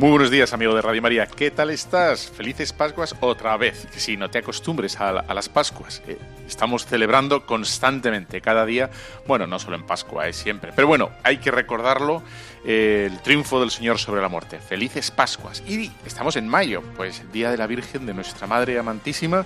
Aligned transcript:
Muy 0.00 0.12
buenos 0.12 0.30
días, 0.30 0.54
amigo 0.54 0.74
de 0.74 0.80
Radio 0.80 1.02
María. 1.02 1.26
¿Qué 1.26 1.50
tal 1.50 1.68
estás? 1.68 2.26
Felices 2.30 2.72
Pascuas 2.72 3.14
otra 3.20 3.54
vez. 3.58 3.86
Que 3.92 4.00
si 4.00 4.16
no 4.16 4.30
te 4.30 4.38
acostumbres 4.38 4.98
a, 4.98 5.12
las 5.12 5.50
Pascuas. 5.50 6.00
Eh, 6.06 6.16
estamos 6.48 6.86
celebrando 6.86 7.44
constantemente, 7.44 8.40
cada 8.40 8.64
día. 8.64 8.88
Bueno, 9.26 9.46
no 9.46 9.58
solo 9.58 9.76
en 9.76 9.84
Pascua, 9.84 10.26
es 10.26 10.36
siempre. 10.36 10.72
Pero 10.74 10.88
bueno, 10.88 11.10
hay 11.22 11.36
que 11.36 11.50
recordarlo. 11.50 12.22
Eh, 12.64 13.10
el 13.12 13.20
triunfo 13.20 13.60
del 13.60 13.70
Señor 13.70 13.98
sobre 13.98 14.22
la 14.22 14.30
muerte. 14.30 14.58
Felices 14.58 15.10
Pascuas. 15.10 15.62
Y 15.68 15.92
estamos 16.06 16.34
en 16.36 16.48
mayo, 16.48 16.82
pues 16.96 17.30
Día 17.30 17.50
de 17.50 17.58
la 17.58 17.66
Virgen 17.66 18.06
de 18.06 18.14
nuestra 18.14 18.46
Madre 18.46 18.78
Amantísima 18.78 19.44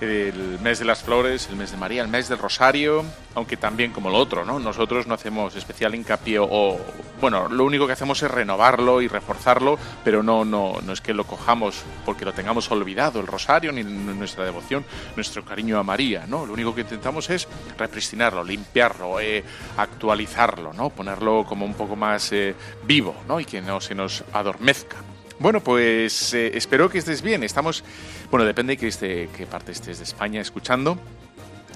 el 0.00 0.58
mes 0.60 0.78
de 0.78 0.84
las 0.84 1.02
flores, 1.02 1.48
el 1.48 1.56
mes 1.56 1.70
de 1.70 1.76
María, 1.76 2.02
el 2.02 2.08
mes 2.08 2.28
del 2.28 2.38
Rosario, 2.38 3.04
aunque 3.34 3.56
también 3.56 3.92
como 3.92 4.10
lo 4.10 4.18
otro, 4.18 4.44
¿no? 4.44 4.58
Nosotros 4.58 5.06
no 5.06 5.14
hacemos 5.14 5.56
especial 5.56 5.94
hincapié 5.94 6.38
o, 6.38 6.78
bueno, 7.20 7.48
lo 7.48 7.64
único 7.64 7.86
que 7.86 7.92
hacemos 7.92 8.22
es 8.22 8.30
renovarlo 8.30 9.00
y 9.00 9.08
reforzarlo, 9.08 9.78
pero 10.04 10.22
no, 10.22 10.44
no, 10.44 10.74
no 10.84 10.92
es 10.92 11.00
que 11.00 11.14
lo 11.14 11.24
cojamos 11.24 11.82
porque 12.04 12.24
lo 12.24 12.32
tengamos 12.32 12.70
olvidado, 12.70 13.20
el 13.20 13.26
Rosario, 13.26 13.72
ni 13.72 13.82
nuestra 13.84 14.44
devoción, 14.44 14.84
nuestro 15.14 15.44
cariño 15.44 15.78
a 15.78 15.82
María, 15.82 16.26
¿no? 16.26 16.46
Lo 16.46 16.52
único 16.52 16.74
que 16.74 16.82
intentamos 16.82 17.30
es 17.30 17.48
repristinarlo, 17.78 18.44
limpiarlo, 18.44 19.20
eh, 19.20 19.42
actualizarlo, 19.76 20.72
¿no? 20.72 20.90
Ponerlo 20.90 21.44
como 21.44 21.64
un 21.64 21.74
poco 21.74 21.96
más 21.96 22.32
eh, 22.32 22.54
vivo, 22.84 23.14
¿no? 23.28 23.40
Y 23.40 23.44
que 23.44 23.60
no 23.60 23.80
se 23.80 23.94
nos 23.94 24.24
adormezca. 24.32 24.96
Bueno, 25.38 25.60
pues 25.60 26.32
eh, 26.32 26.52
espero 26.54 26.88
que 26.88 26.98
estés 26.98 27.20
bien. 27.20 27.42
Estamos, 27.42 27.84
bueno, 28.30 28.44
depende 28.44 28.76
de 28.76 28.90
qué, 28.90 29.28
qué 29.36 29.46
parte 29.46 29.72
estés 29.72 29.98
de 29.98 30.04
España 30.04 30.40
escuchando. 30.40 30.98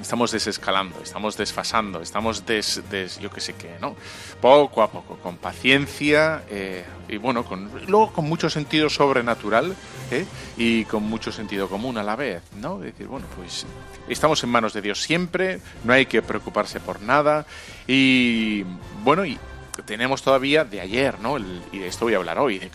Estamos 0.00 0.30
desescalando, 0.30 0.98
estamos 1.02 1.36
desfasando, 1.36 2.00
estamos 2.00 2.46
des, 2.46 2.82
des 2.90 3.18
yo 3.18 3.30
qué 3.30 3.42
sé 3.42 3.52
qué, 3.52 3.76
¿no? 3.82 3.94
Poco 4.40 4.82
a 4.82 4.90
poco, 4.90 5.16
con 5.18 5.36
paciencia 5.36 6.42
eh, 6.48 6.84
y 7.06 7.18
bueno, 7.18 7.44
con, 7.44 7.70
luego 7.86 8.10
con 8.10 8.24
mucho 8.24 8.48
sentido 8.48 8.88
sobrenatural 8.88 9.76
¿eh? 10.10 10.24
y 10.56 10.86
con 10.86 11.02
mucho 11.02 11.30
sentido 11.30 11.68
común 11.68 11.98
a 11.98 12.02
la 12.02 12.16
vez, 12.16 12.42
¿no? 12.56 12.78
decir, 12.78 13.08
bueno, 13.08 13.26
pues 13.36 13.66
estamos 14.08 14.42
en 14.42 14.48
manos 14.48 14.72
de 14.72 14.80
Dios 14.80 15.02
siempre, 15.02 15.60
no 15.84 15.92
hay 15.92 16.06
que 16.06 16.22
preocuparse 16.22 16.80
por 16.80 17.02
nada 17.02 17.44
y 17.86 18.64
bueno, 19.04 19.26
y 19.26 19.38
tenemos 19.84 20.22
todavía 20.22 20.64
de 20.64 20.80
ayer, 20.80 21.20
¿no? 21.20 21.36
y 21.38 21.78
de 21.78 21.88
esto 21.88 22.06
voy 22.06 22.14
a 22.14 22.18
hablar 22.18 22.38
hoy, 22.38 22.58
de 22.58 22.70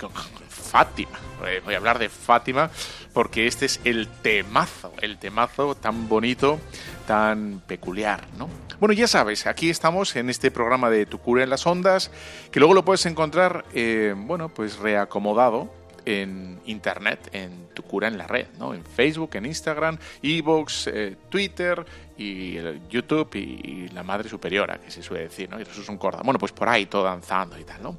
Fátima. 0.75 1.17
Eh, 1.47 1.61
voy 1.63 1.73
a 1.73 1.77
hablar 1.77 1.99
de 1.99 2.09
Fátima 2.09 2.69
porque 3.13 3.47
este 3.47 3.65
es 3.65 3.79
el 3.85 4.09
temazo, 4.09 4.91
el 4.99 5.17
temazo 5.17 5.73
tan 5.73 6.09
bonito, 6.09 6.59
tan 7.07 7.61
peculiar, 7.65 8.27
¿no? 8.37 8.49
Bueno, 8.81 8.91
ya 8.91 9.07
sabes, 9.07 9.47
aquí 9.47 9.69
estamos 9.69 10.17
en 10.17 10.29
este 10.29 10.51
programa 10.51 10.89
de 10.89 11.05
Tu 11.05 11.17
cura 11.19 11.43
en 11.43 11.49
las 11.49 11.65
ondas, 11.65 12.11
que 12.51 12.59
luego 12.59 12.73
lo 12.73 12.83
puedes 12.83 13.05
encontrar, 13.05 13.63
eh, 13.73 14.15
bueno, 14.17 14.49
pues 14.49 14.77
reacomodado 14.77 15.71
en 16.05 16.61
internet, 16.65 17.29
en 17.33 17.67
tu 17.73 17.83
cura 17.83 18.07
en 18.07 18.17
la 18.17 18.27
red, 18.27 18.47
¿no? 18.59 18.73
En 18.73 18.83
Facebook, 18.83 19.31
en 19.33 19.45
Instagram, 19.45 19.97
Evox, 20.21 20.87
eh, 20.87 21.17
Twitter 21.29 21.85
y 22.17 22.57
YouTube 22.89 23.35
y, 23.35 23.89
la 23.89 24.03
madre 24.03 24.29
superiora, 24.29 24.79
que 24.79 24.91
se 24.91 25.03
suele 25.03 25.23
decir, 25.23 25.49
¿no? 25.49 25.59
Y 25.59 25.63
eso 25.63 25.81
es 25.81 25.89
un 25.89 25.97
corda. 25.97 26.21
Bueno, 26.23 26.39
pues 26.39 26.51
por 26.51 26.69
ahí 26.69 26.85
todo 26.85 27.03
danzando 27.03 27.57
y 27.59 27.63
tal, 27.63 27.81
¿no? 27.81 27.97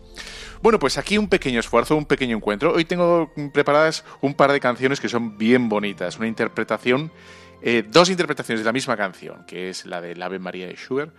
Bueno, 0.63 0.79
pues 0.79 0.97
aquí 0.99 1.19
un 1.19 1.29
pequeño 1.29 1.61
esfuerzo, 1.61 1.97
un 1.97 2.07
pequeño 2.07 2.37
encuentro. 2.37 2.73
Hoy 2.73 2.85
tengo 2.85 3.31
preparadas 3.53 4.05
un 4.21 4.35
par 4.35 4.53
de 4.53 4.61
canciones 4.61 5.01
que 5.01 5.09
son 5.09 5.37
bien 5.37 5.69
bonitas. 5.69 6.19
Una 6.19 6.29
interpretación, 6.29 7.11
eh, 7.63 7.85
dos 7.87 8.09
interpretaciones 8.11 8.61
de 8.61 8.65
la 8.65 8.73
misma 8.73 8.97
canción, 8.97 9.45
que 9.47 9.69
es 9.69 9.85
la 9.87 10.01
de 10.01 10.23
Ave 10.23 10.39
María 10.39 10.67
de 10.67 10.75
Schubert. 10.75 11.13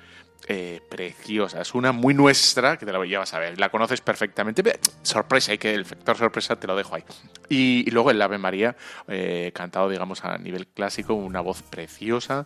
Eh, 0.50 0.82
preciosa, 0.88 1.62
es 1.62 1.74
una 1.74 1.92
muy 1.92 2.14
nuestra, 2.14 2.78
que 2.78 2.86
te 2.86 2.94
la 2.94 3.04
llevas 3.04 3.34
a 3.34 3.40
ver, 3.40 3.60
la 3.60 3.70
conoces 3.70 4.00
perfectamente. 4.00 4.80
Sorpresa, 5.02 5.52
hay 5.52 5.58
que 5.58 5.74
el 5.74 5.84
factor 5.84 6.18
sorpresa 6.18 6.56
te 6.56 6.68
lo 6.68 6.76
dejo 6.76 6.96
ahí. 6.96 7.04
Y, 7.50 7.90
luego 7.92 8.12
el 8.12 8.22
Ave 8.22 8.38
María, 8.38 8.78
eh, 9.08 9.52
cantado, 9.54 9.90
digamos, 9.90 10.24
a 10.24 10.38
nivel 10.38 10.68
clásico, 10.68 11.16
una 11.16 11.42
voz 11.42 11.64
preciosa, 11.64 12.46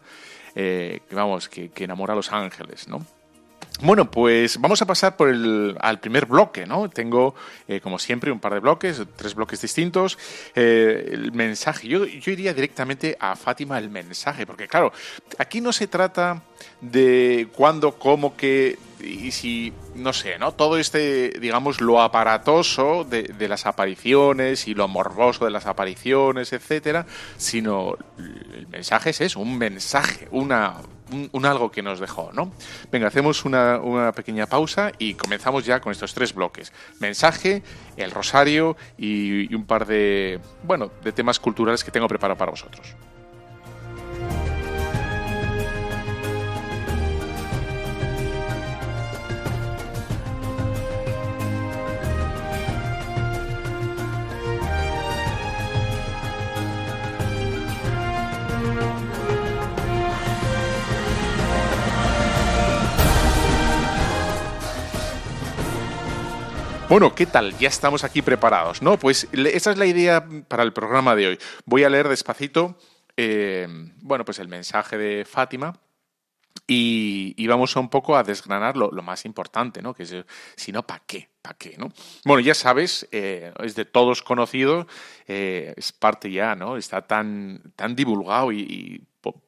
que 0.56 1.02
vamos, 1.12 1.48
que, 1.48 1.70
que 1.70 1.84
enamora 1.84 2.14
a 2.14 2.16
los 2.16 2.32
ángeles, 2.32 2.88
¿no? 2.88 3.06
Bueno, 3.80 4.12
pues 4.12 4.60
vamos 4.60 4.80
a 4.84 4.86
pasar 4.86 5.18
por 5.18 5.30
el, 5.30 5.76
al 5.80 6.00
primer 6.00 6.28
bloque, 6.28 6.68
¿no? 6.68 6.88
Tengo, 6.90 7.34
eh, 7.68 7.80
como 7.80 7.98
siempre, 7.98 8.32
un 8.32 8.40
par 8.40 8.54
de 8.54 8.60
bloques, 8.60 9.02
tres 9.16 9.34
bloques 9.34 9.60
distintos. 9.60 10.20
Eh, 10.54 11.10
el 11.12 11.32
mensaje, 11.32 11.88
yo, 11.88 12.06
yo 12.06 12.32
iría 12.32 12.54
directamente 12.54 13.18
a 13.20 13.36
Fátima 13.36 13.80
el 13.80 13.90
mensaje, 13.90 14.46
porque 14.46 14.68
claro, 14.68 14.94
aquí 15.40 15.62
no 15.62 15.74
se 15.74 15.88
trata 15.88 16.44
de 16.80 17.48
cuándo, 17.54 17.98
cómo, 17.98 18.38
qué 18.38 18.78
y 19.04 19.32
si, 19.32 19.74
no 19.96 20.14
sé, 20.14 20.38
¿no? 20.40 20.54
Todo 20.54 20.78
este, 20.78 21.30
digamos, 21.40 21.82
lo 21.82 22.02
aparatoso 22.02 23.04
de, 23.04 23.48
las 23.48 23.66
apariciones 23.66 24.68
y 24.68 24.74
lo 24.74 24.88
morboso 24.88 25.46
de 25.46 25.52
las 25.52 25.66
apariciones, 25.66 26.54
etcétera, 26.54 27.06
sino 27.38 27.98
el 28.18 28.68
mensaje 28.68 29.12
es 29.12 29.22
eso, 29.22 29.40
un 29.40 29.58
mensaje, 29.58 30.28
una 30.32 30.76
un, 31.32 31.46
algo 31.46 31.72
que 31.72 31.82
nos 31.82 32.00
dejó, 32.00 32.32
¿no? 32.34 32.54
Venga, 32.90 33.08
hacemos 33.08 33.44
una, 33.44 33.80
una, 33.80 34.14
pequeña 34.14 34.46
pausa 34.46 34.94
y 34.98 35.16
comenzamos 35.16 35.66
ya 35.66 35.82
con 35.82 35.92
estos 35.92 36.14
tres 36.14 36.34
bloques. 36.34 36.72
Mensaje, 37.00 37.64
el 37.98 38.12
rosario 38.12 38.78
y, 38.98 39.52
y 39.52 39.56
un 39.56 39.66
par 39.66 39.86
de, 39.86 40.40
bueno, 40.64 40.90
de 41.04 41.12
temas 41.12 41.40
culturales 41.40 41.84
que 41.84 41.92
tengo 41.92 42.08
preparado 42.08 42.38
para 42.38 42.52
vosotros. 42.52 42.96
Bueno, 66.92 67.16
¿qué 67.16 67.26
tal? 67.26 67.58
Ya 67.58 67.70
estamos 67.70 68.04
aquí 68.04 68.22
preparados, 68.22 68.82
¿no? 68.82 69.00
Pues 69.00 69.26
esa 69.32 69.72
es 69.72 69.78
la 69.78 69.86
idea 69.86 70.28
para 70.50 70.64
el 70.64 70.74
programa 70.74 71.16
de 71.16 71.28
hoy. 71.28 71.40
Voy 71.64 71.86
a 71.86 71.90
leer 71.90 72.10
despacito, 72.10 72.78
eh, 73.16 73.66
bueno, 74.02 74.26
pues 74.26 74.40
el 74.40 74.50
mensaje 74.50 74.98
de 74.98 75.24
Fátima. 75.24 75.80
Y, 76.68 77.48
vamos 77.48 77.78
un 77.78 77.88
poco 77.88 78.18
a 78.18 78.24
desgranar 78.24 78.76
lo, 78.76 78.92
más 79.02 79.24
importante, 79.24 79.82
¿no? 79.82 79.94
Que 79.94 80.04
es, 80.04 80.14
si 80.58 80.74
no, 80.74 80.86
¿para 80.86 81.02
qué? 81.08 81.30
¿Para 81.42 81.58
qué? 81.58 81.76
¿no? 81.78 81.94
Bueno, 82.26 82.42
ya 82.42 82.54
sabes, 82.54 83.08
eh, 83.14 83.54
es 83.64 83.76
de 83.76 83.86
todos 83.86 84.22
conocido, 84.22 84.86
eh, 85.28 85.74
es 85.78 85.94
parte 85.94 86.30
ya, 86.30 86.56
¿no? 86.56 86.76
Está 86.76 87.08
tan, 87.08 87.72
tan 87.78 87.96
divulgado 87.96 88.52
y, 88.52 89.02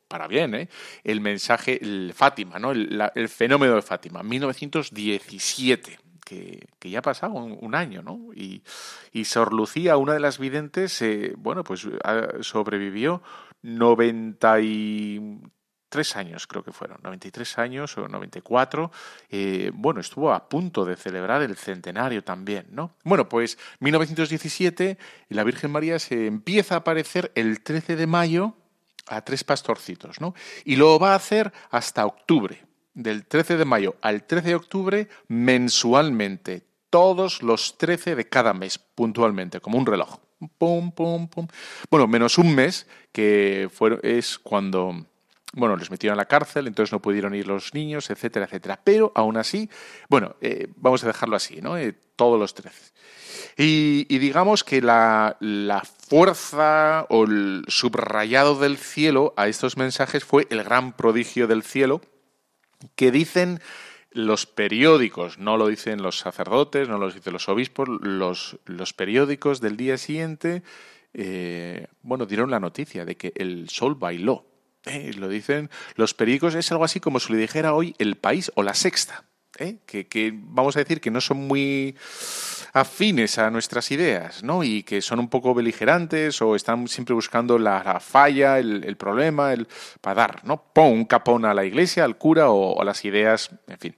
para 0.08 0.28
bien, 0.30 0.56
¿eh? 0.56 0.70
El 1.04 1.20
mensaje, 1.20 1.78
el 1.84 2.14
Fátima, 2.16 2.58
¿no? 2.58 2.72
El, 2.72 3.04
el 3.16 3.28
fenómeno 3.28 3.76
de 3.76 3.82
Fátima, 3.82 4.24
1917 4.24 6.00
que, 6.80 6.90
ya 6.90 7.00
ha 7.00 7.02
pasado 7.02 7.34
un, 7.34 7.76
año, 7.76 8.02
¿no? 8.02 8.30
Y, 8.34 8.64
Sor 9.26 9.54
Lucía, 9.54 9.98
una 9.98 10.14
de 10.14 10.20
las 10.20 10.40
videntes, 10.40 11.02
eh, 11.02 11.34
bueno, 11.38 11.64
pues 11.64 11.88
sobrevivió 12.42 13.22
93 13.62 16.16
años, 16.16 16.48
creo 16.48 16.64
que 16.64 16.72
fueron, 16.72 17.00
93 17.04 17.58
años 17.58 17.98
o 17.98 18.08
94. 18.08 18.92
Eh, 19.30 19.72
bueno, 19.74 20.02
estuvo 20.02 20.34
a 20.34 20.50
punto 20.50 20.86
de 20.86 20.96
celebrar 20.96 21.42
el 21.42 21.56
centenario 21.56 22.24
también, 22.24 22.68
¿no? 22.72 22.96
Bueno, 23.04 23.30
pues 23.30 23.58
1917, 23.80 24.98
la 25.30 25.44
Virgen 25.44 25.72
María 25.72 26.00
se 26.00 26.28
empieza 26.28 26.76
a 26.76 26.78
aparecer 26.80 27.32
el 27.36 27.62
13 27.62 27.96
de 27.96 28.08
mayo 28.08 28.56
a 29.08 29.22
tres 29.22 29.44
pastorcitos, 29.44 30.22
¿no? 30.22 30.34
Y 30.64 30.78
lo 30.78 30.98
va 30.98 31.14
a 31.14 31.16
hacer 31.16 31.52
hasta 31.72 32.06
octubre 32.06 32.64
del 32.94 33.26
13 33.26 33.58
de 33.58 33.66
mayo 33.66 33.96
al 34.02 34.26
13 34.26 34.50
de 34.50 34.56
octubre 34.56 35.08
mensualmente, 35.28 36.64
todos 36.90 37.42
los 37.42 37.78
13 37.78 38.16
de 38.16 38.30
cada 38.30 38.54
mes, 38.54 38.78
puntualmente, 38.78 39.60
como 39.60 39.78
un 39.78 39.86
reloj. 39.86 40.20
Pum, 40.58 40.92
pum, 40.92 41.28
pum. 41.28 41.48
Bueno, 41.90 42.08
menos 42.08 42.38
un 42.38 42.54
mes, 42.54 42.86
que 43.12 43.70
fue, 43.72 44.00
es 44.04 44.38
cuando 44.38 45.06
bueno, 45.56 45.76
les 45.76 45.92
metieron 45.92 46.18
a 46.18 46.22
la 46.22 46.26
cárcel, 46.26 46.68
entonces 46.68 46.92
no 46.92 47.02
pudieron 47.02 47.36
ir 47.36 47.48
los 47.48 47.74
niños, 47.74 48.10
etcétera, 48.10 48.46
etcétera. 48.46 48.80
Pero 48.84 49.12
aún 49.16 49.38
así, 49.38 49.70
bueno, 50.10 50.36
eh, 50.42 50.68
vamos 50.78 51.04
a 51.04 51.08
dejarlo 51.08 51.36
así, 51.36 51.62
¿no? 51.62 51.78
Eh, 51.78 51.96
todos 52.16 52.40
los 52.40 52.56
13. 52.56 52.92
Y, 53.58 54.08
y 54.10 54.18
digamos 54.18 54.64
que 54.64 54.82
la, 54.82 55.38
la, 55.40 55.84
fuerza 55.84 57.06
o 57.10 57.24
el 57.26 57.64
subrayado 57.68 58.56
del 58.56 58.78
cielo 58.78 59.34
a 59.38 59.48
estos 59.48 59.78
mensajes 59.78 60.24
fue 60.24 60.48
el 60.50 60.64
gran 60.64 60.94
prodigio 60.94 61.48
del 61.48 61.64
cielo, 61.64 62.02
que 62.96 63.12
dicen 63.12 63.60
los 64.12 64.46
periódicos, 64.46 65.40
no 65.40 65.58
lo 65.58 65.68
dicen 65.68 66.02
los 66.02 66.20
sacerdotes, 66.20 66.88
no 66.88 66.98
lo 66.98 67.12
dicen 67.12 67.34
los 67.34 67.50
obispos, 67.50 67.90
los, 67.90 68.60
los 68.66 68.94
periódicos 68.94 69.60
del 69.60 69.76
día 69.76 69.98
siguiente, 69.98 70.64
eh, 71.14 71.88
bueno, 72.02 72.26
dieron 72.26 72.52
la 72.52 72.60
noticia 72.60 73.06
de 73.06 73.18
que 73.18 73.34
el 73.36 73.70
sol 73.70 73.96
bailó. 73.96 74.46
Eh, 74.86 75.14
lo 75.18 75.30
dicen 75.30 75.70
los 75.96 76.14
periódicos, 76.14 76.56
es 76.56 76.72
algo 76.72 76.84
así 76.84 77.00
como 77.00 77.20
si 77.20 77.34
le 77.34 77.40
dijera 77.40 77.74
hoy 77.74 77.96
el 78.00 78.16
país 78.16 78.52
o 78.56 78.64
la 78.64 78.74
sexta. 78.74 79.26
¿Eh? 79.60 79.78
que, 79.86 80.34
vamos 80.36 80.76
a 80.76 80.80
decir 80.80 81.02
que 81.02 81.12
no 81.12 81.22
son 81.22 81.48
muy 81.48 81.96
afines 82.74 83.38
a 83.38 83.52
nuestras 83.52 83.92
ideas, 83.92 84.44
¿no? 84.44 84.64
Y 84.64 84.84
que 84.84 85.02
son 85.02 85.20
un 85.20 85.30
poco 85.30 85.54
beligerantes 85.54 86.42
o 86.42 86.56
están 86.56 86.88
siempre 86.88 87.14
buscando 87.14 87.60
la, 87.60 88.00
falla, 88.00 88.58
el, 88.60 88.98
problema, 88.98 89.54
el 89.54 89.68
para 90.02 90.22
dar, 90.22 90.46
¿no? 90.46 90.64
Pon 90.74 90.92
un 90.92 91.06
capón 91.06 91.46
a 91.46 91.54
la 91.54 91.66
iglesia, 91.66 92.04
al 92.04 92.18
cura 92.18 92.50
o 92.50 92.82
a 92.82 92.86
las 92.86 93.06
ideas, 93.06 93.52
en 93.68 93.80
fin. 93.80 93.96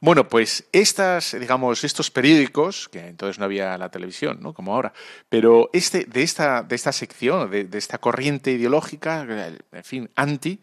Bueno, 0.00 0.28
pues 0.28 0.64
estas, 0.72 1.36
digamos, 1.38 1.84
estos 1.84 2.10
periódicos, 2.10 2.88
que 2.88 3.08
entonces 3.08 3.38
no 3.38 3.44
había 3.44 3.78
la 3.78 3.90
televisión, 3.90 4.38
¿no? 4.40 4.52
Como 4.52 4.74
ahora, 4.74 4.92
pero 5.28 5.70
este, 5.72 6.04
de 6.04 6.22
esta, 6.22 6.62
de 6.62 6.74
esta 6.74 6.92
sección, 6.92 7.50
de, 7.50 7.68
esta 7.72 7.98
corriente 7.98 8.50
ideológica, 8.50 9.22
en 9.72 9.84
fin, 9.84 10.10
anti, 10.16 10.60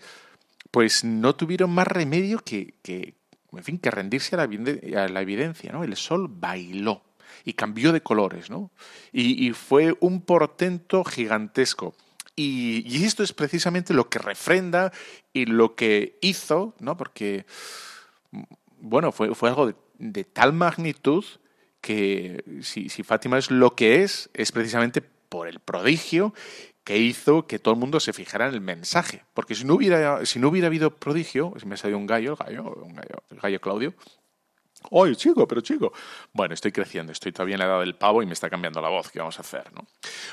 pues 0.71 1.03
no 1.03 1.35
tuvieron 1.35 1.71
más 1.71 1.87
remedio 1.87 2.39
que, 2.39 2.73
que 2.81 3.16
en 3.57 3.63
fin, 3.63 3.77
que 3.79 3.91
rendirse 3.91 4.35
a 4.35 4.39
la, 4.39 5.21
evidencia, 5.21 5.71
¿no? 5.71 5.83
El 5.83 5.95
sol 5.95 6.27
bailó 6.29 7.01
y 7.43 7.53
cambió 7.53 7.91
de 7.91 8.01
colores, 8.01 8.49
¿no? 8.49 8.71
Y, 9.11 9.51
fue 9.51 9.95
un 9.99 10.21
portento 10.21 11.03
gigantesco. 11.03 11.95
Y, 12.35 12.83
y, 12.85 13.03
esto 13.03 13.23
es 13.23 13.33
precisamente 13.33 13.93
lo 13.93 14.09
que 14.09 14.19
refrenda 14.19 14.91
y 15.33 15.45
lo 15.45 15.75
que 15.75 16.17
hizo, 16.21 16.75
¿no? 16.79 16.95
Porque 16.97 17.45
bueno, 18.79 19.11
fue, 19.11 19.33
fue 19.35 19.49
algo 19.49 19.73
de, 19.97 20.23
tal 20.23 20.53
magnitud 20.53 21.25
que 21.81 22.43
si, 22.61 22.89
si 22.89 23.03
Fátima 23.03 23.37
es 23.37 23.51
lo 23.51 23.75
que 23.75 24.03
es, 24.03 24.29
es 24.33 24.51
precisamente 24.51 25.01
por 25.01 25.47
el 25.47 25.59
prodigio 25.59 26.33
que 26.87 26.97
hizo 26.97 27.45
que 27.45 27.59
todo 27.59 27.73
el 27.73 27.79
mundo 27.81 27.99
se 27.99 28.13
fijara 28.13 28.47
en 28.47 28.53
el 28.53 28.61
mensaje. 28.61 29.25
Porque 29.33 29.55
si 29.55 29.65
no 29.65 29.73
hubiera, 29.73 30.25
si 30.25 30.39
no 30.39 30.47
hubiera 30.47 30.67
habido 30.67 30.95
prodigio, 30.95 31.53
si 31.59 31.65
me 31.65 31.73
ha 31.73 31.77
salido 31.77 31.99
un 31.99 32.07
gallo, 32.07 32.37
el 32.47 32.55
gallo, 32.55 32.87
el 33.29 33.39
gallo 33.41 33.59
Claudio, 33.59 33.93
Oye, 34.91 35.13
chico, 35.17 35.45
pero 35.45 35.59
chico. 35.59 35.91
Bueno, 36.31 36.53
estoy 36.53 36.71
creciendo, 36.71 37.11
estoy 37.11 37.33
todavía 37.33 37.55
en 37.55 37.59
la 37.59 37.65
edad 37.65 37.79
del 37.81 37.95
pavo 37.95 38.23
y 38.23 38.25
me 38.25 38.31
está 38.31 38.49
cambiando 38.49 38.79
la 38.79 38.87
voz. 38.87 39.11
¿Qué 39.11 39.19
vamos 39.19 39.37
a 39.37 39.41
hacer? 39.41 39.65
¿no? 39.73 39.85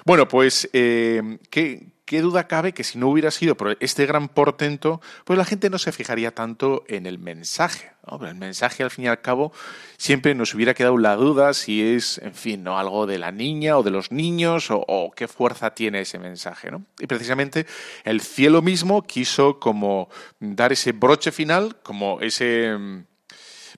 Bueno, 0.04 0.28
pues, 0.28 0.70
eh, 0.72 1.38
¿qué, 1.50 1.88
duda 2.06 2.46
cabe 2.46 2.72
que 2.72 2.84
si 2.84 2.98
no 2.98 3.08
hubiera 3.08 3.30
sido 3.30 3.56
por 3.56 3.76
este 3.80 4.06
gran 4.06 4.28
portento, 4.28 5.00
pues 5.24 5.38
la 5.38 5.44
gente 5.44 5.70
no 5.70 5.78
se 5.78 5.92
fijaría 5.92 6.34
tanto 6.34 6.84
en 6.86 7.06
el 7.06 7.18
mensaje. 7.18 7.92
el 8.22 8.34
mensaje, 8.34 8.82
al 8.82 8.90
fin 8.90 9.06
y 9.06 9.08
al 9.08 9.20
cabo, 9.20 9.52
siempre 9.96 10.34
nos 10.34 10.54
hubiera 10.54 10.74
quedado 10.74 10.98
la 10.98 11.16
duda 11.16 11.54
si 11.54 11.82
es, 11.82 12.18
en 12.18 12.34
fin, 12.34 12.62
¿no? 12.62 12.78
algo 12.78 13.06
de 13.06 13.18
la 13.18 13.32
niña 13.32 13.78
o 13.78 13.82
de 13.82 13.90
los 13.90 14.12
niños 14.12 14.70
o, 14.70 14.84
o 14.86 15.10
qué 15.12 15.28
fuerza 15.28 15.74
tiene 15.74 16.00
ese 16.00 16.18
mensaje. 16.18 16.70
¿no? 16.70 16.84
Y 16.98 17.06
precisamente 17.06 17.66
el 18.04 18.20
cielo 18.20 18.62
mismo 18.62 19.02
quiso 19.02 19.58
como 19.58 20.08
dar 20.40 20.72
ese 20.72 20.92
broche 20.92 21.32
final, 21.32 21.76
como 21.82 22.20
ese 22.20 23.04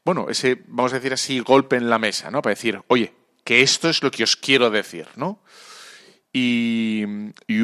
bueno, 0.06 0.28
ese, 0.28 0.62
vamos 0.68 0.92
a 0.92 0.96
decir 0.96 1.12
así, 1.12 1.40
golpe 1.40 1.74
en 1.74 1.90
la 1.90 1.98
mesa, 1.98 2.30
¿no? 2.30 2.40
Para 2.40 2.54
decir, 2.54 2.80
oye, 2.86 3.12
que 3.42 3.62
esto 3.62 3.88
es 3.88 4.04
lo 4.04 4.12
que 4.12 4.22
os 4.22 4.36
quiero 4.36 4.70
decir, 4.70 5.08
¿no? 5.16 5.40
Y, 6.38 7.02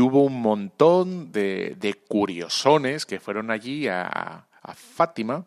hubo 0.00 0.24
un 0.24 0.40
montón 0.40 1.30
de, 1.30 2.02
curiosones 2.08 3.04
que 3.04 3.20
fueron 3.20 3.50
allí 3.50 3.86
a, 3.86 4.46
Fátima 4.74 5.44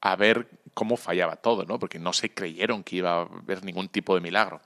a 0.00 0.14
ver 0.14 0.48
cómo 0.72 0.96
fallaba 0.96 1.34
todo, 1.34 1.64
¿no? 1.64 1.80
Porque 1.80 1.98
no 1.98 2.12
se 2.12 2.32
creyeron 2.32 2.84
que 2.84 2.96
iba 2.96 3.14
a 3.14 3.22
haber 3.22 3.64
ningún 3.64 3.88
tipo 3.88 4.14
de 4.14 4.20
milagro. 4.20 4.60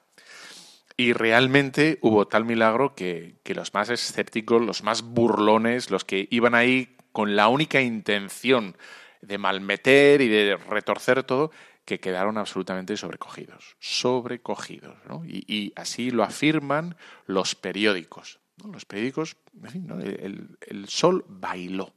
Y 0.98 1.14
realmente 1.14 1.98
hubo 2.02 2.28
tal 2.28 2.44
milagro 2.44 2.94
que, 2.94 3.36
que, 3.44 3.54
los 3.54 3.72
más 3.72 3.88
escépticos, 3.88 4.60
los 4.60 4.82
más 4.82 5.00
burlones, 5.00 5.90
los 5.90 6.04
que 6.04 6.28
iban 6.30 6.54
ahí 6.54 6.94
con 7.12 7.34
la 7.34 7.48
única 7.48 7.80
intención 7.80 8.76
de 9.22 9.38
malmeter 9.38 10.20
y 10.20 10.28
de 10.28 10.56
retorcer 10.56 11.22
todo, 11.22 11.50
que 11.90 11.98
quedaron 11.98 12.38
absolutamente 12.38 12.96
sobrecogidos, 12.96 13.76
sobrecogidos. 13.80 14.96
¿no? 15.08 15.24
Y, 15.26 15.72
así 15.74 16.12
lo 16.12 16.22
afirman 16.22 16.94
los 17.26 17.56
periódicos. 17.56 18.38
Los 18.64 18.84
periódicos, 18.84 19.36
el, 19.64 20.56
el, 20.60 20.88
sol 20.88 21.24
bailó. 21.26 21.92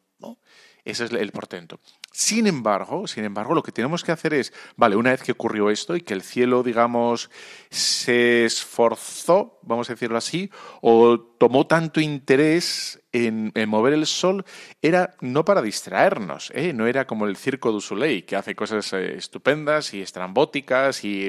Ese 0.84 1.06
es 1.06 1.12
el 1.12 1.32
portento. 1.32 1.80
Sin 2.16 2.46
embargo, 2.46 3.08
sin 3.08 3.24
embargo, 3.24 3.56
lo 3.56 3.64
que 3.64 3.72
tenemos 3.72 4.04
que 4.04 4.12
hacer 4.12 4.36
es, 4.36 4.54
vale, 4.76 4.96
una 4.96 5.10
vez 5.10 5.24
que 5.24 5.32
ocurrió 5.32 5.72
esto 5.72 5.96
y 5.96 6.02
que 6.02 6.14
el 6.14 6.22
cielo, 6.22 6.62
digamos, 6.62 7.32
se 7.72 8.46
esforzó, 8.46 9.58
vamos 9.64 9.90
a 9.90 9.94
decirlo 9.94 10.20
así, 10.20 10.52
o 10.82 11.20
tomó 11.20 11.66
tanto 11.66 12.00
interés 12.00 13.02
en, 13.12 13.52
mover 13.68 13.94
el 13.94 14.06
sol, 14.06 14.46
era 14.80 15.16
no 15.22 15.44
para 15.44 15.64
distraernos, 15.64 16.52
¿eh? 16.54 16.72
no 16.72 16.86
era 16.86 17.08
como 17.08 17.26
el 17.26 17.36
circo 17.36 17.72
du 17.72 17.82
Soleil, 17.82 18.26
que 18.26 18.36
hace 18.36 18.54
cosas 18.54 18.94
eh, 18.94 19.16
estupendas 19.18 19.92
y 19.96 20.02
estrambóticas 20.04 21.04
y 21.04 21.26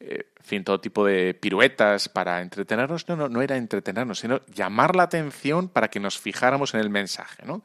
eh, 0.00 0.32
en 0.40 0.44
fin, 0.44 0.64
todo 0.64 0.80
tipo 0.80 1.04
de 1.04 1.34
piruetas 1.34 2.08
para 2.08 2.40
entretenernos. 2.40 3.06
No, 3.06 3.14
no, 3.14 3.28
no 3.28 3.42
era 3.42 3.56
entretenernos, 3.56 4.18
sino 4.18 4.40
llamar 4.46 4.96
la 4.96 5.04
atención 5.04 5.68
para 5.68 5.88
que 5.88 6.00
nos 6.00 6.18
fijáramos 6.18 6.74
en 6.74 6.80
el 6.80 6.90
mensaje. 6.90 7.44
¿no? 7.46 7.62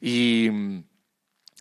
Y 0.00 0.84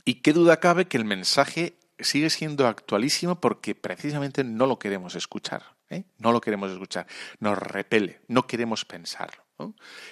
y 0.08 0.22
qué 0.22 0.32
duda 0.32 0.62
cabe 0.62 0.86
que 0.86 0.96
el 0.96 1.04
mensaje 1.04 1.78
sigue 2.00 2.30
siendo 2.30 2.66
actualísimo 2.66 3.42
porque 3.42 3.76
precisamente 3.76 4.46
no 4.46 4.66
lo 4.66 4.80
queremos 4.80 5.16
escuchar. 5.16 5.64
¿eh? 5.90 6.06
No 6.18 6.32
lo 6.32 6.40
queremos 6.40 6.72
escuchar. 6.72 7.08
Nos 7.42 7.58
repele, 7.58 8.22
no 8.30 8.48
queremos 8.48 8.86
pensarlo. 8.86 9.44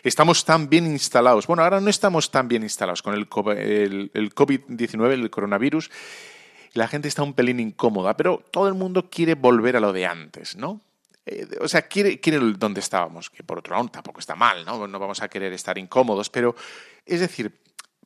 Estamos 0.04 0.44
tan 0.44 0.68
bien 0.68 0.86
instalados. 0.88 1.48
Bueno, 1.48 1.64
ahora 1.64 1.80
no 1.80 1.90
estamos 1.90 2.30
tan 2.30 2.50
bien 2.50 2.64
instalados 2.64 3.02
con 3.02 3.14
el, 3.14 3.30
COVID-19, 3.30 5.12
el 5.14 5.30
coronavirus. 5.30 5.90
La 6.74 6.90
gente 6.90 7.08
está 7.08 7.24
un 7.24 7.34
pelín 7.34 7.62
incómoda, 7.62 8.18
pero 8.18 8.44
todo 8.52 8.68
el 8.68 8.74
mundo 8.74 9.10
quiere 9.10 9.36
volver 9.36 9.78
a 9.78 9.80
lo 9.80 9.94
de 9.94 10.08
antes, 10.08 10.58
¿no? 10.58 10.82
Eh, 11.26 11.48
o 11.62 11.70
sea, 11.70 11.84
quiere, 11.84 12.20
quiere 12.20 12.40
donde 12.58 12.82
estábamos, 12.82 13.30
que 13.30 13.46
por 13.46 13.60
otro 13.60 13.78
lado 13.78 13.88
tampoco 13.88 14.20
está 14.20 14.36
mal, 14.36 14.66
¿no? 14.66 14.90
No 14.90 15.00
vamos 15.00 15.22
a 15.22 15.30
querer 15.30 15.54
estar 15.54 15.78
incómodos, 15.78 16.30
pero 16.30 16.54
es 17.06 17.22
decir, 17.22 17.62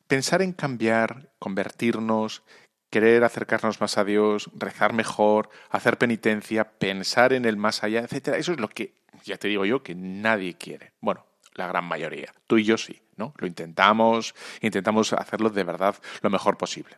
pensar 0.09 0.41
en 0.41 0.53
cambiar, 0.53 1.29
convertirnos, 1.37 2.41
querer 2.89 3.23
acercarnos 3.23 3.79
más 3.79 3.97
a 3.99 4.03
Dios, 4.03 4.49
rezar 4.55 4.91
mejor, 4.91 5.49
hacer 5.69 5.99
penitencia, 5.99 6.67
pensar 6.67 7.31
en 7.31 7.45
el 7.45 7.57
más 7.57 7.83
allá, 7.83 7.99
etcétera, 8.01 8.37
eso 8.37 8.51
es 8.51 8.59
lo 8.59 8.67
que 8.67 8.95
ya 9.23 9.37
te 9.37 9.47
digo 9.47 9.65
yo 9.65 9.83
que 9.83 9.93
nadie 9.93 10.55
quiere. 10.55 10.93
Bueno, 10.99 11.25
la 11.53 11.67
gran 11.67 11.85
mayoría. 11.85 12.33
Tú 12.47 12.57
y 12.57 12.63
yo 12.63 12.77
sí, 12.77 12.99
¿no? 13.17 13.35
Lo 13.37 13.45
intentamos, 13.45 14.33
intentamos 14.61 15.13
hacerlo 15.13 15.51
de 15.51 15.63
verdad 15.63 15.95
lo 16.23 16.31
mejor 16.31 16.57
posible. 16.57 16.97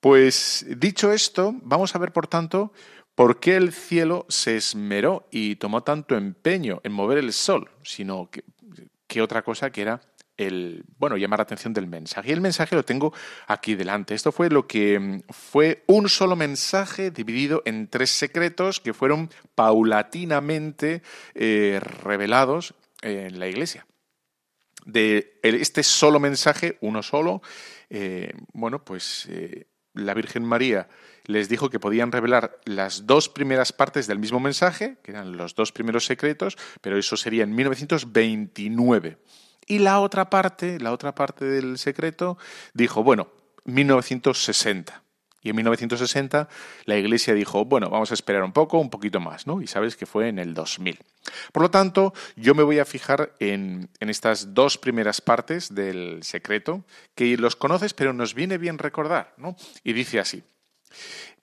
Pues 0.00 0.64
dicho 0.78 1.12
esto, 1.12 1.54
vamos 1.62 1.94
a 1.94 1.98
ver 1.98 2.12
por 2.12 2.28
tanto 2.28 2.72
por 3.14 3.40
qué 3.40 3.56
el 3.56 3.72
cielo 3.72 4.24
se 4.30 4.56
esmeró 4.56 5.28
y 5.30 5.56
tomó 5.56 5.82
tanto 5.82 6.16
empeño 6.16 6.80
en 6.82 6.92
mover 6.92 7.18
el 7.18 7.34
sol, 7.34 7.70
sino 7.82 8.30
que, 8.30 8.42
que 9.06 9.20
otra 9.20 9.42
cosa 9.42 9.70
que 9.70 9.82
era 9.82 10.00
el, 10.36 10.84
bueno, 10.98 11.16
llamar 11.16 11.38
la 11.38 11.44
atención 11.44 11.72
del 11.72 11.86
mensaje. 11.86 12.28
Y 12.28 12.32
el 12.32 12.40
mensaje 12.40 12.76
lo 12.76 12.84
tengo 12.84 13.12
aquí 13.46 13.74
delante. 13.74 14.14
Esto 14.14 14.32
fue 14.32 14.50
lo 14.50 14.66
que 14.66 14.98
mm, 14.98 15.20
fue 15.30 15.84
un 15.86 16.08
solo 16.08 16.36
mensaje 16.36 17.10
dividido 17.10 17.62
en 17.64 17.88
tres 17.88 18.10
secretos 18.10 18.80
que 18.80 18.94
fueron 18.94 19.30
paulatinamente 19.54 21.02
eh, 21.34 21.80
revelados 22.02 22.74
en 23.02 23.38
la 23.38 23.48
iglesia. 23.48 23.86
De 24.84 25.40
este 25.42 25.82
solo 25.82 26.20
mensaje, 26.20 26.78
uno 26.80 27.02
solo, 27.02 27.42
eh, 27.90 28.32
bueno, 28.52 28.84
pues 28.84 29.26
eh, 29.28 29.66
la 29.94 30.14
Virgen 30.14 30.44
María 30.44 30.88
les 31.24 31.48
dijo 31.48 31.70
que 31.70 31.80
podían 31.80 32.12
revelar 32.12 32.60
las 32.64 33.06
dos 33.06 33.28
primeras 33.28 33.72
partes 33.72 34.06
del 34.06 34.20
mismo 34.20 34.38
mensaje, 34.38 34.98
que 35.02 35.10
eran 35.10 35.36
los 35.36 35.56
dos 35.56 35.72
primeros 35.72 36.06
secretos, 36.06 36.56
pero 36.80 36.98
eso 36.98 37.16
sería 37.16 37.42
en 37.42 37.54
1929. 37.54 39.18
Y 39.66 39.80
la 39.80 40.00
otra 40.00 40.30
parte, 40.30 40.78
la 40.80 40.92
otra 40.92 41.14
parte 41.14 41.44
del 41.44 41.78
secreto, 41.78 42.38
dijo, 42.72 43.02
bueno, 43.02 43.28
1960. 43.64 45.02
Y 45.42 45.50
en 45.50 45.56
1960 45.56 46.48
la 46.86 46.96
Iglesia 46.96 47.32
dijo, 47.32 47.64
bueno, 47.64 47.88
vamos 47.88 48.10
a 48.10 48.14
esperar 48.14 48.42
un 48.42 48.52
poco, 48.52 48.78
un 48.78 48.90
poquito 48.90 49.20
más, 49.20 49.46
¿no? 49.46 49.62
Y 49.62 49.68
sabes 49.68 49.96
que 49.96 50.04
fue 50.04 50.28
en 50.28 50.40
el 50.40 50.54
2000. 50.54 50.98
Por 51.52 51.62
lo 51.62 51.70
tanto, 51.70 52.12
yo 52.34 52.54
me 52.56 52.64
voy 52.64 52.80
a 52.80 52.84
fijar 52.84 53.32
en, 53.38 53.88
en 54.00 54.10
estas 54.10 54.54
dos 54.54 54.76
primeras 54.76 55.20
partes 55.20 55.72
del 55.72 56.22
secreto, 56.24 56.84
que 57.14 57.36
los 57.36 57.54
conoces, 57.54 57.94
pero 57.94 58.12
nos 58.12 58.34
viene 58.34 58.58
bien 58.58 58.78
recordar, 58.78 59.34
¿no? 59.36 59.56
Y 59.84 59.92
dice 59.92 60.18
así. 60.18 60.42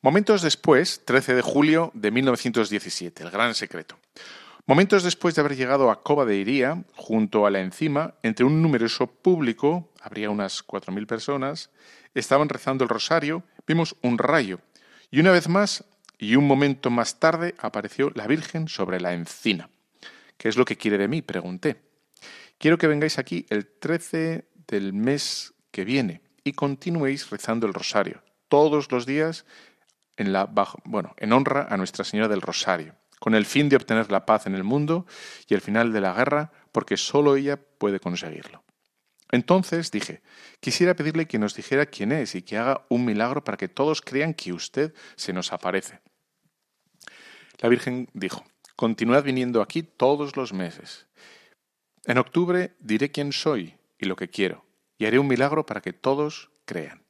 Momentos 0.02 0.42
después, 0.42 1.02
13 1.06 1.36
de 1.36 1.42
julio 1.42 1.92
de 1.94 2.12
1917, 2.12 3.24
el 3.24 3.32
gran 3.32 3.56
secreto. 3.56 3.98
Momentos 4.66 5.04
después 5.04 5.36
de 5.36 5.42
haber 5.42 5.58
llegado 5.58 5.92
a 5.92 6.04
Cova 6.04 6.24
de 6.24 6.38
Iría, 6.38 6.86
junto 6.96 7.46
a 7.46 7.52
la 7.52 7.60
encima, 7.60 8.16
entre 8.24 8.46
un 8.46 8.62
numeroso 8.62 9.08
público, 9.08 9.92
habría 10.00 10.30
unas 10.30 10.64
cuatro 10.64 10.94
mil 10.94 11.06
personas, 11.06 11.70
estaban 12.14 12.48
rezando 12.48 12.86
el 12.86 12.90
rosario, 12.90 13.44
vimos 13.68 13.98
un 14.02 14.18
rayo, 14.18 14.62
y 15.12 15.20
una 15.20 15.32
vez 15.32 15.50
más, 15.50 15.84
y 16.18 16.38
un 16.38 16.48
momento 16.48 16.90
más 16.90 17.20
tarde, 17.20 17.56
apareció 17.60 18.12
la 18.16 18.26
Virgen 18.26 18.70
sobre 18.70 19.02
la 19.02 19.14
encina. 19.14 19.70
¿Qué 20.38 20.48
es 20.48 20.56
lo 20.56 20.64
que 20.64 20.78
quiere 20.78 20.98
de 20.98 21.10
mí? 21.10 21.22
pregunté. 21.22 21.82
Quiero 22.58 22.78
que 22.78 22.88
vengáis 22.88 23.20
aquí 23.20 23.46
el 23.50 23.68
13 23.68 24.48
del 24.66 24.94
mes 24.94 25.54
que 25.72 25.84
viene 25.84 26.22
y 26.46 26.54
continuéis 26.54 27.30
rezando 27.30 27.68
el 27.68 27.74
rosario 27.74 28.24
todos 28.48 28.90
los 28.94 29.06
días 29.06 29.46
en 30.16 30.32
la 30.32 30.46
bueno, 30.86 31.16
en 31.18 31.34
honra 31.34 31.68
a 31.70 31.76
Nuestra 31.76 32.06
Señora 32.06 32.30
del 32.30 32.42
Rosario 32.42 32.96
con 33.24 33.36
el 33.36 33.46
fin 33.46 33.70
de 33.70 33.78
obtener 33.78 34.12
la 34.12 34.26
paz 34.26 34.48
en 34.48 34.54
el 34.54 34.66
mundo 34.66 35.06
y 35.48 35.54
el 35.54 35.62
final 35.62 35.94
de 35.94 36.02
la 36.02 36.12
guerra, 36.12 36.52
porque 36.74 36.98
sólo 36.98 37.38
ella 37.38 37.56
puede 37.56 38.02
conseguirlo. 38.02 38.66
Entonces 39.32 39.92
dije, 39.92 40.22
quisiera 40.60 40.94
pedirle 40.94 41.26
que 41.26 41.40
nos 41.40 41.56
dijera 41.56 41.86
quién 41.86 42.12
es 42.12 42.36
y 42.36 42.42
que 42.42 42.58
haga 42.58 42.86
un 42.90 43.06
milagro 43.06 43.42
para 43.42 43.56
que 43.56 43.70
todos 43.70 44.02
crean 44.02 44.34
que 44.34 44.52
usted 44.52 44.94
se 45.16 45.32
nos 45.32 45.54
aparece. 45.54 46.02
La 47.62 47.70
Virgen 47.70 48.10
dijo, 48.12 48.44
continuad 48.76 49.24
viniendo 49.24 49.62
aquí 49.62 49.84
todos 49.84 50.36
los 50.36 50.52
meses. 50.52 51.08
En 52.04 52.18
octubre 52.18 52.76
diré 52.82 53.10
quién 53.10 53.32
soy 53.32 53.78
y 53.98 54.06
lo 54.06 54.18
que 54.18 54.28
quiero, 54.28 54.66
y 54.98 55.06
haré 55.06 55.18
un 55.18 55.30
milagro 55.30 55.66
para 55.66 55.80
que 55.80 55.94
todos 55.94 56.52
crean. 56.66 57.03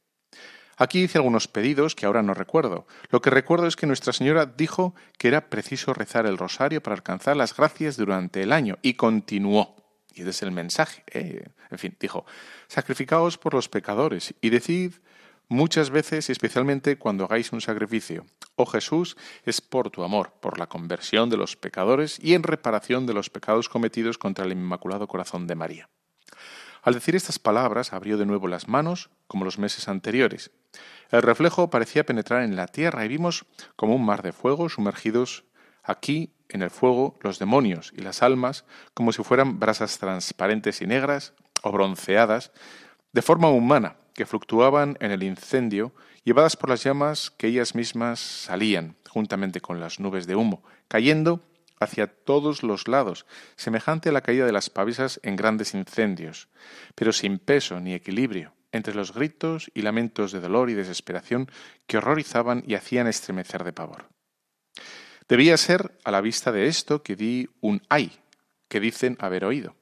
Aquí 0.76 1.02
hice 1.02 1.18
algunos 1.18 1.48
pedidos 1.48 1.94
que 1.94 2.06
ahora 2.06 2.22
no 2.22 2.34
recuerdo. 2.34 2.86
Lo 3.10 3.20
que 3.20 3.30
recuerdo 3.30 3.66
es 3.66 3.76
que 3.76 3.86
Nuestra 3.86 4.12
Señora 4.12 4.46
dijo 4.46 4.94
que 5.18 5.28
era 5.28 5.48
preciso 5.48 5.94
rezar 5.94 6.26
el 6.26 6.38
rosario 6.38 6.82
para 6.82 6.96
alcanzar 6.96 7.36
las 7.36 7.56
gracias 7.56 7.96
durante 7.96 8.42
el 8.42 8.52
año 8.52 8.78
y 8.82 8.94
continuó. 8.94 9.76
Y 10.14 10.22
ese 10.22 10.30
es 10.30 10.42
el 10.42 10.52
mensaje. 10.52 11.02
Eh, 11.12 11.48
en 11.70 11.78
fin, 11.78 11.96
dijo, 11.98 12.24
sacrificaos 12.68 13.38
por 13.38 13.54
los 13.54 13.68
pecadores 13.68 14.34
y 14.40 14.50
decid 14.50 14.94
muchas 15.48 15.90
veces, 15.90 16.30
especialmente 16.30 16.98
cuando 16.98 17.24
hagáis 17.24 17.52
un 17.52 17.60
sacrificio, 17.60 18.26
oh 18.56 18.66
Jesús, 18.66 19.16
es 19.44 19.60
por 19.60 19.90
tu 19.90 20.02
amor, 20.02 20.32
por 20.40 20.58
la 20.58 20.68
conversión 20.68 21.30
de 21.30 21.36
los 21.36 21.56
pecadores 21.56 22.18
y 22.20 22.34
en 22.34 22.42
reparación 22.42 23.06
de 23.06 23.14
los 23.14 23.30
pecados 23.30 23.68
cometidos 23.68 24.18
contra 24.18 24.44
el 24.44 24.52
Inmaculado 24.52 25.08
Corazón 25.08 25.46
de 25.46 25.54
María. 25.54 25.88
Al 26.84 26.92
decir 26.92 27.16
estas 27.16 27.38
palabras 27.38 27.94
abrió 27.94 28.18
de 28.18 28.26
nuevo 28.26 28.46
las 28.46 28.68
manos, 28.68 29.08
como 29.26 29.46
los 29.46 29.58
meses 29.58 29.88
anteriores. 29.88 30.50
El 31.10 31.22
reflejo 31.22 31.70
parecía 31.70 32.04
penetrar 32.04 32.42
en 32.42 32.56
la 32.56 32.66
tierra 32.66 33.06
y 33.06 33.08
vimos 33.08 33.46
como 33.74 33.94
un 33.94 34.04
mar 34.04 34.22
de 34.22 34.32
fuego 34.32 34.68
sumergidos 34.68 35.44
aquí 35.82 36.34
en 36.50 36.60
el 36.60 36.68
fuego 36.68 37.18
los 37.22 37.38
demonios 37.38 37.90
y 37.96 38.02
las 38.02 38.22
almas 38.22 38.66
como 38.92 39.12
si 39.12 39.22
fueran 39.22 39.58
brasas 39.58 39.98
transparentes 39.98 40.82
y 40.82 40.86
negras 40.86 41.32
o 41.62 41.72
bronceadas 41.72 42.52
de 43.12 43.22
forma 43.22 43.48
humana 43.48 43.96
que 44.12 44.26
fluctuaban 44.26 44.98
en 45.00 45.10
el 45.10 45.22
incendio 45.22 45.94
llevadas 46.22 46.56
por 46.56 46.68
las 46.68 46.82
llamas 46.84 47.30
que 47.30 47.46
ellas 47.46 47.74
mismas 47.74 48.20
salían 48.20 48.96
juntamente 49.08 49.60
con 49.60 49.80
las 49.80 50.00
nubes 50.00 50.26
de 50.26 50.36
humo, 50.36 50.62
cayendo 50.88 51.40
hacia 51.84 52.06
todos 52.06 52.62
los 52.62 52.88
lados, 52.88 53.26
semejante 53.56 54.08
a 54.08 54.12
la 54.12 54.22
caída 54.22 54.46
de 54.46 54.52
las 54.52 54.70
pavesas 54.70 55.20
en 55.22 55.36
grandes 55.36 55.74
incendios, 55.74 56.48
pero 56.94 57.12
sin 57.12 57.38
peso 57.38 57.80
ni 57.80 57.94
equilibrio, 57.94 58.52
entre 58.72 58.94
los 58.94 59.14
gritos 59.14 59.70
y 59.74 59.82
lamentos 59.82 60.32
de 60.32 60.40
dolor 60.40 60.68
y 60.68 60.74
desesperación 60.74 61.48
que 61.86 61.98
horrorizaban 61.98 62.64
y 62.66 62.74
hacían 62.74 63.06
estremecer 63.06 63.62
de 63.64 63.72
pavor. 63.72 64.08
Debía 65.28 65.56
ser 65.56 65.96
a 66.04 66.10
la 66.10 66.20
vista 66.20 66.52
de 66.52 66.66
esto 66.66 67.02
que 67.02 67.16
di 67.16 67.48
un 67.60 67.82
ay, 67.88 68.12
que 68.68 68.80
dicen 68.80 69.16
haber 69.20 69.44
oído. 69.44 69.74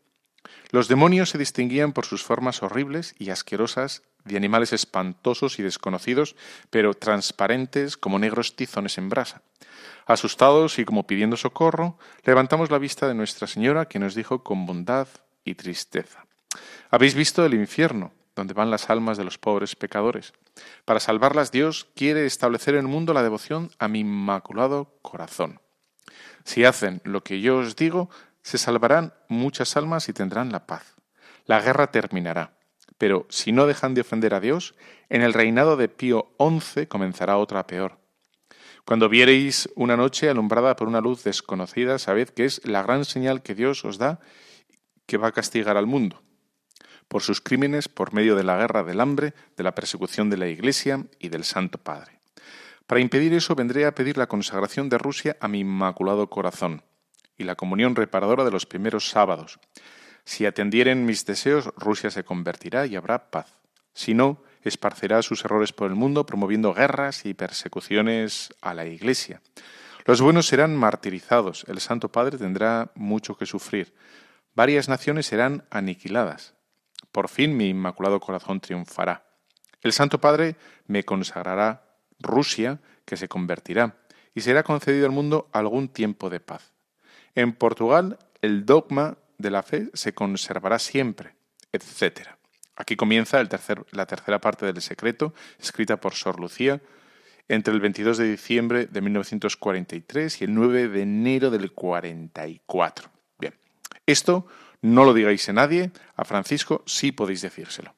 Los 0.73 0.89
demonios 0.89 1.29
se 1.29 1.37
distinguían 1.37 1.93
por 1.93 2.07
sus 2.07 2.25
formas 2.25 2.63
horribles 2.63 3.15
y 3.19 3.29
asquerosas 3.29 4.03
de 4.25 4.39
animales 4.39 4.73
espantosos 4.73 5.59
y 5.59 5.63
desconocidos, 5.63 6.35
pero 6.71 6.95
transparentes 6.95 7.99
como 7.99 8.19
negros 8.19 8.57
tizones 8.57 8.97
en 8.97 9.11
brasa. 9.11 9.43
Asustados 10.07 10.79
y 10.79 10.87
como 10.87 11.07
pidiendo 11.07 11.37
socorro, 11.37 11.99
levantamos 12.25 12.71
la 12.71 12.79
vista 12.79 13.07
de 13.07 13.15
Nuestra 13.15 13.47
Señora, 13.47 13.87
que 13.87 13.99
nos 13.99 14.15
dijo 14.15 14.43
con 14.43 14.65
bondad 14.65 15.09
y 15.45 15.57
tristeza. 15.57 16.25
Habéis 16.91 17.15
visto 17.15 17.45
el 17.45 17.53
infierno, 17.53 18.15
donde 18.35 18.55
van 18.55 18.71
las 18.71 18.89
almas 18.89 19.19
de 19.19 19.25
los 19.25 19.37
pobres 19.37 19.77
pecadores. 19.77 20.33
Para 20.87 21.01
salvarlas 21.01 21.53
Dios 21.53 21.87
quiere 21.95 22.25
establecer 22.25 22.77
en 22.77 22.87
el 22.87 22.89
mundo 22.89 23.13
la 23.13 23.23
devoción 23.23 23.71
a 23.79 23.89
mi 23.89 24.01
inmaculado 24.01 24.97
corazón. 25.03 25.61
Si 26.45 26.65
hacen 26.65 27.03
lo 27.05 27.23
que 27.23 27.43
yo 27.43 27.59
os 27.59 27.77
digo, 27.77 28.09
se 28.43 28.59
salvarán 28.59 29.15
muchas 29.29 29.77
almas 29.77 30.09
y 30.09 30.13
tendrán 30.13 30.53
la 30.53 30.67
paz. 30.67 30.97
La 31.47 31.61
guerra 31.61 31.91
terminará. 31.91 32.59
Pero 32.99 33.27
si 33.31 33.53
no 33.53 33.67
dejan 33.67 33.95
de 33.95 34.03
ofender 34.03 34.35
a 34.35 34.41
Dios, 34.41 34.75
en 35.09 35.23
el 35.23 35.33
reinado 35.33 35.77
de 35.77 35.89
Pío 35.89 36.35
XI 36.39 36.87
comenzará 36.87 37.37
otra 37.39 37.67
peor. 37.67 37.99
Cuando 38.85 39.09
viereis 39.09 39.69
una 39.77 39.97
noche 39.97 40.29
alumbrada 40.29 40.77
por 40.77 40.89
una 40.89 41.01
luz 41.01 41.25
desconocida, 41.25 41.99
sabed 41.99 42.29
que 42.29 42.45
es 42.45 42.65
la 42.67 42.83
gran 42.83 43.05
señal 43.05 43.43
que 43.43 43.55
Dios 43.55 43.85
os 43.85 43.99
da 43.99 44.21
que 45.07 45.17
va 45.17 45.29
a 45.29 45.33
castigar 45.33 45.77
al 45.77 45.87
mundo 45.87 46.23
por 47.13 47.21
sus 47.21 47.43
crímenes 47.43 47.89
por 47.89 48.15
medio 48.15 48.37
de 48.37 48.43
la 48.43 48.57
guerra 48.57 48.85
del 48.85 48.99
hambre, 48.99 49.35
de 49.55 49.63
la 49.63 49.75
persecución 49.75 50.31
de 50.31 50.39
la 50.39 50.49
Iglesia 50.49 51.05
y 51.19 51.29
del 51.29 51.45
Santo 51.45 51.77
Padre. 51.77 52.21
Para 52.87 53.03
impedir 53.03 53.35
eso 53.35 53.55
vendré 53.55 53.85
a 53.85 53.95
pedir 53.95 54.17
la 54.17 54.29
consagración 54.29 54.89
de 54.89 54.97
Rusia 54.97 55.37
a 55.39 55.47
mi 55.47 55.61
inmaculado 55.61 56.31
corazón 56.31 56.83
y 57.37 57.45
la 57.45 57.55
comunión 57.55 57.97
reparadora 57.97 58.45
de 58.45 58.51
los 58.51 58.67
primeros 58.67 59.09
sábados. 59.09 59.59
Si 60.25 60.47
atendieren 60.47 61.05
mis 61.05 61.27
deseos, 61.27 61.71
Rusia 61.77 62.11
se 62.11 62.25
convertirá 62.25 62.87
y 62.87 62.97
habrá 62.97 63.31
paz. 63.31 63.59
Si 63.95 64.15
no, 64.15 64.43
esparcerá 64.63 65.23
sus 65.23 65.45
errores 65.45 65.73
por 65.73 65.91
el 65.91 65.97
mundo 65.97 66.25
promoviendo 66.25 66.73
guerras 66.73 67.27
y 67.27 67.35
persecuciones 67.35 68.55
a 68.61 68.75
la 68.75 68.87
Iglesia. 68.87 69.41
Los 70.05 70.21
buenos 70.21 70.47
serán 70.47 70.77
martirizados, 70.77 71.65
el 71.69 71.81
Santo 71.81 72.11
Padre 72.11 72.39
tendrá 72.39 72.91
mucho 72.95 73.37
que 73.37 73.47
sufrir, 73.47 73.95
varias 74.55 74.89
naciones 74.89 75.27
serán 75.27 75.65
aniquiladas. 75.71 76.55
Por 77.13 77.29
fin 77.29 77.57
mi 77.57 77.69
Inmaculado 77.69 78.19
Corazón 78.19 78.61
triunfará. 78.61 79.25
El 79.83 79.93
Santo 79.93 80.21
Padre 80.21 80.57
me 80.87 81.05
consagrará 81.05 81.85
Rusia, 82.19 82.81
que 83.05 83.17
se 83.17 83.29
convertirá, 83.29 83.97
y 84.35 84.41
será 84.41 84.63
concedido 84.63 85.07
al 85.07 85.13
mundo 85.13 85.49
algún 85.53 85.89
tiempo 85.89 86.31
de 86.31 86.41
paz. 86.41 86.72
En 87.35 87.53
Portugal 87.53 88.19
el 88.41 88.67
dogma 88.67 89.19
de 89.39 89.51
la 89.51 89.63
fe 89.63 89.91
se 89.95 90.15
conservará 90.15 90.79
siempre, 90.79 91.35
etc. 91.73 92.29
Aquí 92.77 92.97
comienza 92.97 93.43
la 93.43 94.07
tercera 94.07 94.41
parte 94.41 94.67
del 94.67 94.83
secreto, 94.83 95.35
escrita 95.59 95.99
por 95.99 96.15
Sor 96.15 96.41
Lucía 96.41 96.81
entre 97.49 97.75
el 97.75 97.81
22 97.81 98.19
de 98.19 98.31
diciembre 98.31 98.87
de 98.87 99.01
1943 99.01 100.41
y 100.41 100.45
el 100.45 100.55
9 100.55 100.89
de 100.89 101.03
enero 101.03 101.51
del 101.51 101.73
44. 101.73 103.11
Bien, 103.39 103.55
esto 104.07 104.47
no 104.81 105.05
lo 105.05 105.13
digáis 105.13 105.49
a 105.49 105.53
nadie, 105.53 105.91
a 106.17 106.25
Francisco 106.25 106.83
sí 106.87 107.13
podéis 107.13 107.43
decírselo. 107.43 107.95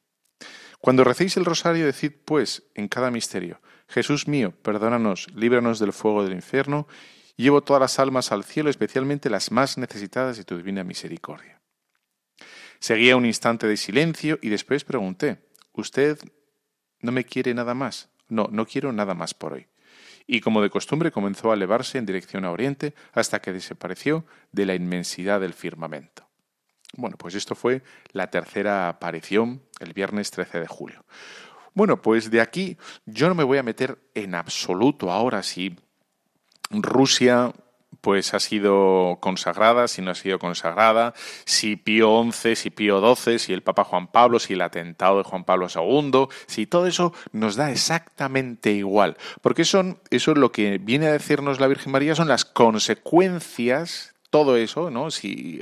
Cuando 0.80 1.04
recéis 1.04 1.36
el 1.36 1.44
rosario, 1.44 1.86
decid 1.86 2.12
pues 2.24 2.64
en 2.74 2.88
cada 2.88 3.10
misterio, 3.10 3.60
Jesús 3.88 4.28
mío, 4.28 4.52
perdónanos, 4.62 5.28
líbranos 5.34 5.78
del 5.78 5.92
fuego 5.92 6.24
del 6.24 6.34
infierno, 6.34 6.86
llevo 7.36 7.62
todas 7.62 7.80
las 7.80 7.98
almas 7.98 8.32
al 8.32 8.44
cielo, 8.44 8.70
especialmente 8.70 9.30
las 9.30 9.50
más 9.50 9.78
necesitadas 9.78 10.36
de 10.36 10.44
tu 10.44 10.56
divina 10.56 10.84
misericordia. 10.84 11.60
Seguía 12.80 13.16
un 13.16 13.26
instante 13.26 13.66
de 13.66 13.76
silencio 13.76 14.38
y 14.42 14.48
después 14.48 14.84
pregunté, 14.84 15.38
¿Usted 15.74 16.18
no 17.00 17.10
me 17.10 17.24
quiere 17.24 17.52
nada 17.52 17.74
más? 17.74 18.08
No, 18.28 18.48
no 18.50 18.64
quiero 18.64 18.92
nada 18.92 19.14
más 19.14 19.34
por 19.34 19.54
hoy. 19.54 19.66
Y 20.26 20.40
como 20.40 20.62
de 20.62 20.70
costumbre 20.70 21.10
comenzó 21.10 21.50
a 21.50 21.54
elevarse 21.54 21.98
en 21.98 22.06
dirección 22.06 22.44
a 22.44 22.52
oriente 22.52 22.94
hasta 23.12 23.40
que 23.40 23.52
desapareció 23.52 24.24
de 24.52 24.66
la 24.66 24.74
inmensidad 24.74 25.40
del 25.40 25.52
firmamento. 25.52 26.28
Bueno, 26.96 27.16
pues 27.18 27.34
esto 27.34 27.56
fue 27.56 27.82
la 28.12 28.30
tercera 28.30 28.88
aparición 28.88 29.62
el 29.80 29.92
viernes 29.92 30.30
13 30.30 30.60
de 30.60 30.66
julio. 30.68 31.04
Bueno, 31.74 32.00
pues 32.00 32.30
de 32.30 32.40
aquí 32.40 32.78
yo 33.04 33.28
no 33.28 33.34
me 33.34 33.42
voy 33.42 33.58
a 33.58 33.64
meter 33.64 33.98
en 34.14 34.36
absoluto 34.36 35.10
ahora 35.10 35.42
si 35.42 35.76
Rusia 36.70 37.52
pues 38.00 38.34
ha 38.34 38.40
sido 38.40 39.16
consagrada, 39.20 39.88
si 39.88 40.02
no 40.02 40.10
ha 40.10 40.14
sido 40.14 40.38
consagrada, 40.38 41.14
si 41.46 41.76
Pío 41.76 42.22
XI, 42.30 42.54
si 42.54 42.70
Pío 42.70 43.00
XII, 43.14 43.38
si 43.38 43.52
el 43.54 43.62
Papa 43.62 43.84
Juan 43.84 44.08
Pablo, 44.08 44.38
si 44.38 44.52
el 44.52 44.60
atentado 44.60 45.18
de 45.18 45.24
Juan 45.24 45.44
Pablo 45.44 45.68
II, 45.74 46.26
si 46.46 46.66
todo 46.66 46.86
eso 46.86 47.14
nos 47.32 47.56
da 47.56 47.70
exactamente 47.70 48.72
igual, 48.72 49.16
porque 49.40 49.64
son, 49.64 49.98
eso 50.10 50.32
es 50.32 50.38
lo 50.38 50.52
que 50.52 50.78
viene 50.78 51.06
a 51.06 51.12
decirnos 51.12 51.60
la 51.60 51.66
Virgen 51.66 51.92
María, 51.92 52.14
son 52.14 52.28
las 52.28 52.44
consecuencias 52.44 54.13
todo 54.34 54.56
eso, 54.56 54.90
¿no? 54.90 55.12
Si 55.12 55.60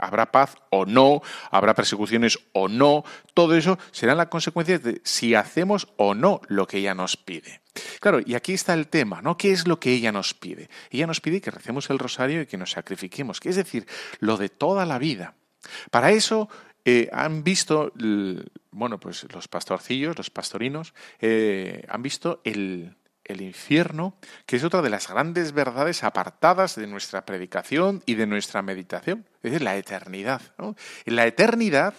habrá 0.00 0.32
paz 0.32 0.56
o 0.70 0.86
no, 0.86 1.20
habrá 1.50 1.74
persecuciones 1.74 2.38
o 2.54 2.66
no, 2.66 3.04
todo 3.34 3.54
eso 3.54 3.78
serán 3.90 4.16
las 4.16 4.28
consecuencias 4.28 4.82
de 4.82 5.02
si 5.04 5.34
hacemos 5.34 5.88
o 5.98 6.14
no 6.14 6.40
lo 6.48 6.66
que 6.66 6.78
ella 6.78 6.94
nos 6.94 7.18
pide. 7.18 7.60
Claro, 8.00 8.20
y 8.24 8.34
aquí 8.34 8.54
está 8.54 8.72
el 8.72 8.88
tema, 8.88 9.20
¿no? 9.20 9.36
¿Qué 9.36 9.52
es 9.52 9.68
lo 9.68 9.78
que 9.78 9.92
ella 9.92 10.12
nos 10.12 10.32
pide? 10.32 10.70
Ella 10.90 11.06
nos 11.06 11.20
pide 11.20 11.42
que 11.42 11.50
recemos 11.50 11.90
el 11.90 11.98
rosario 11.98 12.40
y 12.40 12.46
que 12.46 12.56
nos 12.56 12.70
sacrifiquemos, 12.70 13.38
que 13.38 13.50
es 13.50 13.56
decir, 13.56 13.86
lo 14.20 14.38
de 14.38 14.48
toda 14.48 14.86
la 14.86 14.98
vida. 14.98 15.34
Para 15.90 16.10
eso 16.10 16.48
eh, 16.86 17.10
han 17.12 17.44
visto, 17.44 17.92
bueno, 18.70 18.98
pues 18.98 19.26
los 19.30 19.46
pastorcillos, 19.46 20.16
los 20.16 20.30
pastorinos, 20.30 20.94
eh, 21.20 21.84
han 21.86 22.00
visto 22.00 22.40
el, 22.44 22.96
el 23.28 23.40
infierno, 23.40 24.16
que 24.46 24.56
es 24.56 24.64
otra 24.64 24.82
de 24.82 24.90
las 24.90 25.08
grandes 25.08 25.52
verdades 25.52 26.04
apartadas 26.04 26.76
de 26.76 26.86
nuestra 26.86 27.24
predicación 27.24 28.02
y 28.06 28.14
de 28.14 28.26
nuestra 28.26 28.62
meditación, 28.62 29.26
es 29.36 29.52
decir, 29.52 29.62
la 29.62 29.76
eternidad. 29.76 30.42
En 31.04 31.16
la 31.16 31.26
eternidad 31.26 31.94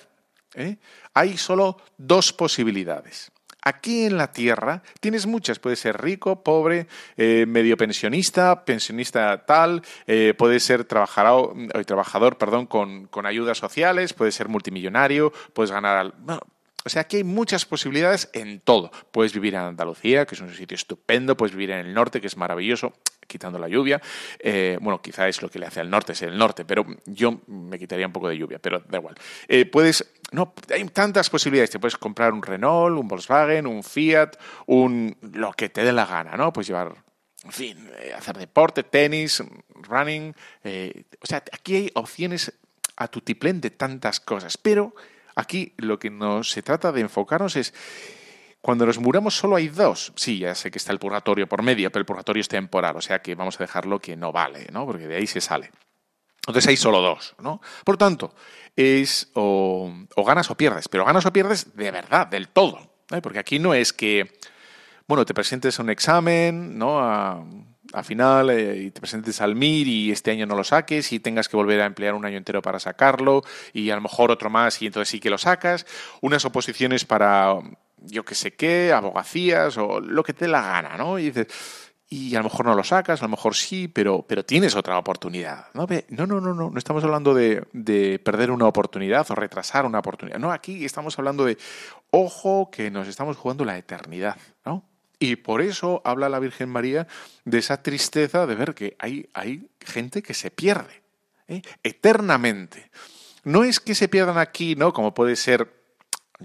¿eh? 0.56 0.78
hay 1.14 1.38
solo 1.38 1.78
dos 1.98 2.34
posibilidades. 2.34 3.32
Aquí 3.62 4.06
en 4.06 4.18
la 4.18 4.32
tierra 4.32 4.82
tienes 5.02 5.26
muchas, 5.26 5.60
puedes 5.60 5.80
ser 5.80 6.02
rico, 6.02 6.42
pobre, 6.42 6.88
eh, 7.18 7.46
medio 7.46 7.76
pensionista, 7.76 8.64
pensionista 8.64 9.46
tal, 9.46 9.82
eh, 10.06 10.34
puedes 10.38 10.64
ser 10.64 10.86
trabajador, 10.86 11.54
trabajador 11.86 12.38
perdón, 12.38 12.68
con, 12.68 13.08
con, 13.08 13.26
ayudas 13.26 13.58
sociales, 13.58 14.14
puedes 14.14 14.36
ser 14.36 14.48
multimillonario, 14.48 15.34
puedes 15.54 15.72
ganar... 15.72 16.14
O 16.88 16.90
sea, 16.90 17.02
aquí 17.02 17.18
hay 17.18 17.26
muchas 17.26 17.66
posibilidades 17.66 18.30
en 18.32 18.62
todo. 18.62 18.92
Puedes 19.12 19.34
vivir 19.34 19.56
en 19.56 19.60
Andalucía, 19.60 20.26
que 20.26 20.36
es 20.36 20.42
un 20.42 20.54
sitio 20.54 20.76
estupendo, 20.76 21.36
puedes 21.36 21.54
vivir 21.54 21.72
en 21.72 21.86
el 21.86 21.94
norte, 21.94 22.22
que 22.22 22.28
es 22.28 22.38
maravilloso, 22.38 22.94
quitando 23.28 23.60
la 23.60 23.68
lluvia. 23.68 24.02
Eh, 24.40 24.78
bueno, 24.80 25.02
quizá 25.02 25.28
es 25.28 25.42
lo 25.42 25.50
que 25.50 25.60
le 25.60 25.66
hace 25.66 25.82
al 25.82 25.90
norte, 25.90 26.14
es 26.14 26.22
el 26.22 26.38
norte, 26.38 26.64
pero 26.64 26.86
yo 27.06 27.42
me 27.48 27.78
quitaría 27.78 28.08
un 28.08 28.14
poco 28.14 28.30
de 28.30 28.38
lluvia, 28.38 28.58
pero 28.60 28.80
da 28.80 29.00
igual. 29.00 29.16
Eh, 29.50 29.66
puedes, 29.66 30.14
no, 30.32 30.54
hay 30.74 30.86
tantas 30.86 31.30
posibilidades. 31.30 31.72
Te 31.72 31.80
puedes 31.80 31.98
comprar 31.98 32.32
un 32.32 32.42
Renault, 32.42 32.98
un 32.98 33.10
Volkswagen, 33.10 33.68
un 33.68 33.84
Fiat, 33.84 34.38
un 34.68 35.18
lo 35.34 35.52
que 35.52 35.68
te 35.68 35.84
dé 35.84 35.92
la 35.92 36.06
gana, 36.06 36.38
¿no? 36.38 36.54
Puedes 36.54 36.70
llevar 36.70 36.96
en 37.44 37.52
fin, 37.52 37.92
eh, 38.00 38.14
hacer 38.16 38.38
deporte, 38.38 38.84
tenis, 38.84 39.44
running. 39.74 40.34
o 41.22 41.26
sea, 41.26 41.44
aquí 41.52 41.76
hay 41.76 41.92
opciones 41.96 42.54
a 42.96 43.10
tu 43.10 43.20
tiplén 43.20 43.60
de 43.60 43.72
tantas 43.72 44.22
cosas, 44.22 44.58
pero 44.58 44.96
Aquí 45.38 45.76
lo 45.78 46.00
que 46.00 46.10
nos 46.10 46.50
se 46.50 46.64
trata 46.64 46.92
de 46.92 47.02
enfocarnos 47.02 47.56
es 47.56 47.72
cuando 48.60 48.88
nos 48.88 48.98
muramos 48.98 49.38
solo 49.38 49.56
hay 49.56 49.68
dos. 49.68 50.12
Sí, 50.16 50.40
ya 50.40 50.56
sé 50.56 50.72
que 50.72 50.80
está 50.80 50.92
el 50.92 50.98
purgatorio 50.98 51.48
por 51.48 51.62
medio, 51.62 51.92
pero 51.92 52.02
el 52.02 52.08
purgatorio 52.08 52.42
es 52.42 52.48
temporal, 52.48 52.98
o 52.98 53.02
sea 53.02 53.22
que 53.22 53.36
vamos 53.36 53.60
a 53.60 53.64
dejarlo 53.64 54.00
que 54.00 54.16
no 54.18 54.32
vale, 54.32 54.68
¿no? 54.72 54.88
Porque 54.88 55.08
de 55.08 55.16
ahí 55.16 55.28
se 55.28 55.40
sale. 55.40 55.70
Entonces 56.40 56.68
hay 56.68 56.76
solo 56.76 57.02
dos, 57.02 57.36
¿no? 57.40 57.62
Por 57.86 57.98
tanto, 57.98 58.34
es 58.76 59.30
o, 59.36 59.94
ganas 60.26 60.50
o 60.50 60.58
pierdes, 60.58 60.90
pero 60.90 61.06
ganas 61.06 61.26
o 61.28 61.32
pierdes 61.32 61.78
de 61.78 61.92
verdad, 61.92 62.26
del 62.26 62.48
todo. 62.48 62.80
¿eh? 63.12 63.22
Porque 63.22 63.38
aquí 63.38 63.60
no 63.60 63.76
es 63.76 63.94
que, 63.94 64.40
bueno, 65.08 65.24
te 65.24 65.36
presentes 65.36 65.78
a 65.78 65.84
un 65.84 65.92
examen, 65.92 66.80
¿no? 66.80 67.00
A, 67.00 67.46
al 67.94 68.04
final 68.04 68.50
eh, 68.50 68.84
y 68.84 68.92
te 68.92 69.00
presentes 69.00 69.42
al 69.42 69.56
MIR 69.56 69.88
y 69.88 70.12
este 70.12 70.32
año 70.32 70.46
no 70.46 70.56
lo 70.56 70.64
saques 70.64 71.12
y 71.12 71.20
tengas 71.20 71.48
que 71.48 71.58
volver 71.58 71.82
a 71.82 71.86
emplear 71.86 72.14
un 72.14 72.26
año 72.26 72.38
entero 72.38 72.62
para 72.62 72.80
sacarlo 72.80 73.44
y 73.74 73.90
a 73.90 73.96
lo 73.96 74.02
mejor 74.02 74.32
otro 74.32 74.50
más 74.50 74.82
y 74.82 74.88
entonces 74.88 75.10
sí 75.10 75.20
que 75.20 75.30
lo 75.30 75.38
sacas, 75.38 75.86
unas 76.22 76.46
oposiciones 76.46 77.06
para 77.06 77.56
yo 77.98 78.24
que 78.24 78.36
sé 78.36 78.54
qué, 78.54 78.94
abogacías 78.94 79.78
o 79.78 80.00
lo 80.00 80.24
que 80.24 80.34
te 80.34 80.48
la 80.48 80.62
gana, 80.62 80.98
¿no? 80.98 81.18
Y 81.18 81.32
dices, 81.32 81.48
y 82.10 82.36
a 82.36 82.40
lo 82.40 82.46
mejor 82.46 82.66
no 82.66 82.76
lo 82.76 82.84
sacas, 82.84 83.22
a 83.22 83.26
lo 83.26 83.30
mejor 83.30 83.56
sí, 83.56 83.88
pero, 83.88 84.24
pero 84.26 84.46
tienes 84.46 84.76
otra 84.76 84.98
oportunidad. 84.98 85.66
No, 85.74 85.88
no, 86.10 86.28
no, 86.28 86.40
no, 86.40 86.54
no, 86.54 86.70
no 86.70 86.78
estamos 86.78 87.04
hablando 87.04 87.34
de, 87.34 87.66
de 87.74 88.20
perder 88.20 88.52
una 88.52 88.66
oportunidad 88.66 89.30
o 89.30 89.36
retrasar 89.36 89.86
una 89.86 90.00
oportunidad. 90.00 90.40
No, 90.40 90.52
aquí 90.52 90.86
estamos 90.86 91.18
hablando 91.20 91.44
de, 91.44 91.58
ojo, 92.12 92.70
que 92.72 92.90
nos 92.92 93.08
estamos 93.08 93.36
jugando 93.36 93.66
la 93.66 93.78
eternidad, 93.78 94.38
¿no? 94.64 94.86
Y 95.20 95.38
por 95.38 95.62
eso 95.62 96.02
habla 96.06 96.30
la 96.30 96.40
Virgen 96.40 96.70
María 96.70 97.08
de 97.46 97.58
esa 97.58 97.82
tristeza 97.82 98.46
de 98.46 98.56
ver 98.56 98.76
que 98.76 98.96
hay, 99.00 99.30
hay 99.34 99.70
gente 99.80 100.22
que 100.22 100.34
se 100.34 100.52
pierde 100.52 101.02
¿eh? 101.48 101.62
eternamente. 101.84 102.92
No 103.44 103.64
es 103.64 103.80
que 103.80 103.96
se 103.96 104.08
pierdan 104.08 104.38
aquí, 104.38 104.76
¿no? 104.76 104.94
Como 104.94 105.14
puede 105.14 105.36
ser 105.36 105.74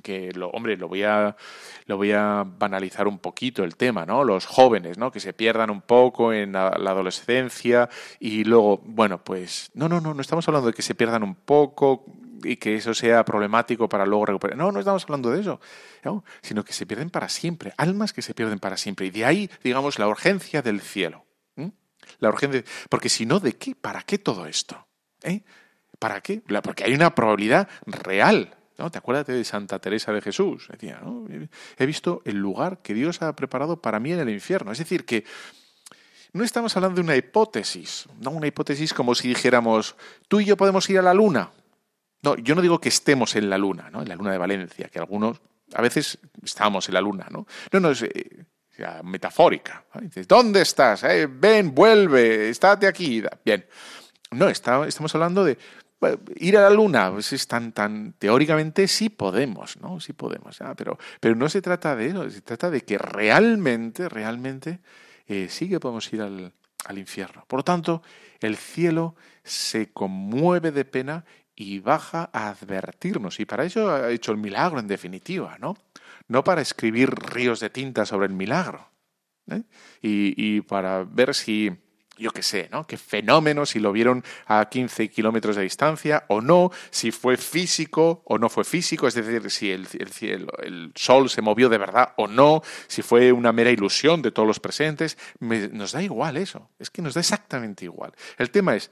que 0.01 0.33
lo, 0.33 0.49
hombre, 0.51 0.77
lo 0.77 0.89
voy 0.89 1.03
a 1.03 1.37
lo 1.87 1.97
voy 1.97 2.13
a 2.13 2.45
banalizar 2.47 3.07
un 3.07 3.19
poquito 3.19 3.65
el 3.65 3.77
tema, 3.77 4.07
¿no? 4.07 4.25
Los 4.25 4.47
jóvenes, 4.47 4.97
¿no? 4.97 5.11
Que 5.11 5.21
se 5.21 5.33
pierdan 5.33 5.71
un 5.71 5.83
poco 5.83 6.33
en 6.33 6.53
la, 6.53 6.69
adolescencia 6.69 7.89
y 8.19 8.45
luego, 8.45 8.81
bueno, 8.85 9.23
pues 9.23 9.71
no, 9.75 9.89
no, 9.89 10.01
no, 10.01 10.15
no 10.15 10.21
estamos 10.21 10.47
hablando 10.49 10.69
de 10.69 10.75
que 10.75 10.83
se 10.83 10.95
pierdan 10.95 11.23
un 11.23 11.35
poco 11.35 12.05
y 12.45 12.57
que 12.57 12.75
eso 12.75 12.95
sea 12.95 13.25
problemático 13.25 13.89
para 13.89 14.07
luego 14.07 14.27
recuperar. 14.27 14.57
No, 14.57 14.73
no 14.73 14.79
estamos 14.79 15.05
hablando 15.05 15.31
de 15.31 15.41
eso, 15.41 15.61
sino 16.41 16.65
que 16.65 16.73
se 16.73 16.87
pierden 16.87 17.11
para 17.11 17.29
siempre, 17.29 17.73
almas 17.77 18.13
que 18.13 18.23
se 18.23 18.35
pierden 18.35 18.59
para 18.59 18.77
siempre. 18.77 19.07
Y 19.07 19.11
de 19.11 19.25
ahí, 19.25 19.51
digamos, 19.63 19.99
la 19.99 20.09
urgencia 20.09 20.63
del 20.63 20.81
cielo. 20.81 21.25
La 22.19 22.29
urgencia, 22.29 22.65
porque 22.89 23.09
si 23.09 23.27
no, 23.27 23.39
¿de 23.41 23.57
qué? 23.57 23.75
¿Para 23.75 24.03
qué 24.03 24.19
todo 24.19 24.47
esto? 24.47 24.87
¿Eh? 25.23 25.43
¿Para 25.99 26.21
qué? 26.21 26.43
Porque 26.63 26.85
hay 26.85 26.95
una 26.95 27.15
probabilidad 27.15 27.69
real 27.87 28.57
¿no? 28.83 28.91
¿Te 28.91 28.99
acuerdas 28.99 29.27
de 29.27 29.45
Santa 29.45 29.79
Teresa 29.79 30.13
de 30.13 30.21
Jesús? 30.21 30.67
Decía, 30.69 31.01
¿no? 31.03 31.25
He 31.79 31.87
visto 31.87 32.21
el 32.25 32.37
lugar 32.37 32.83
que 32.83 32.95
Dios 32.95 33.23
ha 33.23 33.35
preparado 33.37 33.81
para 33.81 34.01
mí 34.01 34.13
en 34.13 34.19
el 34.19 34.29
infierno. 34.29 34.73
Es 34.73 34.79
decir, 34.79 35.05
que 35.05 35.25
no 36.33 36.43
estamos 36.43 36.77
hablando 36.77 36.97
de 36.97 37.03
una 37.03 37.15
hipótesis, 37.15 38.09
no 38.19 38.31
una 38.31 38.49
hipótesis 38.49 38.93
como 38.93 39.15
si 39.15 39.29
dijéramos, 39.29 39.95
tú 40.27 40.41
y 40.41 40.47
yo 40.47 40.57
podemos 40.57 40.91
ir 40.91 40.99
a 40.99 41.03
la 41.03 41.15
luna. 41.15 41.51
No, 42.23 42.37
yo 42.37 42.57
no 42.57 42.61
digo 42.61 42.81
que 42.81 42.89
estemos 42.89 43.37
en 43.37 43.49
la 43.49 43.57
luna, 43.57 43.89
¿no? 43.89 44.03
En 44.03 44.09
la 44.09 44.17
luna 44.17 44.33
de 44.33 44.39
Valencia, 44.39 44.89
que 44.89 44.99
algunos 44.99 45.41
a 45.75 45.81
veces 45.81 46.19
estamos 46.43 46.89
en 46.89 46.95
la 46.95 47.01
luna, 47.01 47.29
¿no? 47.31 47.47
No, 47.71 47.81
no, 47.81 47.91
es 47.91 48.03
eh, 48.03 48.47
metafórica. 49.05 49.85
¿dónde 50.27 50.63
estás? 50.63 51.05
Eh, 51.05 51.29
ven, 51.31 51.73
vuelve, 51.73 52.49
estate 52.49 52.89
aquí. 52.89 53.23
Bien. 53.45 53.65
No, 54.33 54.49
estamos 54.49 55.15
hablando 55.15 55.45
de 55.45 55.59
ir 56.37 56.57
a 56.57 56.63
la 56.63 56.71
luna, 56.71 57.11
pues 57.13 57.33
es 57.33 57.47
tan, 57.47 57.73
tan, 57.73 58.15
teóricamente 58.19 58.89
sí 58.89 59.09
podemos, 59.09 59.77
¿no? 59.81 60.01
Sí 60.01 60.13
podemos, 60.13 60.59
pero, 60.77 60.99
pero 61.21 61.35
no 61.35 61.49
se 61.49 61.63
trata 61.63 61.95
de 61.97 62.09
eso, 62.09 62.31
se 62.31 62.41
trata 62.41 62.71
de 62.71 62.83
que 62.83 62.99
realmente, 62.99 64.09
realmente 64.09 64.81
eh, 65.27 65.49
sí 65.49 65.69
que 65.69 65.81
podemos 65.81 66.13
ir 66.13 66.23
al, 66.23 66.53
al 66.85 66.99
infierno. 66.99 67.45
Por 67.47 67.61
lo 67.61 67.65
tanto, 67.65 68.03
el 68.41 68.57
cielo 68.57 69.15
se 69.45 69.93
conmueve 69.93 70.73
de 70.73 70.85
pena 70.85 71.25
y 71.55 71.79
baja 71.81 72.31
a 72.33 72.49
advertirnos. 72.49 73.41
Y 73.41 73.45
para 73.45 73.65
eso 73.65 73.91
ha 73.91 74.11
hecho 74.11 74.33
el 74.33 74.39
milagro, 74.39 74.81
en 74.81 74.89
definitiva, 74.89 75.57
¿no? 75.59 75.77
No 76.29 76.45
para 76.45 76.63
escribir 76.63 77.11
ríos 77.11 77.61
de 77.61 77.71
tinta 77.71 78.07
sobre 78.07 78.27
el 78.27 78.33
milagro. 78.33 78.89
¿eh? 79.49 79.63
Y, 80.01 80.35
y, 80.37 80.61
para 80.63 81.05
ver 81.05 81.35
si, 81.35 81.71
yo 82.19 82.31
qué 82.31 82.43
sé, 82.43 82.69
¿no? 82.71 82.87
Qué 82.87 82.97
fenómeno, 82.97 83.65
si 83.65 83.79
lo 83.79 83.91
vieron 83.91 84.23
a 84.47 84.67
15 84.67 85.09
kilómetros 85.09 85.57
de 85.57 85.63
distancia 85.63 86.25
o 86.29 86.41
no, 86.41 86.71
si 86.91 87.11
fue 87.11 87.37
físico 87.37 88.23
o 88.27 88.39
no 88.39 88.49
fue 88.49 88.65
físico, 88.65 89.09
es 89.09 89.15
decir, 89.15 89.51
si 89.51 89.71
el, 89.71 89.89
el, 90.63 90.93
sol 90.95 91.31
se 91.31 91.43
movió 91.43 91.69
de 91.69 91.79
verdad 91.79 92.13
o 92.17 92.27
no, 92.27 92.63
si 92.87 93.03
fue 93.03 93.33
una 93.33 93.53
mera 93.53 93.71
ilusión 93.71 94.21
de 94.21 94.31
todos 94.31 94.47
los 94.47 94.61
presentes. 94.61 95.17
nos 95.41 95.93
da 95.93 96.03
igual 96.03 96.37
eso, 96.37 96.71
es 96.79 96.91
que 96.91 97.03
nos 97.03 97.15
da 97.15 97.21
exactamente 97.21 97.87
igual. 97.87 98.13
El 98.37 98.51
tema 98.51 98.77
es, 98.77 98.91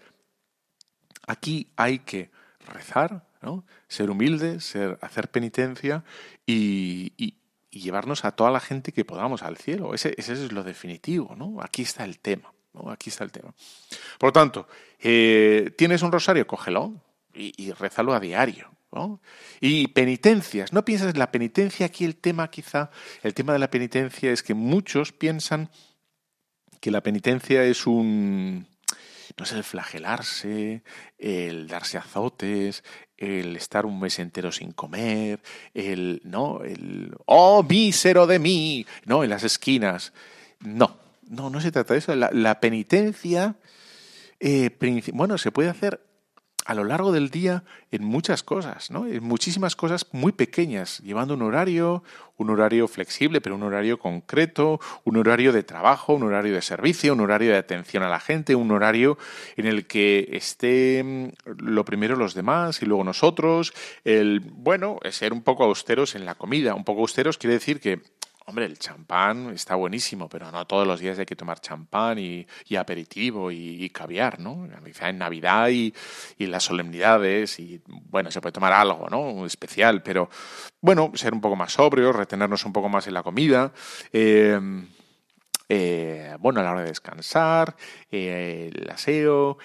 aquí 1.27 1.71
hay 1.77 2.01
que 2.01 2.31
rezar, 2.67 3.27
¿no? 3.43 3.65
ser 3.87 4.11
humilde, 4.11 4.61
ser, 4.61 4.99
hacer 5.03 5.31
penitencia 5.31 6.05
y, 6.47 7.13
y, 7.17 7.37
llevarnos 7.71 8.25
a 8.25 8.33
toda 8.33 8.51
la 8.51 8.59
gente 8.59 8.93
que 8.93 9.05
podamos 9.05 9.43
al 9.45 9.57
cielo. 9.57 9.95
Ese, 9.95 10.13
ese 10.17 10.33
es 10.33 10.51
lo 10.51 10.65
definitivo, 10.65 11.37
¿no? 11.37 11.63
Aquí 11.63 11.83
está 11.83 12.05
el 12.05 12.19
tema. 12.19 12.53
Aquí 12.89 13.11
está 13.11 13.25
el 13.25 13.33
tema. 13.33 13.53
Por 14.19 14.29
lo 14.29 14.33
tanto, 14.33 14.69
eh, 15.01 15.73
¿tienes 15.77 16.03
un 16.03 16.13
rosario? 16.13 16.47
Cógelo 16.47 16.95
y, 17.35 17.53
y 17.57 17.73
rézalo 17.73 18.15
a 18.15 18.21
diario. 18.21 18.71
Y 19.61 19.89
penitencias. 19.89 20.73
¿No 20.73 20.85
piensas 20.85 21.13
en 21.13 21.19
la 21.19 21.31
penitencia? 21.31 21.87
Aquí 21.87 22.05
el 22.05 22.17
tema 22.17 22.51
quizá, 22.51 22.91
el 23.23 23.35
tema 23.35 23.53
de 23.53 23.61
la 23.61 23.71
penitencia 23.71 24.33
es 24.33 24.43
que 24.43 24.55
muchos 24.55 25.13
piensan 25.13 25.71
que 26.81 26.91
la 26.91 27.03
penitencia 27.03 27.63
es 27.63 27.87
un, 27.87 28.67
no 29.37 29.45
sé, 29.45 29.57
el 29.57 29.65
flagelarse, 29.65 30.83
el 31.19 31.69
darse 31.69 31.99
azotes, 31.99 32.83
el 33.17 33.55
estar 33.57 33.87
un 33.87 34.01
mes 34.01 34.19
entero 34.19 34.51
sin 34.51 34.73
comer, 34.73 35.41
el, 35.75 36.21
¿no? 36.25 36.63
El, 36.65 37.15
oh, 37.27 37.63
mísero 37.63 38.27
de 38.27 38.39
mí, 38.39 38.87
¿no? 39.05 39.23
En 39.23 39.31
las 39.31 39.45
esquinas. 39.45 40.13
No, 40.61 40.99
no, 41.31 41.49
no 41.49 41.61
se 41.61 41.71
trata 41.71 41.95
de 41.95 41.99
eso. 41.99 42.15
La, 42.15 42.61
penitencia, 42.61 43.55
eh, 44.41 44.77
bueno, 45.15 45.39
se 45.39 45.53
puede 45.53 45.71
hacer 45.71 46.05
a 46.67 46.75
lo 46.75 46.85
largo 46.85 47.11
del 47.11 47.31
día 47.31 47.65
en 47.91 48.05
muchas 48.05 48.43
cosas, 48.43 48.91
¿no? 48.91 49.07
En 49.07 49.25
muchísimas 49.25 49.77
cosas 49.77 50.07
muy 50.13 50.33
pequeñas, 50.33 50.99
llevando 50.99 51.35
un 51.35 51.43
horario, 51.43 52.03
un 52.37 52.51
horario 52.51 52.87
flexible, 52.87 53.41
pero 53.41 53.55
un 53.55 53.63
horario 53.63 53.99
concreto, 53.99 54.79
un 55.05 55.17
horario 55.17 55.53
de 55.53 55.63
trabajo, 55.63 56.15
un 56.15 56.25
horario 56.25 56.55
de 56.55 56.63
servicio, 56.63 57.15
un 57.15 57.21
horario 57.21 57.53
de 57.53 57.59
atención 57.59 58.03
a 58.03 58.09
la 58.09 58.21
gente, 58.21 58.55
un 58.55 58.71
horario 58.73 59.17
en 59.57 59.67
el 59.67 59.87
que 59.87 60.29
esté 60.33 61.33
lo 61.45 61.85
primero 61.85 62.17
los 62.17 62.35
demás 62.35 62.83
y 62.83 62.87
luego 62.87 63.05
nosotros, 63.05 63.73
el, 64.05 64.41
bueno, 64.41 64.99
ser 65.11 65.33
un 65.33 65.43
poco 65.43 65.65
austeros 65.65 66.15
en 66.15 66.27
la 66.27 66.35
comida, 66.35 66.75
un 66.75 66.85
poco 66.85 67.01
austeros 67.01 67.39
quiere 67.39 67.55
decir 67.55 67.81
que 67.81 68.03
Hombre, 68.51 68.65
el 68.65 68.81
champán 68.81 69.51
está 69.51 69.77
buenísimo, 69.77 70.29
pero 70.29 70.51
no 70.51 70.67
todos 70.67 70.85
los 70.85 70.99
días 70.99 71.17
hay 71.21 71.25
que 71.25 71.37
tomar 71.37 71.61
champán 71.61 72.19
y, 72.19 72.45
aperitivo 72.77 73.53
y, 73.53 73.89
caviar, 73.91 74.41
¿no? 74.41 74.67
En 74.67 75.19
Navidad 75.19 75.69
y, 75.69 75.95
las 76.39 76.65
solemnidades 76.65 77.61
y, 77.61 77.81
bueno, 77.87 78.33
se 78.33 78.41
puede 78.41 78.51
tomar 78.51 78.73
algo, 78.73 79.09
¿no? 79.09 79.47
Especial, 79.47 80.03
pero, 80.03 80.29
bueno, 80.81 81.13
ser 81.15 81.33
un 81.33 81.41
poco 81.41 81.55
más 81.55 81.75
sobrio, 81.75 82.13
retenernos 82.13 82.65
un 82.65 82.73
poco 82.73 82.89
más 82.89 83.07
en 83.07 83.15
la 83.15 83.23
comida. 83.23 83.73
Em, 84.13 84.89
eh, 85.69 86.37
bueno, 86.41 86.59
a 86.59 86.65
la 86.65 86.73
hora 86.73 86.81
de 86.81 86.89
descansar, 86.89 87.77
eh, 88.11 88.73
el 88.75 88.91
aseo, 88.91 89.59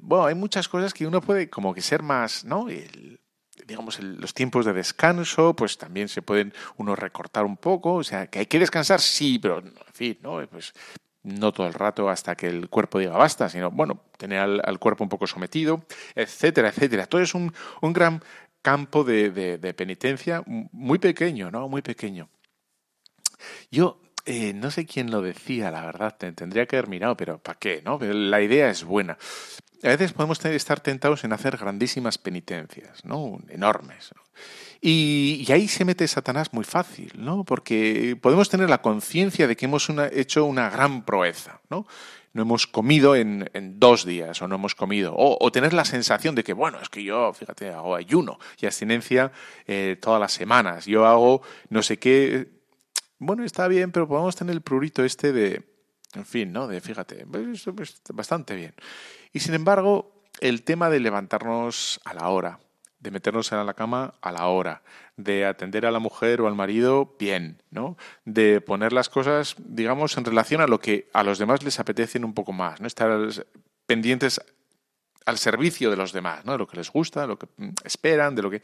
bueno, 0.00 0.24
hay 0.24 0.34
muchas 0.34 0.68
cosas 0.68 0.94
que 0.94 1.06
uno 1.06 1.20
puede 1.20 1.50
como 1.50 1.74
que 1.74 1.82
ser 1.82 2.02
más, 2.02 2.46
¿no? 2.46 2.70
El, 2.70 3.20
digamos, 3.72 4.00
los 4.00 4.34
tiempos 4.34 4.66
de 4.66 4.74
descanso, 4.74 5.56
pues 5.56 5.78
también 5.78 6.08
se 6.08 6.20
pueden 6.20 6.52
uno 6.76 6.94
recortar 6.94 7.46
un 7.46 7.56
poco. 7.56 7.94
O 7.94 8.04
sea, 8.04 8.26
que 8.26 8.40
hay 8.40 8.46
que 8.46 8.58
descansar, 8.58 9.00
sí, 9.00 9.38
pero 9.38 9.60
en 9.60 9.72
fin, 9.94 10.18
¿no? 10.20 10.46
Pues 10.48 10.74
no 11.22 11.52
todo 11.52 11.66
el 11.66 11.72
rato 11.72 12.10
hasta 12.10 12.36
que 12.36 12.48
el 12.48 12.68
cuerpo 12.68 12.98
diga 12.98 13.16
basta, 13.16 13.48
sino, 13.48 13.70
bueno, 13.70 14.02
tener 14.18 14.40
al, 14.40 14.78
cuerpo 14.78 15.04
un 15.04 15.08
poco 15.08 15.26
sometido, 15.26 15.86
etcétera, 16.14 16.68
etcétera. 16.68 17.06
Todo 17.06 17.22
es 17.22 17.34
un, 17.34 17.54
un 17.80 17.92
gran 17.94 18.22
campo 18.60 19.04
de, 19.04 19.30
de, 19.30 19.74
penitencia 19.74 20.42
muy 20.46 20.98
pequeño, 20.98 21.50
¿no? 21.50 21.66
Muy 21.66 21.80
pequeño. 21.80 22.28
Yo 23.70 24.01
eh, 24.24 24.52
no 24.52 24.70
sé 24.70 24.86
quién 24.86 25.10
lo 25.10 25.22
decía, 25.22 25.70
la 25.70 25.84
verdad, 25.84 26.16
tendría 26.16 26.66
que 26.66 26.76
haber 26.76 26.88
mirado, 26.88 27.16
pero 27.16 27.38
¿para 27.38 27.58
qué? 27.58 27.82
¿no? 27.84 27.98
la 28.00 28.40
idea 28.40 28.70
es 28.70 28.84
buena 28.84 29.18
a 29.82 29.88
veces 29.88 30.12
podemos 30.12 30.44
estar 30.44 30.80
tentados 30.80 31.24
en 31.24 31.32
hacer 31.32 31.56
grandísimas 31.56 32.18
penitencias, 32.18 33.04
¿no? 33.04 33.40
Enormes. 33.48 34.12
Y, 34.80 35.44
ahí 35.52 35.68
se 35.68 35.84
mete 35.84 36.06
Satanás 36.06 36.52
muy 36.52 36.64
fácil, 36.64 37.12
¿no? 37.16 37.44
Porque 37.44 38.16
podemos 38.20 38.48
tener 38.48 38.70
la 38.70 38.82
conciencia 38.82 39.46
de 39.46 39.56
que 39.56 39.66
hemos 39.66 39.88
hecho 40.12 40.44
una 40.44 40.70
gran 40.70 41.04
proeza, 41.04 41.60
¿no? 41.68 41.86
No 42.32 42.42
hemos 42.42 42.66
comido 42.66 43.14
en, 43.14 43.50
dos 43.78 44.06
días 44.06 44.40
o 44.40 44.48
no 44.48 44.54
hemos 44.54 44.74
comido. 44.74 45.14
O, 45.16 45.52
tener 45.52 45.74
la 45.74 45.84
sensación 45.84 46.34
de 46.34 46.44
que, 46.44 46.52
bueno, 46.52 46.78
es 46.80 46.88
que 46.88 47.04
yo, 47.04 47.32
fíjate, 47.34 47.70
hago 47.70 47.94
ayuno 47.94 48.38
y 48.58 48.66
abstinencia 48.66 49.32
eh, 49.66 49.98
todas 50.00 50.20
las 50.20 50.32
semanas. 50.32 50.86
Yo 50.86 51.06
hago 51.06 51.42
no 51.68 51.82
sé 51.82 51.98
qué. 51.98 52.61
Bueno, 53.24 53.44
está 53.44 53.68
bien, 53.68 53.92
pero 53.92 54.08
podemos 54.08 54.34
tener 54.34 54.52
el 54.52 54.62
prurito 54.62 55.04
este 55.04 55.32
de, 55.32 55.62
en 56.12 56.26
fin, 56.26 56.52
¿no? 56.52 56.66
De, 56.66 56.80
fíjate, 56.80 57.24
pues, 57.24 58.02
bastante 58.12 58.56
bien. 58.56 58.74
Y 59.32 59.38
sin 59.38 59.54
embargo, 59.54 60.24
el 60.40 60.64
tema 60.64 60.90
de 60.90 60.98
levantarnos 60.98 62.00
a 62.04 62.14
la 62.14 62.30
hora, 62.30 62.58
de 62.98 63.12
meternos 63.12 63.52
en 63.52 63.64
la 63.64 63.74
cama 63.74 64.14
a 64.22 64.32
la 64.32 64.48
hora, 64.48 64.82
de 65.16 65.46
atender 65.46 65.86
a 65.86 65.92
la 65.92 66.00
mujer 66.00 66.40
o 66.40 66.48
al 66.48 66.56
marido 66.56 67.14
bien, 67.16 67.62
¿no? 67.70 67.96
De 68.24 68.60
poner 68.60 68.92
las 68.92 69.08
cosas, 69.08 69.54
digamos, 69.56 70.16
en 70.16 70.24
relación 70.24 70.60
a 70.60 70.66
lo 70.66 70.80
que 70.80 71.08
a 71.12 71.22
los 71.22 71.38
demás 71.38 71.62
les 71.62 71.78
apetecen 71.78 72.24
un 72.24 72.34
poco 72.34 72.52
más, 72.52 72.80
¿no? 72.80 72.88
Estar 72.88 73.16
pendientes 73.86 74.40
al 75.26 75.38
servicio 75.38 75.90
de 75.90 75.96
los 75.96 76.12
demás, 76.12 76.44
¿no? 76.44 76.52
De 76.52 76.58
lo 76.58 76.66
que 76.66 76.76
les 76.76 76.90
gusta, 76.90 77.20
de 77.20 77.28
lo 77.28 77.38
que 77.38 77.46
esperan, 77.84 78.34
de 78.34 78.42
lo 78.42 78.50
que 78.50 78.62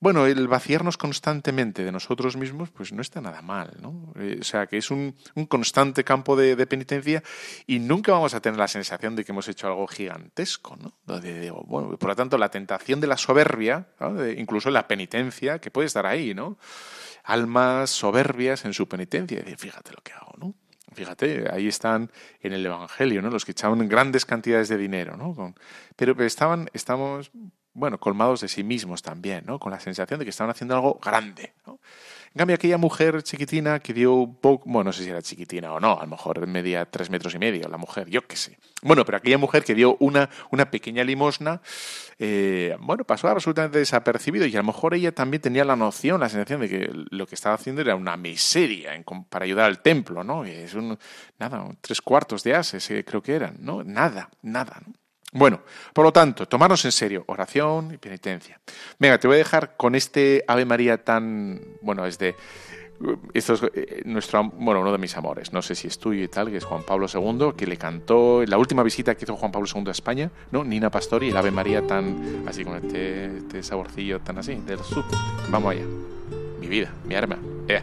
bueno, 0.00 0.26
el 0.26 0.48
vaciarnos 0.48 0.96
constantemente 0.96 1.84
de 1.84 1.92
nosotros 1.92 2.36
mismos, 2.36 2.70
pues 2.70 2.92
no 2.92 3.02
está 3.02 3.20
nada 3.20 3.42
mal, 3.42 3.76
¿no? 3.80 4.12
Eh, 4.16 4.38
o 4.40 4.44
sea, 4.44 4.66
que 4.66 4.78
es 4.78 4.90
un, 4.90 5.14
constante 5.48 6.04
campo 6.04 6.36
de, 6.36 6.64
penitencia 6.66 7.22
y 7.66 7.78
nunca 7.78 8.12
vamos 8.12 8.34
a 8.34 8.40
tener 8.40 8.58
la 8.58 8.68
sensación 8.68 9.16
de 9.16 9.24
que 9.24 9.32
hemos 9.32 9.48
hecho 9.48 9.66
algo 9.66 9.86
gigantesco, 9.86 10.76
¿no? 10.76 10.94
por 11.06 12.08
lo 12.08 12.16
tanto, 12.16 12.38
la 12.38 12.50
tentación 12.50 13.00
de 13.00 13.06
la 13.06 13.16
soberbia, 13.16 13.88
incluso 14.36 14.70
la 14.70 14.88
penitencia, 14.88 15.58
que 15.58 15.70
puede 15.70 15.86
estar 15.86 16.06
ahí, 16.06 16.34
¿no? 16.34 16.58
Almas 17.24 17.90
soberbias 17.90 18.64
en 18.64 18.74
su 18.74 18.88
penitencia, 18.88 19.38
y 19.38 19.42
decir, 19.42 19.58
fíjate 19.58 19.92
lo 19.92 20.02
que 20.02 20.12
hago, 20.12 20.32
¿no? 20.38 20.54
Fíjate, 20.94 21.50
ahí 21.52 21.66
están 21.66 22.10
en 22.40 22.52
el 22.52 22.64
Evangelio, 22.64 23.20
¿no? 23.20 23.30
Los 23.30 23.44
que 23.44 23.52
echaban 23.52 23.86
grandes 23.88 24.24
cantidades 24.24 24.68
de 24.68 24.76
dinero, 24.76 25.16
¿no? 25.16 25.54
pero 25.96 26.22
estaban, 26.24 26.68
estamos 26.72 27.30
bueno, 27.74 27.98
colmados 27.98 28.40
de 28.40 28.48
sí 28.48 28.62
mismos 28.62 29.02
también, 29.02 29.44
¿no? 29.46 29.58
Con 29.58 29.72
la 29.72 29.80
sensación 29.80 30.18
de 30.18 30.24
que 30.24 30.30
estaban 30.30 30.50
haciendo 30.50 30.74
algo 30.76 31.00
grande, 31.02 31.52
¿no? 31.66 31.80
En 32.34 32.38
cambio, 32.38 32.56
aquella 32.56 32.78
mujer 32.78 33.22
chiquitina 33.22 33.78
que 33.78 33.92
dio 33.92 34.14
un 34.14 34.34
poco, 34.34 34.64
bueno, 34.66 34.88
no 34.88 34.92
sé 34.92 35.04
si 35.04 35.10
era 35.10 35.22
chiquitina 35.22 35.72
o 35.72 35.78
no, 35.78 35.98
a 35.98 36.02
lo 36.02 36.08
mejor 36.08 36.44
medía 36.48 36.84
tres 36.84 37.08
metros 37.08 37.32
y 37.36 37.38
medio 37.38 37.68
la 37.68 37.76
mujer, 37.76 38.10
yo 38.10 38.26
qué 38.26 38.34
sé. 38.34 38.58
Bueno, 38.82 39.04
pero 39.04 39.18
aquella 39.18 39.38
mujer 39.38 39.62
que 39.62 39.72
dio 39.72 39.96
una, 40.00 40.28
una 40.50 40.68
pequeña 40.68 41.04
limosna, 41.04 41.62
eh, 42.18 42.76
bueno, 42.80 43.04
pasó 43.04 43.28
absolutamente 43.28 43.78
desapercibido 43.78 44.46
y 44.46 44.54
a 44.54 44.58
lo 44.58 44.64
mejor 44.64 44.94
ella 44.94 45.12
también 45.12 45.42
tenía 45.42 45.64
la 45.64 45.76
noción, 45.76 46.20
la 46.20 46.28
sensación 46.28 46.60
de 46.60 46.68
que 46.68 46.90
lo 47.10 47.26
que 47.26 47.36
estaba 47.36 47.54
haciendo 47.54 47.82
era 47.82 47.94
una 47.94 48.16
miseria 48.16 48.90
para 49.28 49.44
ayudar 49.44 49.66
al 49.66 49.80
templo, 49.80 50.24
¿no? 50.24 50.44
Es 50.44 50.74
un, 50.74 50.98
nada, 51.38 51.64
tres 51.80 52.00
cuartos 52.00 52.42
de 52.42 52.56
ases, 52.56 52.90
eh, 52.90 53.04
creo 53.04 53.22
que 53.22 53.36
eran, 53.36 53.58
¿no? 53.60 53.84
Nada, 53.84 54.28
nada, 54.42 54.82
¿no? 54.84 54.92
Bueno, 55.34 55.62
por 55.92 56.04
lo 56.04 56.12
tanto, 56.12 56.46
tomarnos 56.46 56.84
en 56.84 56.92
serio, 56.92 57.24
oración 57.26 57.92
y 57.92 57.98
penitencia. 57.98 58.60
Venga, 59.00 59.18
te 59.18 59.26
voy 59.26 59.34
a 59.34 59.38
dejar 59.38 59.76
con 59.76 59.96
este 59.96 60.44
Ave 60.46 60.64
María 60.64 61.02
tan, 61.02 61.60
bueno, 61.82 62.06
es 62.06 62.18
de 62.18 62.36
esto 63.34 63.54
es 63.54 63.62
eh, 63.74 64.02
nuestro, 64.04 64.44
bueno, 64.44 64.80
uno 64.80 64.92
de 64.92 64.98
mis 64.98 65.16
amores, 65.16 65.52
no 65.52 65.60
sé 65.60 65.74
si 65.74 65.88
es 65.88 65.98
tuyo 65.98 66.22
y 66.22 66.28
tal, 66.28 66.50
que 66.50 66.58
es 66.58 66.64
Juan 66.64 66.84
Pablo 66.84 67.08
II, 67.12 67.54
que 67.56 67.66
le 67.66 67.76
cantó 67.76 68.44
en 68.44 68.50
la 68.50 68.58
última 68.58 68.84
visita 68.84 69.16
que 69.16 69.24
hizo 69.24 69.34
Juan 69.34 69.50
Pablo 69.50 69.68
II 69.74 69.82
a 69.88 69.90
España, 69.90 70.30
¿no? 70.52 70.62
Nina 70.62 70.88
Pastori, 70.88 71.30
el 71.30 71.36
Ave 71.36 71.50
María 71.50 71.84
tan, 71.84 72.44
así 72.46 72.64
con 72.64 72.76
este, 72.76 73.38
este 73.38 73.62
saborcillo 73.64 74.20
tan 74.20 74.38
así, 74.38 74.54
del 74.54 74.78
sur. 74.78 75.04
Vamos 75.50 75.72
allá. 75.72 75.84
Mi 76.60 76.68
vida, 76.68 76.92
mi 77.04 77.16
arma. 77.16 77.38
Eh. 77.66 77.82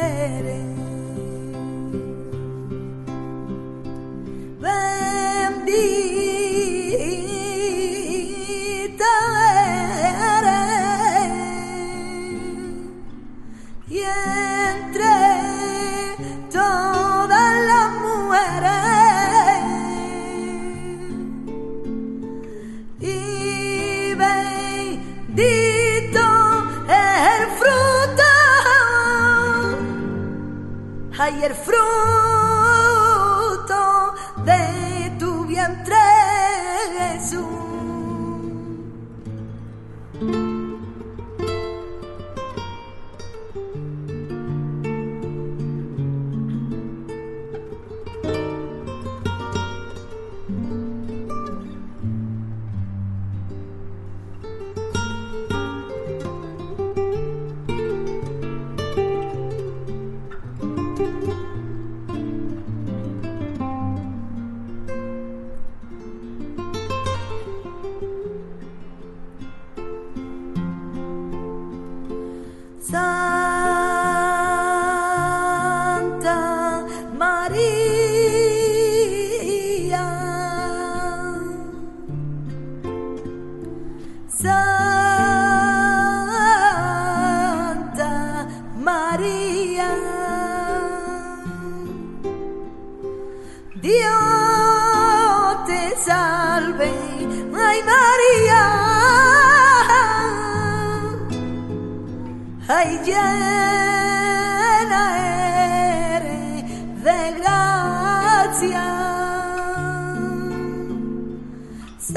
wedding. 0.00 0.76
Bambi. 4.60 6.17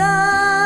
Bueno, 0.01 0.60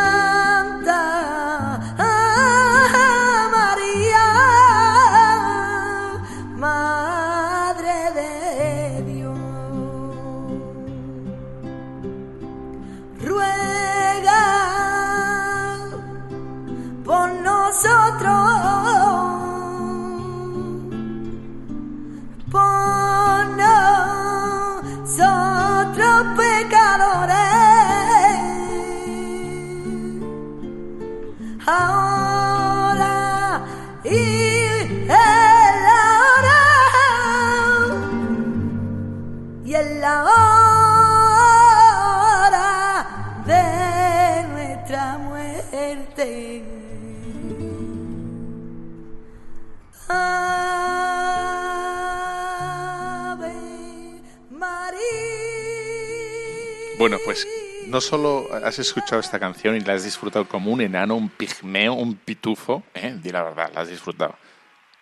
no 57.96 58.02
solo 58.02 58.54
has 58.54 58.78
escuchado 58.78 59.22
esta 59.22 59.40
canción 59.40 59.74
y 59.78 59.80
la 59.80 59.94
has 59.94 60.04
disfrutado 60.04 60.50
como 60.50 60.70
un 60.70 60.82
enano, 60.82 61.16
un 61.16 61.30
pigmeo, 61.30 61.94
un 61.94 62.16
pitufo, 62.16 62.84
¿eh? 62.94 63.18
di 63.24 63.30
la 63.30 63.42
verdad, 63.42 63.72
la 63.74 63.82
has 63.82 63.88
disfrutado. 63.88 64.36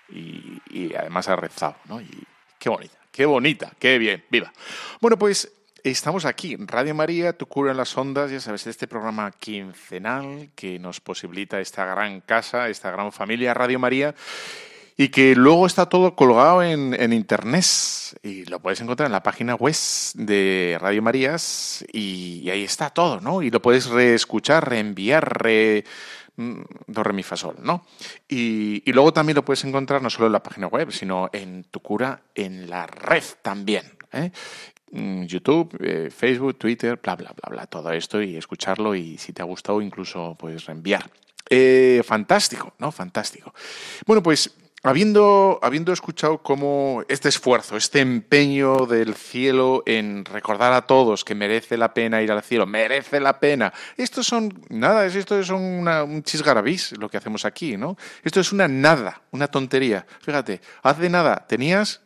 Y, 0.10 0.94
además 0.96 1.28
has 1.28 1.40
rezado, 1.40 1.76
¿no? 1.86 2.00
Y 2.00 2.24
qué 2.60 2.70
bonita, 2.70 2.96
qué 3.12 3.26
bonita, 3.26 3.72
qué 3.80 3.98
bien, 3.98 4.24
viva. 4.30 4.54
Bueno, 5.02 5.18
pues 5.18 5.52
estamos 5.84 6.26
aquí, 6.26 6.56
Radio 6.56 6.94
María, 6.94 7.36
tu 7.36 7.48
cura 7.48 7.72
en 7.72 7.78
las 7.78 7.98
ondas, 7.98 8.30
ya 8.30 8.40
sabes, 8.40 8.68
este 8.68 8.88
programa 8.88 9.32
quincenal 9.32 10.52
que 10.54 10.78
nos 10.78 11.02
posibilita 11.02 11.60
esta 11.60 11.88
gran 11.88 12.22
casa, 12.22 12.70
esta 12.70 12.92
gran 12.92 13.12
familia, 13.12 13.56
Radio 13.56 13.80
María 13.80 14.14
y 14.98 15.10
que 15.10 15.36
luego 15.36 15.66
está 15.66 15.88
todo 15.88 16.16
colgado 16.16 16.62
en, 16.64 16.94
en, 17.00 17.14
internet 17.14 17.66
y 18.22 18.46
lo 18.46 18.60
puedes 18.60 18.82
encontrar 18.82 19.08
en 19.08 19.12
la 19.12 19.24
página 19.24 19.56
web 19.56 19.76
de 20.16 20.78
Radio 20.80 21.02
Marías 21.02 21.84
y, 21.92 22.50
ahí 22.50 22.64
está 22.64 22.90
todo, 22.90 23.20
¿no? 23.20 23.42
Y 23.42 23.50
lo 23.50 23.62
puedes 23.62 23.88
reescuchar, 23.88 24.70
reenviar, 24.70 25.42
re... 25.42 25.84
Mm, 26.36 26.62
do, 26.88 27.04
re, 27.04 27.14
¿no? 27.62 27.86
Y, 28.28 28.82
y, 28.90 28.94
luego 28.94 29.14
también 29.14 29.36
lo 29.36 29.46
puedes 29.46 29.64
encontrar 29.66 30.02
no 30.02 30.10
solo 30.10 30.28
en 30.28 30.34
la 30.34 30.42
página 30.42 30.66
web, 30.66 30.92
sino 30.92 31.30
en 31.32 31.64
tu 31.66 31.80
cura 31.80 32.22
en 32.34 32.70
la 32.70 32.88
red 32.88 33.24
también. 33.44 33.84
¿eh? 34.12 34.32
Mm, 34.92 35.26
YouTube, 35.26 35.76
eh, 35.80 36.10
Facebook, 36.10 36.58
Twitter, 36.58 37.00
bla, 37.02 37.16
bla, 37.16 37.34
bla, 37.36 37.50
bla, 37.50 37.68
todo 37.68 37.92
esto 37.92 38.22
y 38.22 38.36
escucharlo 38.36 38.96
y 38.96 39.18
si 39.18 39.34
te 39.34 39.42
ha 39.42 39.46
gustado 39.46 39.82
incluso 39.82 40.36
puedes 40.40 40.66
reenviar. 40.66 41.10
Eh, 41.50 42.02
fantástico, 42.06 42.74
¿no? 42.80 42.92
Fantástico. 42.92 43.54
Bueno, 44.06 44.24
pues 44.24 44.54
Habiendo, 44.86 45.60
habiendo 45.62 45.94
escuchado 45.94 46.40
cómo 46.40 47.06
este 47.08 47.30
esfuerzo, 47.30 47.78
este 47.78 48.02
empeño 48.02 48.86
del 48.86 49.16
cielo 49.16 49.82
en 49.86 50.26
recordar 50.26 50.74
a 50.74 50.82
todos 50.82 51.24
que 51.24 51.36
merece 51.36 51.78
la 51.78 51.94
pena 51.94 52.22
ir 52.22 52.30
al 52.34 52.44
cielo, 52.44 52.66
merece 52.66 53.22
la 53.22 53.40
pena, 53.40 53.72
esto 53.96 54.24
son 54.24 54.62
nada, 54.68 55.06
esto 55.06 55.40
es 55.40 55.50
una, 55.50 56.04
un 56.04 56.22
chisgarabís 56.22 56.98
lo 56.98 57.08
que 57.08 57.16
hacemos 57.16 57.46
aquí, 57.46 57.78
¿no? 57.78 57.96
Esto 58.26 58.42
es 58.42 58.52
una 58.52 58.68
nada, 58.68 59.22
una 59.32 59.48
tontería. 59.48 60.06
Fíjate, 60.20 60.60
hace 60.82 61.10
nada 61.10 61.46
tenías, 61.48 62.02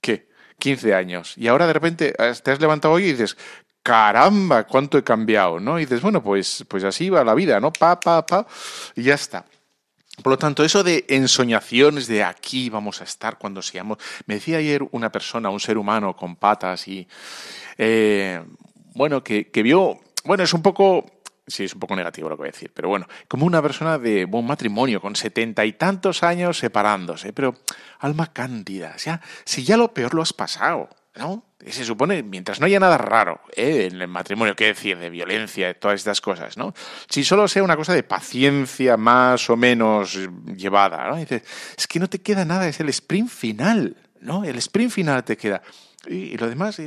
¿qué? 0.00 0.28
15 0.60 0.94
años 0.94 1.34
y 1.36 1.48
ahora 1.48 1.66
de 1.66 1.72
repente 1.72 2.12
te 2.12 2.50
has 2.52 2.60
levantado 2.60 2.94
hoy 2.94 3.06
y 3.06 3.12
dices, 3.14 3.36
caramba, 3.82 4.62
cuánto 4.62 4.96
he 4.96 5.02
cambiado, 5.02 5.58
¿no? 5.58 5.76
Y 5.80 5.86
dices, 5.86 6.02
bueno, 6.02 6.22
pues, 6.22 6.64
pues 6.68 6.84
así 6.84 7.10
va 7.10 7.24
la 7.24 7.34
vida, 7.34 7.58
¿no? 7.58 7.72
Pa, 7.72 7.98
pa, 7.98 8.24
pa, 8.24 8.46
y 8.94 9.02
ya 9.02 9.14
está. 9.14 9.44
Por 10.22 10.30
lo 10.30 10.38
tanto, 10.38 10.64
eso 10.64 10.82
de 10.82 11.04
ensoñaciones 11.08 12.06
de 12.06 12.24
aquí 12.24 12.70
vamos 12.70 13.00
a 13.00 13.04
estar 13.04 13.38
cuando 13.38 13.60
seamos. 13.62 13.98
Me 14.26 14.34
decía 14.36 14.58
ayer 14.58 14.82
una 14.92 15.12
persona, 15.12 15.50
un 15.50 15.60
ser 15.60 15.78
humano 15.78 16.16
con 16.16 16.36
patas 16.36 16.88
y. 16.88 17.06
Eh, 17.76 18.42
bueno, 18.94 19.22
que, 19.22 19.50
vio. 19.62 20.00
Bueno, 20.24 20.42
es 20.42 20.54
un 20.54 20.62
poco. 20.62 21.04
Sí, 21.46 21.64
es 21.64 21.74
un 21.74 21.80
poco 21.80 21.94
negativo 21.94 22.28
lo 22.28 22.36
que 22.36 22.40
voy 22.40 22.48
a 22.48 22.50
decir, 22.50 22.72
pero 22.74 22.88
bueno, 22.88 23.06
como 23.28 23.46
una 23.46 23.62
persona 23.62 23.98
de 23.98 24.24
buen 24.24 24.44
matrimonio, 24.44 25.00
con 25.00 25.14
setenta 25.14 25.64
y 25.64 25.74
tantos 25.74 26.24
años 26.24 26.58
separándose, 26.58 27.32
pero 27.32 27.54
alma 28.00 28.32
cándida, 28.32 28.96
o 28.96 29.18
si 29.44 29.62
ya 29.62 29.76
lo 29.76 29.94
peor 29.94 30.12
lo 30.12 30.22
has 30.22 30.32
pasado, 30.32 30.88
¿no? 31.16 31.44
Se 31.66 31.84
supone, 31.84 32.22
mientras 32.22 32.60
no 32.60 32.66
haya 32.66 32.78
nada 32.78 32.98
raro 32.98 33.40
¿eh? 33.54 33.88
en 33.90 34.00
el 34.00 34.08
matrimonio, 34.08 34.54
qué 34.54 34.66
decir, 34.66 34.98
de 34.98 35.10
violencia, 35.10 35.68
de 35.68 35.74
todas 35.74 35.96
estas 35.96 36.20
cosas, 36.20 36.56
¿no? 36.56 36.74
Si 37.08 37.24
solo 37.24 37.48
sea 37.48 37.62
una 37.62 37.76
cosa 37.76 37.94
de 37.94 38.02
paciencia 38.02 38.96
más 38.96 39.48
o 39.50 39.56
menos 39.56 40.18
llevada, 40.56 41.08
¿no? 41.08 41.16
Dices, 41.16 41.42
es 41.76 41.86
que 41.86 41.98
no 41.98 42.08
te 42.08 42.20
queda 42.20 42.44
nada, 42.44 42.68
es 42.68 42.78
el 42.80 42.88
sprint 42.90 43.30
final, 43.30 43.96
¿no? 44.20 44.44
El 44.44 44.56
sprint 44.58 44.92
final 44.92 45.24
te 45.24 45.36
queda. 45.36 45.62
Y, 46.06 46.36
lo 46.36 46.48
demás, 46.48 46.80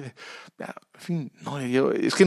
es 1.94 2.16
que 2.16 2.26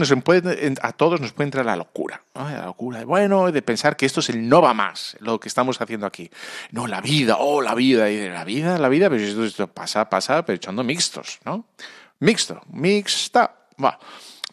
a 0.81 0.91
todos 0.93 1.21
nos 1.21 1.31
puede 1.33 1.45
entrar 1.45 1.65
la 1.65 1.75
locura, 1.75 2.21
¿no? 2.35 2.49
La 2.49 2.65
locura, 2.65 3.05
bueno, 3.05 3.51
de 3.51 3.61
pensar 3.61 3.95
que 3.95 4.05
esto 4.05 4.19
es 4.19 4.29
el 4.29 4.47
no 4.47 4.61
va 4.61 4.73
más, 4.73 5.15
lo 5.19 5.39
que 5.39 5.47
estamos 5.47 5.79
haciendo 5.79 6.05
aquí. 6.05 6.29
No, 6.71 6.87
la 6.87 7.01
vida, 7.01 7.37
oh, 7.39 7.61
la 7.61 7.75
vida, 7.75 8.09
y 8.09 8.15
de 8.15 8.29
la 8.29 8.43
vida, 8.43 8.77
la 8.77 8.89
vida, 8.89 9.09
pero 9.09 9.21
esto, 9.21 9.43
esto 9.43 9.67
pasa, 9.67 10.09
pasa, 10.09 10.43
pero 10.45 10.55
echando 10.55 10.83
mixtos, 10.83 11.39
¿no? 11.45 11.65
Mixto, 12.19 12.61
mixta. 12.71 13.55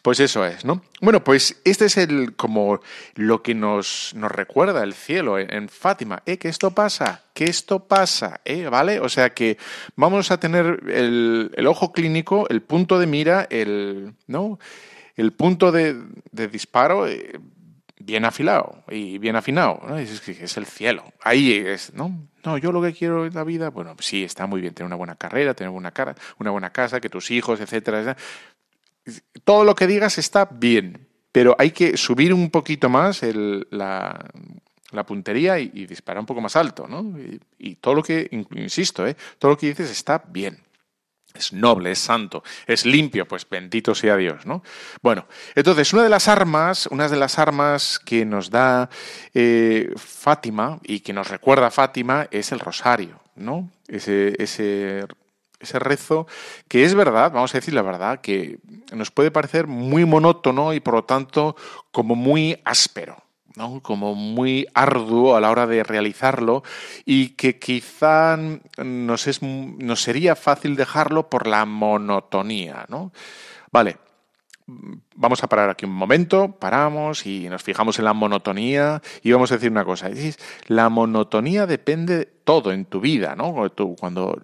Pues 0.01 0.19
eso 0.19 0.45
es, 0.45 0.65
¿no? 0.65 0.81
Bueno, 0.99 1.23
pues 1.23 1.61
este 1.63 1.85
es 1.85 1.97
el 1.97 2.35
como 2.35 2.79
lo 3.15 3.43
que 3.43 3.53
nos, 3.53 4.13
nos 4.15 4.31
recuerda 4.31 4.83
el 4.83 4.93
cielo 4.93 5.37
en, 5.37 5.69
Fátima, 5.69 6.23
¿eh? 6.25 6.37
Que 6.37 6.49
esto 6.49 6.71
pasa, 6.71 7.23
que 7.33 7.45
esto 7.45 7.87
pasa, 7.87 8.41
¿eh? 8.45 8.67
¿Vale? 8.67 8.99
O 8.99 9.09
sea 9.09 9.33
que 9.33 9.57
vamos 9.95 10.31
a 10.31 10.39
tener 10.39 10.81
el, 10.89 11.51
el 11.55 11.67
ojo 11.67 11.91
clínico, 11.91 12.47
el 12.49 12.61
punto 12.61 12.97
de 12.97 13.07
mira, 13.07 13.47
el, 13.49 14.13
¿no? 14.27 14.59
El 15.15 15.33
punto 15.33 15.71
de, 15.71 16.01
de 16.31 16.47
disparo 16.47 17.07
eh, 17.07 17.39
bien 17.99 18.25
afilado 18.25 18.83
y 18.89 19.17
bien 19.19 19.35
afinado, 19.35 19.81
¿no? 19.87 19.97
Es, 19.97 20.27
es 20.27 20.57
el 20.57 20.65
cielo. 20.65 21.03
Ahí 21.21 21.53
es, 21.53 21.93
¿no? 21.93 22.27
No, 22.43 22.57
yo 22.57 22.71
lo 22.71 22.81
que 22.81 22.93
quiero 22.93 23.25
en 23.25 23.33
la 23.35 23.43
vida, 23.43 23.69
bueno, 23.69 23.95
sí, 23.99 24.23
está 24.23 24.47
muy 24.47 24.61
bien 24.61 24.73
tener 24.73 24.87
una 24.87 24.95
buena 24.95 25.15
carrera, 25.15 25.53
tener 25.53 25.69
una, 25.69 25.91
cara, 25.91 26.15
una 26.39 26.49
buena 26.49 26.71
casa, 26.71 26.99
que 26.99 27.09
tus 27.09 27.29
hijos, 27.29 27.59
etcétera, 27.59 28.17
Todo 29.43 29.63
lo 29.63 29.75
que 29.75 29.87
digas 29.87 30.17
está 30.17 30.45
bien, 30.45 31.07
pero 31.31 31.55
hay 31.57 31.71
que 31.71 31.97
subir 31.97 32.33
un 32.33 32.49
poquito 32.49 32.89
más 32.89 33.23
el, 33.23 33.67
la, 33.71 34.23
puntería 35.05 35.59
y, 35.59 35.85
disparar 35.85 36.19
un 36.19 36.25
poco 36.25 36.41
más 36.41 36.55
alto, 36.55 36.87
¿no? 36.87 37.17
Y, 37.57 37.75
todo 37.75 37.95
lo 37.95 38.03
que, 38.03 38.27
insisto, 38.55 39.07
¿eh? 39.07 39.15
todo 39.39 39.51
lo 39.51 39.57
que 39.57 39.67
dices 39.67 39.89
está 39.89 40.23
bien 40.27 40.63
es 41.33 41.53
noble, 41.53 41.91
es 41.91 41.99
santo, 41.99 42.43
es 42.67 42.85
limpio, 42.85 43.27
pues 43.27 43.47
bendito 43.49 43.95
sea 43.95 44.17
Dios, 44.17 44.45
¿no? 44.45 44.63
Bueno, 45.01 45.27
entonces 45.55 45.93
una 45.93 46.03
de 46.03 46.09
las 46.09 46.27
armas, 46.27 46.87
una 46.87 47.07
de 47.07 47.17
las 47.17 47.39
armas 47.39 47.99
que 47.99 48.25
nos 48.25 48.49
da 48.49 48.89
eh, 49.33 49.91
Fátima 49.95 50.79
y 50.83 50.99
que 50.99 51.13
nos 51.13 51.29
recuerda 51.29 51.71
Fátima 51.71 52.27
es 52.31 52.51
el 52.51 52.59
rosario, 52.59 53.21
¿no? 53.35 53.71
Ese, 53.87 54.35
ese 54.41 55.05
ese 55.61 55.79
rezo 55.79 56.27
que 56.67 56.83
es 56.83 56.93
verdad, 56.93 57.31
vamos 57.31 57.53
a 57.53 57.57
decir 57.57 57.73
la 57.73 57.81
verdad, 57.81 58.21
que 58.21 58.59
nos 58.93 59.11
puede 59.11 59.31
parecer 59.31 59.67
muy 59.67 60.05
monótono 60.05 60.73
y 60.73 60.79
por 60.79 60.95
lo 60.95 61.03
tanto 61.03 61.55
como 61.91 62.15
muy 62.15 62.59
áspero. 62.65 63.17
¿no? 63.57 63.81
como 63.81 64.15
muy 64.15 64.65
arduo 64.73 65.35
a 65.35 65.41
la 65.41 65.51
hora 65.51 65.67
de 65.67 65.83
realizarlo 65.83 66.63
y 67.05 67.29
que 67.29 67.59
quizá 67.59 68.39
nos, 68.77 69.27
es, 69.27 69.41
nos 69.41 70.01
sería 70.01 70.37
fácil 70.37 70.77
dejarlo 70.77 71.29
por 71.29 71.47
la 71.47 71.65
monotonía. 71.65 72.85
¿no? 72.87 73.11
Vale, 73.69 73.97
vamos 75.15 75.43
a 75.43 75.47
parar 75.47 75.69
aquí 75.69 75.85
un 75.85 75.91
momento, 75.91 76.51
paramos 76.51 77.25
y 77.25 77.49
nos 77.49 77.63
fijamos 77.63 77.99
en 77.99 78.05
la 78.05 78.13
monotonía 78.13 79.01
y 79.23 79.31
vamos 79.31 79.51
a 79.51 79.55
decir 79.55 79.71
una 79.71 79.85
cosa. 79.85 80.09
La 80.67 80.89
monotonía 80.89 81.65
depende 81.65 82.17
de 82.17 82.25
todo 82.25 82.71
en 82.71 82.85
tu 82.85 82.99
vida, 82.99 83.35
¿no? 83.35 83.53
Cuando 83.99 84.41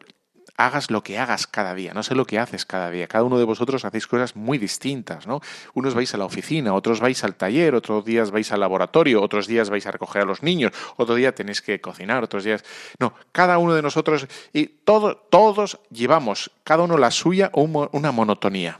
hagas 0.57 0.89
lo 0.89 1.03
que 1.03 1.19
hagas 1.19 1.45
cada 1.45 1.75
día, 1.75 1.93
no 1.93 2.01
sé 2.01 2.15
lo 2.15 2.25
que 2.25 2.39
haces 2.39 2.65
cada 2.65 2.89
día. 2.89 3.07
Cada 3.07 3.23
uno 3.23 3.37
de 3.37 3.45
vosotros 3.45 3.85
hacéis 3.85 4.07
cosas 4.07 4.35
muy 4.35 4.57
distintas, 4.57 5.27
¿no? 5.27 5.39
Unos 5.75 5.93
vais 5.93 6.11
a 6.15 6.17
la 6.17 6.25
oficina, 6.25 6.73
otros 6.73 6.99
vais 6.99 7.23
al 7.23 7.35
taller, 7.35 7.75
otros 7.75 8.03
días 8.03 8.31
vais 8.31 8.51
al 8.51 8.59
laboratorio, 8.59 9.21
otros 9.21 9.45
días 9.45 9.69
vais 9.69 9.85
a 9.85 9.91
recoger 9.91 10.23
a 10.23 10.25
los 10.25 10.41
niños, 10.41 10.73
otro 10.97 11.13
día 11.13 11.33
tenéis 11.33 11.61
que 11.61 11.79
cocinar, 11.79 12.23
otros 12.23 12.43
días... 12.43 12.65
No, 12.99 13.13
cada 13.31 13.59
uno 13.59 13.75
de 13.75 13.83
nosotros 13.83 14.27
y 14.51 14.65
todos 14.65 15.79
llevamos, 15.91 16.51
cada 16.63 16.83
uno 16.83 16.97
la 16.97 17.11
suya 17.11 17.51
una 17.53 18.11
monotonía. 18.11 18.79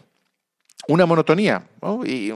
Una 0.88 1.06
monotonía, 1.06 1.68
¿no? 1.82 2.04
Y 2.04 2.34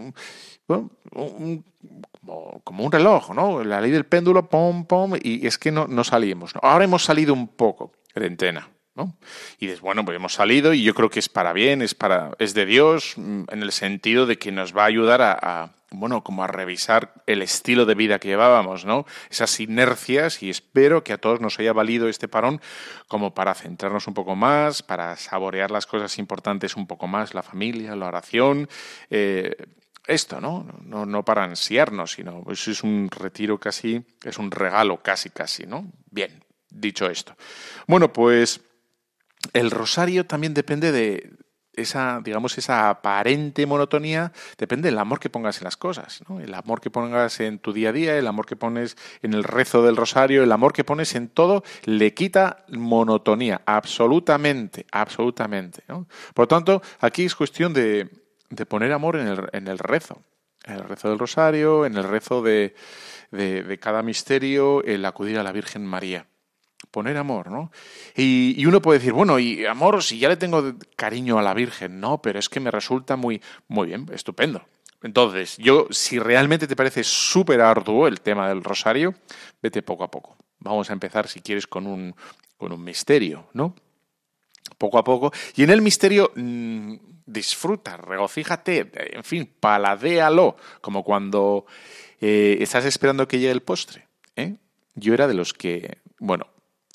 como 2.63 2.85
un 2.85 2.91
reloj, 2.91 3.31
¿no? 3.33 3.63
La 3.63 3.81
ley 3.81 3.89
del 3.89 4.05
péndulo, 4.05 4.47
pom, 4.47 4.85
pom, 4.85 5.15
y 5.19 5.47
es 5.47 5.57
que 5.57 5.71
no, 5.71 5.87
no 5.87 6.03
salimos. 6.03 6.53
Ahora 6.61 6.85
hemos 6.85 7.03
salido 7.03 7.33
un 7.33 7.47
poco 7.47 7.93
de 8.13 8.27
antena. 8.27 8.69
Y 9.57 9.67
dices, 9.67 9.81
bueno, 9.81 10.03
pues 10.03 10.15
hemos 10.15 10.33
salido 10.33 10.73
y 10.73 10.83
yo 10.83 10.93
creo 10.93 11.09
que 11.09 11.19
es 11.19 11.29
para 11.29 11.53
bien, 11.53 11.81
es 11.81 11.95
para, 11.95 12.31
es 12.39 12.53
de 12.53 12.65
Dios, 12.65 13.13
mm, 13.17 13.43
en 13.49 13.61
el 13.63 13.71
sentido 13.71 14.25
de 14.25 14.37
que 14.37 14.51
nos 14.51 14.75
va 14.75 14.83
a 14.83 14.87
ayudar 14.87 15.21
a, 15.21 15.73
bueno, 15.91 16.23
como 16.23 16.43
a 16.43 16.47
revisar 16.47 17.13
el 17.25 17.41
estilo 17.41 17.85
de 17.85 17.95
vida 17.95 18.19
que 18.19 18.27
llevábamos, 18.27 18.85
¿no? 18.85 19.05
Esas 19.29 19.59
inercias 19.59 20.43
y 20.43 20.49
espero 20.49 21.03
que 21.03 21.13
a 21.13 21.17
todos 21.17 21.41
nos 21.41 21.59
haya 21.59 21.73
valido 21.73 22.07
este 22.07 22.27
parón 22.27 22.61
como 23.07 23.33
para 23.33 23.53
centrarnos 23.53 24.07
un 24.07 24.13
poco 24.13 24.35
más, 24.35 24.83
para 24.83 25.15
saborear 25.15 25.71
las 25.71 25.85
cosas 25.85 26.17
importantes 26.17 26.75
un 26.75 26.87
poco 26.87 27.07
más, 27.07 27.33
la 27.33 27.43
familia, 27.43 27.95
la 27.95 28.07
oración, 28.07 28.69
eh, 29.09 29.55
esto, 30.07 30.41
¿no? 30.41 30.65
¿no? 30.83 31.05
No 31.05 31.23
para 31.23 31.43
ansiarnos, 31.43 32.13
sino 32.13 32.43
pues 32.43 32.67
es 32.67 32.83
un 32.83 33.09
retiro 33.09 33.59
casi, 33.59 34.03
es 34.23 34.37
un 34.37 34.51
regalo 34.51 35.01
casi, 35.01 35.29
casi, 35.29 35.65
¿no? 35.65 35.91
Bien, 36.09 36.43
dicho 36.69 37.09
esto. 37.09 37.35
Bueno, 37.87 38.11
pues 38.11 38.61
el 39.53 39.71
rosario 39.71 40.25
también 40.25 40.53
depende 40.53 40.91
de 40.91 41.33
esa, 41.73 42.19
digamos, 42.23 42.57
esa 42.57 42.89
aparente 42.89 43.65
monotonía, 43.65 44.31
depende 44.57 44.89
del 44.89 44.99
amor 44.99 45.19
que 45.19 45.29
pongas 45.29 45.59
en 45.59 45.65
las 45.65 45.77
cosas, 45.77 46.21
¿no? 46.27 46.39
El 46.39 46.53
amor 46.53 46.81
que 46.81 46.89
pongas 46.89 47.39
en 47.39 47.59
tu 47.59 47.71
día 47.71 47.89
a 47.89 47.93
día, 47.93 48.17
el 48.17 48.27
amor 48.27 48.45
que 48.45 48.55
pones 48.55 48.97
en 49.21 49.33
el 49.33 49.43
rezo 49.43 49.81
del 49.83 49.95
rosario, 49.95 50.43
el 50.43 50.51
amor 50.51 50.73
que 50.73 50.83
pones 50.83 51.15
en 51.15 51.29
todo, 51.29 51.63
le 51.85 52.13
quita 52.13 52.65
monotonía, 52.69 53.61
absolutamente, 53.65 54.85
absolutamente. 54.91 55.83
Por 55.87 56.43
lo 56.43 56.47
tanto, 56.47 56.81
aquí 56.99 57.25
es 57.25 57.35
cuestión 57.35 57.73
de, 57.73 58.09
de 58.49 58.65
poner 58.65 58.91
amor 58.91 59.15
en 59.15 59.27
el, 59.27 59.49
en 59.53 59.67
el 59.67 59.79
rezo, 59.79 60.21
en 60.65 60.73
el 60.73 60.83
rezo 60.83 61.09
del 61.09 61.19
rosario, 61.19 61.85
en 61.85 61.95
el 61.95 62.03
rezo 62.03 62.41
de, 62.41 62.75
de 63.31 63.79
cada 63.79 64.03
misterio, 64.03 64.83
el 64.83 65.05
acudir 65.05 65.39
a 65.39 65.43
la 65.43 65.53
Virgen 65.53 65.85
María 65.85 66.27
poner 66.89 67.17
amor, 67.17 67.51
¿no? 67.51 67.71
Y, 68.15 68.65
uno 68.65 68.81
puede 68.81 68.99
decir, 68.99 69.13
bueno, 69.13 69.39
y 69.39 69.65
amor, 69.65 70.03
si 70.03 70.19
ya 70.19 70.29
le 70.29 70.37
tengo 70.37 70.73
cariño 70.95 71.37
a 71.37 71.41
la 71.41 71.53
Virgen, 71.53 71.99
no, 71.99 72.21
pero 72.21 72.39
es 72.39 72.49
que 72.49 72.59
me 72.59 72.71
resulta 72.71 73.15
muy, 73.15 73.41
muy 73.67 73.87
bien, 73.87 74.07
estupendo. 74.11 74.63
Entonces, 75.03 75.57
yo, 75.57 75.87
si 75.89 76.19
realmente 76.19 76.67
te 76.67 76.75
parece 76.75 77.03
súper 77.03 77.61
arduo 77.61 78.07
el 78.07 78.21
tema 78.21 78.47
del 78.49 78.63
rosario, 78.63 79.15
vete 79.61 79.81
poco 79.81 80.03
a 80.03 80.11
poco. 80.11 80.37
Vamos 80.59 80.89
a 80.89 80.93
empezar, 80.93 81.27
si 81.27 81.41
quieres, 81.41 81.65
con 81.65 81.87
un, 81.87 82.15
con 82.57 82.71
un 82.71 82.83
misterio, 82.83 83.47
¿no? 83.53 83.75
Poco 84.77 84.99
a 84.99 85.03
poco. 85.03 85.31
Y 85.55 85.63
en 85.63 85.71
el 85.71 85.81
misterio, 85.81 86.31
mm, 86.35 86.95
disfruta, 87.25 87.97
regocíjate, 87.97 88.91
en 89.15 89.23
fin, 89.23 89.51
paladéalo, 89.59 90.55
como 90.81 91.03
cuando 91.03 91.65
eh, 92.19 92.57
estás 92.59 92.85
esperando 92.85 93.27
que 93.27 93.39
llegue 93.39 93.51
el 93.51 93.61
postre. 93.61 94.07
¿eh? 94.35 94.55
Yo 94.95 95.13
era 95.13 95.27
de 95.27 95.33
los 95.33 95.53
que, 95.53 95.97
bueno, 96.19 96.47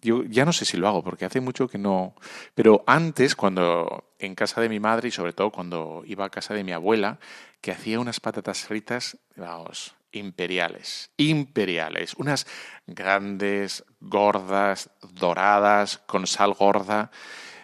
yo 0.07 0.23
ya 0.25 0.45
no 0.45 0.53
sé 0.53 0.65
si 0.65 0.77
lo 0.77 0.87
hago 0.87 1.03
porque 1.03 1.25
hace 1.25 1.41
mucho 1.41 1.69
que 1.69 1.79
no. 1.79 2.15
Pero 2.55 2.85
antes, 2.87 3.35
cuando 3.35 4.13
en 4.19 4.35
casa 4.35 4.61
de 4.61 4.69
mi 4.69 4.79
madre 4.79 5.09
y 5.09 5.11
sobre 5.11 5.33
todo 5.33 5.51
cuando 5.51 6.03
iba 6.07 6.25
a 6.25 6.31
casa 6.31 6.55
de 6.55 6.65
mi 6.65 6.73
abuela, 6.73 7.19
que 7.61 7.73
hacía 7.73 7.99
unas 7.99 8.21
patatas 8.21 8.61
fritas, 8.61 9.19
vamos, 9.35 9.97
imperiales, 10.13 11.11
imperiales, 11.17 12.15
unas 12.15 12.47
grandes, 12.87 13.85
gordas, 14.01 14.91
doradas, 15.13 15.99
con 16.07 16.27
sal 16.27 16.55
gorda. 16.55 17.11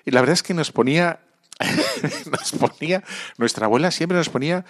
Y 0.05 0.11
la 0.11 0.21
verdad 0.21 0.35
es 0.35 0.43
que 0.43 0.55
nos 0.55 0.73
ponía, 0.73 1.21
nos 2.31 2.53
ponía, 2.53 3.05
nuestra 3.39 3.67
abuela 3.67 3.93
siempre 3.93 4.19
nos 4.19 4.29
ponía 4.29 4.65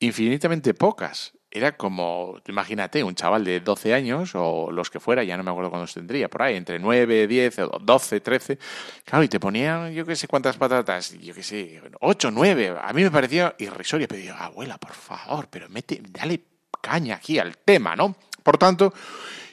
infinitamente 0.00 0.72
pocas 0.72 1.35
era 1.50 1.76
como, 1.76 2.40
imagínate, 2.46 3.02
un 3.02 3.14
chaval 3.14 3.44
de 3.44 3.60
12 3.60 3.94
años 3.94 4.32
o 4.34 4.70
los 4.70 4.90
que 4.90 5.00
fuera, 5.00 5.24
ya 5.24 5.36
no 5.36 5.42
me 5.42 5.50
acuerdo 5.50 5.70
cuántos 5.70 5.94
tendría, 5.94 6.28
por 6.28 6.42
ahí, 6.42 6.56
entre 6.56 6.78
9, 6.78 7.26
10, 7.26 7.56
12, 7.80 8.20
13. 8.20 8.58
Claro, 9.04 9.24
y 9.24 9.28
te 9.28 9.40
ponían, 9.40 9.92
yo 9.92 10.04
qué 10.04 10.16
sé 10.16 10.28
cuántas 10.28 10.56
patatas, 10.56 11.12
yo 11.18 11.34
qué 11.34 11.42
sé, 11.42 11.80
8, 12.00 12.30
9. 12.30 12.76
A 12.82 12.92
mí 12.92 13.02
me 13.02 13.10
parecía 13.10 13.54
irrisorio, 13.58 14.06
pero 14.08 14.22
yo, 14.22 14.34
abuela, 14.34 14.76
por 14.78 14.92
favor, 14.92 15.48
pero 15.50 15.68
mete, 15.68 16.02
dale 16.10 16.42
caña 16.82 17.16
aquí 17.16 17.38
al 17.38 17.56
tema, 17.58 17.96
¿no? 17.96 18.16
Por 18.42 18.58
tanto, 18.58 18.92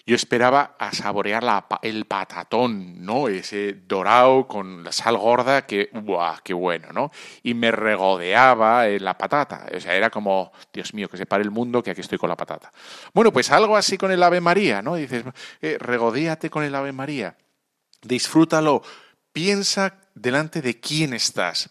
yo 0.06 0.16
esperaba 0.16 0.76
a 0.78 0.92
saborear 0.92 1.44
el 1.82 2.06
patatón, 2.06 3.06
¿no? 3.06 3.30
Ese 3.30 3.74
dorado 3.88 4.48
con 4.48 4.84
la 4.84 4.92
sal 4.92 5.18
gorda 5.18 5.66
que, 5.66 5.90
¡buah, 5.94 6.40
qué 6.44 6.54
bueno, 6.54 6.90
¿no? 6.92 7.12
Y 7.42 7.54
me 7.54 7.72
regodeaba 7.72 8.90
en 8.90 9.06
la 9.06 9.18
patata. 9.18 9.66
O 9.74 9.80
sea, 9.80 9.96
era 9.96 10.10
como, 10.10 10.52
Dios 10.74 10.94
mío, 10.94 11.08
que 11.08 11.16
se 11.16 11.26
pare 11.26 11.44
el 11.44 11.52
mundo, 11.52 11.82
que 11.82 11.92
aquí 11.92 12.02
estoy 12.02 12.18
con 12.18 12.28
la 12.28 12.36
patata. 12.36 12.74
Bueno, 13.14 13.32
pues 13.32 13.50
algo 13.50 13.78
así 13.78 13.98
con 13.98 14.12
el 14.12 14.22
Ave 14.22 14.42
María, 14.42 14.82
¿no? 14.82 14.96
Dices, 14.96 15.24
eh, 15.62 15.78
regodéate 15.80 16.50
con 16.50 16.64
el 16.64 16.76
Ave 16.76 16.92
María. 16.92 17.38
Disfrútalo. 18.02 18.84
Piensa 19.32 20.02
delante 20.16 20.62
de 20.62 20.82
quién 20.82 21.14
estás. 21.14 21.70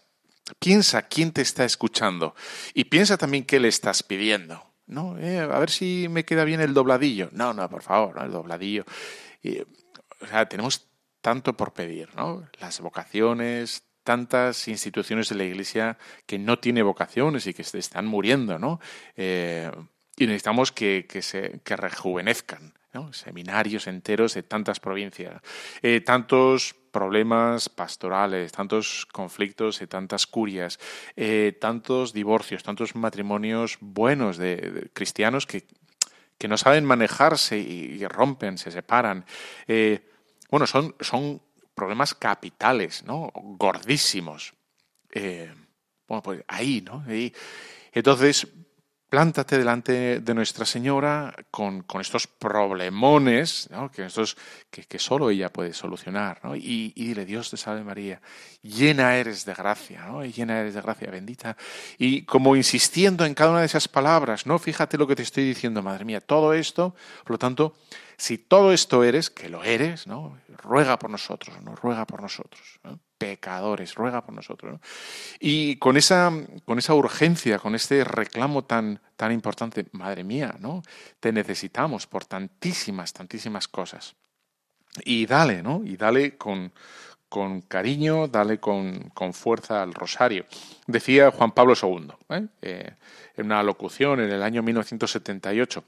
Piensa 0.57 1.03
quién 1.03 1.31
te 1.31 1.41
está 1.43 1.65
escuchando. 1.65 2.35
Y 2.73 2.85
piensa 2.85 3.15
también 3.15 3.45
qué 3.45 3.59
le 3.59 3.67
estás 3.67 4.01
pidiendo. 4.01 4.72
No, 4.93 5.17
eh, 5.17 5.39
a 5.39 5.59
ver 5.59 5.71
si 5.71 6.07
me 6.09 6.23
queda 6.23 6.43
bien 6.43 6.61
el 6.61 6.73
dobladillo. 6.73 7.29
No, 7.31 7.53
no, 7.53 7.67
por 7.69 7.81
favor, 7.81 8.21
el 8.23 8.31
dobladillo. 8.31 8.85
o 10.21 10.27
sea, 10.27 10.47
tenemos 10.47 10.87
tanto 11.21 11.57
por 11.57 11.73
pedir, 11.73 12.09
¿no? 12.15 12.47
Las 12.59 12.79
vocaciones, 12.79 13.83
tantas 14.03 14.67
instituciones 14.67 15.29
de 15.29 15.35
la 15.35 15.45
Iglesia 15.45 15.97
que 16.25 16.37
no 16.37 16.59
tiene 16.59 16.83
vocaciones 16.83 17.47
y 17.47 17.53
que 17.53 17.63
se 17.63 17.79
están 17.79 18.05
muriendo, 18.05 18.59
¿no? 18.59 18.79
Eh, 19.15 19.71
y 20.17 20.27
necesitamos 20.27 20.71
que, 20.71 21.07
que, 21.09 21.21
se, 21.21 21.61
que 21.63 21.75
rejuvenezcan, 21.75 22.73
¿no? 22.93 23.11
Seminarios 23.13 23.87
enteros 23.87 24.35
de 24.35 24.43
tantas 24.43 24.79
provincias, 24.79 25.41
eh, 25.81 26.01
tantos 26.01 26.75
problemas 26.93 27.67
pastorales, 27.67 28.51
tantos 28.51 29.05
conflictos 29.11 29.81
y 29.81 29.87
tantas 29.87 30.27
curias, 30.27 30.79
eh, 31.17 31.57
tantos 31.59 32.13
divorcios, 32.13 32.63
tantos 32.63 32.95
matrimonios 32.95 33.77
buenos 33.81 34.37
de, 34.37 34.89
cristianos 34.93 35.45
que, 35.45 35.65
que, 36.37 36.47
no 36.47 36.55
saben 36.55 36.85
manejarse 36.85 37.57
y, 37.57 38.05
rompen, 38.05 38.57
se 38.57 38.71
separan. 38.71 39.25
Eh, 39.67 40.07
bueno, 40.49 40.67
son, 40.67 40.95
son 40.99 41.41
problemas 41.73 42.13
capitales, 42.13 43.03
¿no? 43.03 43.31
Gordísimos. 43.33 44.53
Eh, 45.11 45.51
bueno, 46.07 46.21
pues 46.21 46.43
ahí, 46.47 46.81
¿no? 46.81 47.03
Ahí. 47.07 47.33
Entonces, 47.91 48.47
plántate 49.13 49.59
delante 49.59 50.21
de 50.21 50.33
Nuestra 50.33 50.65
Señora 50.65 51.35
con, 51.51 51.85
estos 52.01 52.25
problemones 52.25 53.69
que, 53.91 54.05
estos, 54.07 54.35
que, 54.71 54.97
solo 54.97 55.29
ella 55.29 55.53
puede 55.53 55.71
solucionar. 55.71 56.41
Y, 56.55 56.93
dile, 56.95 57.23
Dios 57.23 57.51
te 57.51 57.57
salve 57.57 57.83
María, 57.83 58.19
llena 58.63 59.15
eres 59.15 59.45
de 59.45 59.53
gracia, 59.53 60.07
¿no? 60.07 60.25
llena 60.25 60.61
eres 60.61 60.73
de 60.73 60.81
gracia, 60.81 61.11
bendita. 61.11 61.55
Y 61.99 62.23
como 62.23 62.55
insistiendo 62.55 63.23
en 63.23 63.35
cada 63.35 63.51
una 63.51 63.59
de 63.59 63.67
esas 63.67 63.87
palabras, 63.87 64.47
¿no? 64.47 64.57
fíjate 64.57 64.97
lo 64.97 65.05
que 65.05 65.15
te 65.15 65.21
estoy 65.21 65.43
diciendo, 65.43 65.83
madre 65.83 66.05
mía, 66.05 66.19
todo 66.19 66.55
esto, 66.55 66.95
por 67.21 67.33
lo 67.33 67.37
tanto, 67.37 67.75
si 68.17 68.39
todo 68.39 68.73
esto 68.73 69.03
eres, 69.03 69.29
que 69.29 69.47
lo 69.47 69.63
eres, 69.63 70.07
¿no? 70.07 70.39
ruega 70.47 70.97
por 70.97 71.11
nosotros, 71.11 71.55
¿no? 71.61 71.75
ruega 71.75 72.07
por 72.07 72.19
nosotros 72.19 72.79
pecadores, 73.23 73.95
ruega 73.95 74.25
por 74.25 74.35
nosotros. 74.35 74.81
Y 75.39 75.77
con 75.77 75.97
esa, 75.97 76.31
con 76.65 76.77
esa 76.79 76.93
urgencia, 76.93 77.59
con 77.59 77.75
este 77.75 78.03
reclamo 78.03 78.63
tan, 78.65 78.99
tan 79.15 79.31
importante, 79.31 79.85
madre 79.91 80.23
mía, 80.23 80.55
¿no? 80.59 80.83
Te 81.19 81.31
necesitamos 81.31 82.05
por 82.07 82.25
tantísimas, 82.25 83.13
tantísimas 83.13 83.67
cosas. 83.67 84.15
Y 85.05 85.25
dale, 85.25 85.63
¿no? 85.63 85.81
Y 85.85 85.95
dale 85.95 86.37
con, 86.37 86.73
con 87.29 87.61
cariño, 87.61 88.27
dale 88.27 88.59
con, 88.59 89.11
fuerza 89.33 89.81
al 89.81 89.93
rosario. 89.93 90.45
Decía 90.85 91.31
Juan 91.31 91.51
Pablo 91.51 91.73
II 91.81 92.11
¿eh? 92.29 92.47
Eh, 92.61 92.91
en 93.37 93.45
una 93.47 93.63
locución 93.63 94.19
en 94.19 94.31
el 94.31 94.43
año 94.43 94.61
1978. 94.61 95.83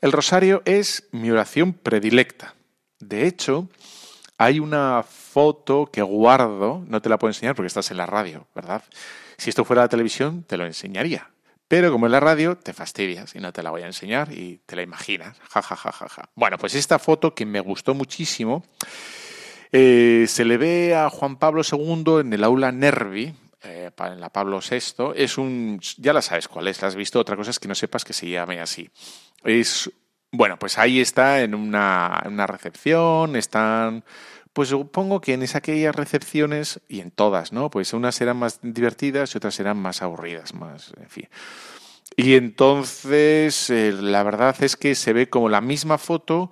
El 0.00 0.12
rosario 0.12 0.62
es 0.64 1.08
mi 1.12 1.30
oración 1.30 1.74
predilecta. 1.74 2.54
De 2.98 3.26
hecho, 3.26 3.68
hay 4.36 4.58
una 4.58 5.04
foto 5.30 5.86
que 5.86 6.02
guardo, 6.02 6.84
no 6.86 7.00
te 7.00 7.08
la 7.08 7.18
puedo 7.18 7.30
enseñar 7.30 7.54
porque 7.54 7.68
estás 7.68 7.90
en 7.90 7.96
la 7.96 8.06
radio, 8.06 8.46
¿verdad? 8.54 8.82
Si 9.36 9.50
esto 9.50 9.64
fuera 9.64 9.82
la 9.82 9.88
televisión, 9.88 10.42
te 10.42 10.56
lo 10.56 10.66
enseñaría. 10.66 11.30
Pero 11.68 11.92
como 11.92 12.06
en 12.06 12.12
la 12.12 12.20
radio, 12.20 12.56
te 12.56 12.72
fastidias 12.72 13.36
y 13.36 13.38
no 13.38 13.52
te 13.52 13.62
la 13.62 13.70
voy 13.70 13.82
a 13.82 13.86
enseñar 13.86 14.32
y 14.32 14.60
te 14.66 14.74
la 14.74 14.82
imaginas. 14.82 15.38
Ja, 15.48 15.62
ja, 15.62 15.76
ja, 15.76 15.92
ja, 15.92 16.08
ja. 16.08 16.28
Bueno, 16.34 16.58
pues 16.58 16.74
esta 16.74 16.98
foto 16.98 17.32
que 17.32 17.46
me 17.46 17.60
gustó 17.60 17.94
muchísimo, 17.94 18.64
eh, 19.70 20.24
se 20.26 20.44
le 20.44 20.56
ve 20.56 20.96
a 20.96 21.08
Juan 21.10 21.36
Pablo 21.36 21.62
II 21.62 22.22
en 22.22 22.32
el 22.32 22.42
aula 22.42 22.72
Nervi, 22.72 23.32
eh, 23.62 23.90
en 23.96 24.20
la 24.20 24.30
Pablo 24.30 24.58
VI. 24.58 25.12
Es 25.14 25.38
un, 25.38 25.80
ya 25.96 26.12
la 26.12 26.22
sabes 26.22 26.48
cuál 26.48 26.66
es, 26.66 26.82
la 26.82 26.88
has 26.88 26.96
visto, 26.96 27.20
otra 27.20 27.36
cosa 27.36 27.50
es 27.50 27.60
que 27.60 27.68
no 27.68 27.76
sepas 27.76 28.04
que 28.04 28.14
se 28.14 28.28
llame 28.28 28.60
así. 28.60 28.90
Es, 29.44 29.88
bueno, 30.32 30.58
pues 30.58 30.76
ahí 30.76 31.00
está 31.00 31.40
en 31.40 31.54
una, 31.54 32.20
en 32.24 32.32
una 32.32 32.48
recepción, 32.48 33.36
están 33.36 34.02
pues 34.52 34.68
supongo 34.68 35.20
que 35.20 35.34
en 35.34 35.44
aquellas 35.54 35.94
recepciones, 35.94 36.80
y 36.88 37.00
en 37.00 37.10
todas, 37.10 37.52
¿no? 37.52 37.70
Pues 37.70 37.92
unas 37.92 38.14
serán 38.14 38.38
más 38.38 38.60
divertidas 38.62 39.34
y 39.34 39.38
otras 39.38 39.54
serán 39.54 39.78
más 39.78 40.02
aburridas, 40.02 40.54
más, 40.54 40.92
en 41.00 41.08
fin. 41.08 41.28
Y 42.16 42.34
entonces, 42.34 43.70
eh, 43.70 43.92
la 43.92 44.22
verdad 44.22 44.56
es 44.62 44.76
que 44.76 44.94
se 44.94 45.12
ve 45.12 45.28
como 45.28 45.48
la 45.48 45.60
misma 45.60 45.96
foto 45.98 46.50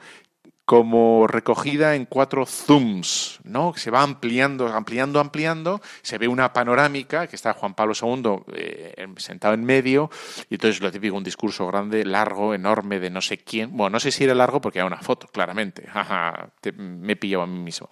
como 0.69 1.27
recogida 1.27 1.95
en 1.95 2.05
cuatro 2.05 2.45
zooms, 2.45 3.41
¿no? 3.43 3.73
Se 3.75 3.91
va 3.91 4.03
ampliando, 4.03 4.69
ampliando, 4.69 5.19
ampliando, 5.19 5.81
se 6.03 6.19
ve 6.19 6.29
una 6.29 6.53
panorámica, 6.53 7.27
que 7.27 7.37
está 7.37 7.55
Juan 7.55 7.73
Pablo 7.73 7.95
II 7.99 8.43
eh, 8.53 9.09
sentado 9.16 9.55
en 9.55 9.64
medio, 9.64 10.11
y 10.51 10.57
entonces 10.57 10.83
lo 10.83 10.93
típico, 10.93 11.16
un 11.16 11.25
discurso 11.25 11.66
grande, 11.69 12.05
largo, 12.05 12.53
enorme, 12.53 13.01
de 13.01 13.09
no 13.09 13.23
sé 13.23 13.39
quién. 13.39 13.75
Bueno, 13.75 13.95
no 13.95 14.01
sé 14.01 14.11
si 14.11 14.25
era 14.25 14.35
largo 14.35 14.61
porque 14.61 14.81
era 14.81 14.87
una 14.87 15.01
foto, 15.01 15.27
claramente. 15.29 15.89
me 16.77 17.14
he 17.14 17.16
pillado 17.16 17.45
a 17.45 17.47
mí 17.47 17.61
mismo. 17.61 17.89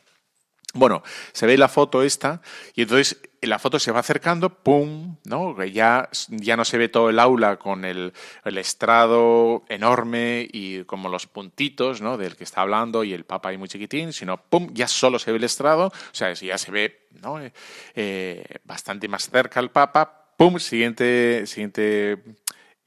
Bueno, 0.76 1.02
se 1.32 1.46
ve 1.46 1.56
la 1.56 1.68
foto 1.68 2.02
esta 2.02 2.40
y 2.74 2.82
entonces 2.82 3.20
la 3.42 3.58
foto 3.58 3.78
se 3.78 3.92
va 3.92 4.00
acercando, 4.00 4.50
¡pum! 4.50 5.16
¿no? 5.24 5.62
Ya, 5.64 6.08
ya 6.28 6.56
no 6.56 6.64
se 6.64 6.78
ve 6.78 6.88
todo 6.88 7.10
el 7.10 7.18
aula 7.18 7.58
con 7.58 7.84
el, 7.84 8.12
estrado 8.44 9.64
enorme 9.68 10.48
y 10.50 10.84
como 10.84 11.08
los 11.08 11.26
puntitos 11.26 12.00
¿no? 12.00 12.16
del 12.16 12.36
que 12.36 12.44
está 12.44 12.62
hablando 12.62 13.04
y 13.04 13.12
el 13.12 13.24
papa 13.24 13.50
ahí 13.50 13.58
muy 13.58 13.68
chiquitín, 13.68 14.12
sino 14.12 14.36
¡pum! 14.36 14.68
Ya 14.72 14.88
solo 14.88 15.18
se 15.18 15.30
ve 15.30 15.38
el 15.38 15.44
estrado, 15.44 15.86
o 15.86 16.14
sea, 16.14 16.32
ya 16.32 16.58
se 16.58 16.70
ve 16.70 17.08
¿no? 17.22 17.40
Eh, 17.94 18.44
bastante 18.64 19.08
más 19.08 19.30
cerca 19.30 19.60
el 19.60 19.70
papa, 19.70 20.32
¡pum! 20.36 20.58
Siguiente, 20.58 21.46
siguiente 21.46 22.18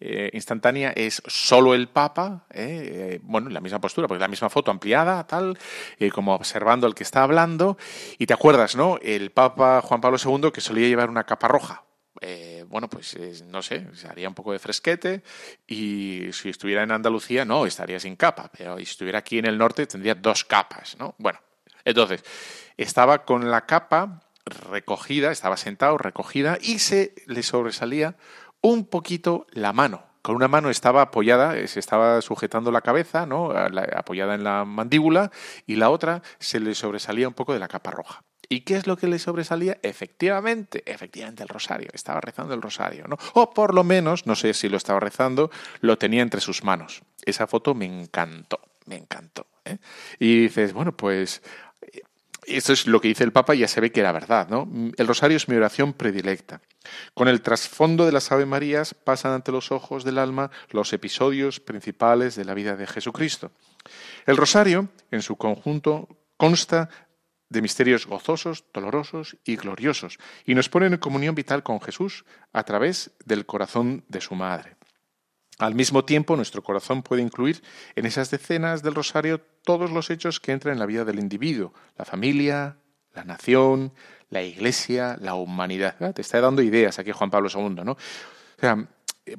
eh, 0.01 0.29
instantánea 0.33 0.91
es 0.95 1.21
solo 1.27 1.73
el 1.73 1.89
Papa, 1.89 2.45
eh, 2.51 3.15
eh, 3.15 3.19
bueno, 3.21 3.47
en 3.47 3.53
la 3.53 3.59
misma 3.59 3.81
postura, 3.81 4.07
porque 4.07 4.21
la 4.21 4.29
misma 4.29 4.49
foto 4.49 4.71
ampliada, 4.71 5.25
tal, 5.27 5.57
como 6.13 6.35
observando 6.35 6.87
al 6.87 6.95
que 6.95 7.03
está 7.03 7.23
hablando. 7.23 7.77
Y 8.17 8.25
te 8.25 8.33
acuerdas, 8.33 8.75
¿no? 8.75 8.97
El 9.01 9.31
Papa 9.31 9.81
Juan 9.81 9.99
Pablo 10.01 10.17
II 10.23 10.51
que 10.51 10.61
solía 10.61 10.87
llevar 10.87 11.09
una 11.09 11.25
capa 11.25 11.47
roja. 11.47 11.83
bueno, 12.67 12.89
pues 12.89 13.17
no 13.45 13.61
sé, 13.61 13.87
se 13.93 14.07
haría 14.07 14.27
un 14.27 14.35
poco 14.35 14.51
de 14.51 14.59
fresquete 14.59 15.23
y 15.67 16.29
si 16.33 16.49
estuviera 16.49 16.83
en 16.83 16.91
Andalucía, 16.91 17.45
no, 17.45 17.65
estaría 17.65 17.99
sin 17.99 18.15
capa, 18.15 18.51
pero 18.55 18.77
si 18.77 18.83
estuviera 18.83 19.19
aquí 19.19 19.39
en 19.39 19.45
el 19.45 19.57
norte 19.57 19.87
tendría 19.87 20.15
dos 20.15 20.43
capas, 20.43 20.97
¿no? 20.99 21.15
Bueno, 21.17 21.39
entonces, 21.85 22.23
estaba 22.77 23.25
con 23.25 23.49
la 23.49 23.65
capa 23.65 24.21
recogida, 24.49 25.31
estaba 25.31 25.57
sentado, 25.57 25.97
recogida 25.97 26.57
y 26.61 26.79
se 26.79 27.13
le 27.27 27.43
sobresalía 27.43 28.15
un 28.61 28.85
poquito 28.85 29.47
la 29.51 29.73
mano. 29.73 30.03
Con 30.21 30.35
una 30.35 30.47
mano 30.47 30.69
estaba 30.69 31.01
apoyada, 31.01 31.57
eh, 31.57 31.67
se 31.67 31.79
estaba 31.79 32.21
sujetando 32.21 32.71
la 32.71 32.81
cabeza, 32.81 33.25
¿no? 33.25 33.51
apoyada 33.51 34.35
en 34.35 34.43
la 34.43 34.65
mandíbula, 34.65 35.31
y 35.65 35.75
la 35.75 35.89
otra 35.89 36.21
se 36.39 36.59
le 36.59 36.75
sobresalía 36.75 37.27
un 37.27 37.33
poco 37.33 37.53
de 37.53 37.59
la 37.59 37.67
capa 37.67 37.91
roja. 37.91 38.23
¿Y 38.51 38.61
qué 38.61 38.75
es 38.75 38.87
lo 38.87 38.97
que 38.97 39.07
le 39.07 39.19
sobresalía? 39.19 39.77
Efectivamente, 39.83 40.83
efectivamente 40.91 41.43
el 41.43 41.49
rosario. 41.49 41.89
Estaba 41.93 42.19
rezando 42.19 42.55
el 42.55 42.63
rosario, 42.63 43.05
¿no? 43.07 43.17
O 43.33 43.51
por 43.53 43.75
lo 43.75 43.83
menos, 43.83 44.25
no 44.25 44.35
sé 44.35 44.55
si 44.55 44.69
lo 44.69 44.77
estaba 44.77 44.99
rezando, 44.99 45.51
lo 45.81 45.99
tenía 45.99 46.23
entre 46.23 46.41
sus 46.41 46.63
manos. 46.63 47.03
Esa 47.23 47.45
foto 47.45 47.75
me 47.75 47.85
encantó, 47.85 48.59
me 48.87 48.95
encantó. 48.95 49.45
¿eh? 49.65 49.77
Y 50.17 50.41
dices, 50.41 50.73
bueno, 50.73 50.97
pues 50.97 51.43
esto 52.57 52.73
es 52.73 52.87
lo 52.87 52.99
que 52.99 53.07
dice 53.07 53.23
el 53.23 53.31
Papa 53.31 53.55
y 53.55 53.59
ya 53.59 53.67
se 53.67 53.81
ve 53.81 53.91
que 53.91 53.99
era 53.99 54.11
verdad, 54.11 54.49
¿no? 54.49 54.69
El 54.97 55.07
rosario 55.07 55.37
es 55.37 55.47
mi 55.47 55.55
oración 55.55 55.93
predilecta. 55.93 56.61
Con 57.13 57.27
el 57.27 57.41
trasfondo 57.41 58.05
de 58.05 58.11
las 58.11 58.31
Ave 58.31 58.45
Marías 58.45 58.93
pasan 58.93 59.33
ante 59.33 59.51
los 59.51 59.71
ojos 59.71 60.03
del 60.03 60.17
alma 60.17 60.51
los 60.69 60.93
episodios 60.93 61.59
principales 61.59 62.35
de 62.35 62.45
la 62.45 62.53
vida 62.53 62.75
de 62.75 62.87
Jesucristo. 62.87 63.51
El 64.25 64.37
rosario, 64.37 64.89
en 65.11 65.21
su 65.21 65.35
conjunto, 65.35 66.07
consta 66.37 66.89
de 67.49 67.61
misterios 67.61 68.05
gozosos, 68.05 68.65
dolorosos 68.73 69.37
y 69.43 69.55
gloriosos, 69.55 70.19
y 70.45 70.55
nos 70.55 70.69
pone 70.69 70.85
en 70.85 70.97
comunión 70.97 71.35
vital 71.35 71.63
con 71.63 71.81
Jesús 71.81 72.25
a 72.53 72.63
través 72.63 73.11
del 73.25 73.45
corazón 73.45 74.05
de 74.07 74.21
su 74.21 74.35
madre. 74.35 74.78
Al 75.59 75.75
mismo 75.75 76.05
tiempo, 76.05 76.37
nuestro 76.37 76.63
corazón 76.63 77.03
puede 77.03 77.21
incluir 77.21 77.61
en 77.95 78.05
esas 78.05 78.31
decenas 78.31 78.81
del 78.81 78.95
rosario 78.95 79.41
todos 79.63 79.91
los 79.91 80.09
hechos 80.09 80.39
que 80.39 80.53
entran 80.53 80.73
en 80.73 80.79
la 80.79 80.85
vida 80.85 81.03
del 81.03 81.19
individuo, 81.19 81.73
la 81.97 82.05
familia, 82.05 82.77
la 83.13 83.25
nación, 83.25 83.91
la 84.29 84.41
iglesia, 84.41 85.17
la 85.19 85.35
humanidad. 85.35 85.97
Ah, 85.99 86.13
te 86.13 86.21
está 86.21 86.39
dando 86.39 86.61
ideas 86.61 86.97
aquí 86.97 87.11
Juan 87.11 87.29
Pablo 87.29 87.49
II, 87.53 87.83
¿no? 87.83 87.91
O 87.91 87.97
sea, 88.57 88.87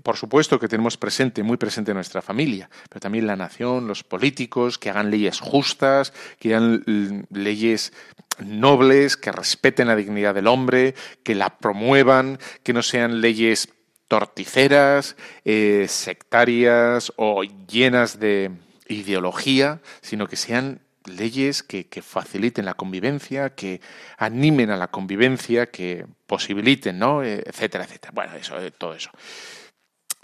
por 0.03 0.19
supuesto 0.19 0.61
que 0.61 0.69
tenemos 0.69 0.99
presente, 0.99 1.43
muy 1.43 1.57
presente 1.57 1.95
nuestra 1.95 2.21
familia, 2.21 2.69
pero 2.91 3.01
también 3.01 3.27
la 3.27 3.37
nación, 3.37 3.89
los 3.89 4.05
políticos, 4.05 4.79
que 4.79 4.91
hagan 4.91 5.11
leyes 5.11 5.41
justas, 5.41 6.13
que 6.39 6.55
hagan 6.55 7.27
leyes 7.31 7.95
nobles, 8.39 9.17
que 9.17 9.33
respeten 9.33 9.89
la 9.89 9.97
dignidad 9.97 10.35
del 10.35 10.49
hombre, 10.49 10.95
que 11.23 11.35
la 11.35 11.59
promuevan, 11.59 12.39
que 12.63 12.75
no 12.75 12.83
sean 12.83 13.23
leyes 13.23 13.71
torticeras, 14.11 15.15
eh, 15.45 15.87
sectarias 15.89 17.13
o 17.15 17.45
llenas 17.45 18.19
de 18.19 18.51
ideología, 18.89 19.81
sino 20.01 20.27
que 20.27 20.35
sean 20.35 20.81
leyes 21.05 21.63
que, 21.63 21.87
faciliten 22.03 22.65
la 22.65 22.75
convivencia, 22.75 23.55
que 23.55 23.81
animen 24.19 24.71
a 24.71 24.77
la 24.77 24.89
convivencia, 24.89 25.71
que 25.71 26.07
posibiliten, 26.27 26.99
¿no? 26.99 27.23
Eh, 27.23 27.45
etcétera, 27.47 27.85
etcétera. 27.85 28.11
Bueno, 28.13 28.35
eso, 28.35 28.59
eh, 28.59 28.73
todo 28.73 28.95
eso. 28.95 29.11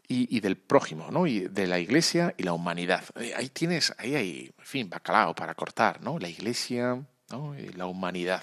Y, 0.09 0.41
del 0.41 0.57
prójimo, 0.57 1.13
¿no? 1.13 1.29
Y 1.29 1.47
de 1.47 1.69
la 1.69 1.79
iglesia 1.79 2.35
y 2.37 2.43
la 2.43 2.55
humanidad. 2.55 3.05
Ahí 3.37 3.51
tienes, 3.51 3.95
ahí 3.99 4.17
hay, 4.17 4.53
en 4.59 4.65
fin, 4.65 4.91
bacalao 4.91 5.33
para 5.35 5.55
cortar, 5.55 6.01
¿no? 6.03 6.19
La 6.19 6.29
iglesia, 6.29 7.01
¿no? 7.31 7.57
Y 7.57 7.69
la 7.69 7.87
humanidad 7.87 8.43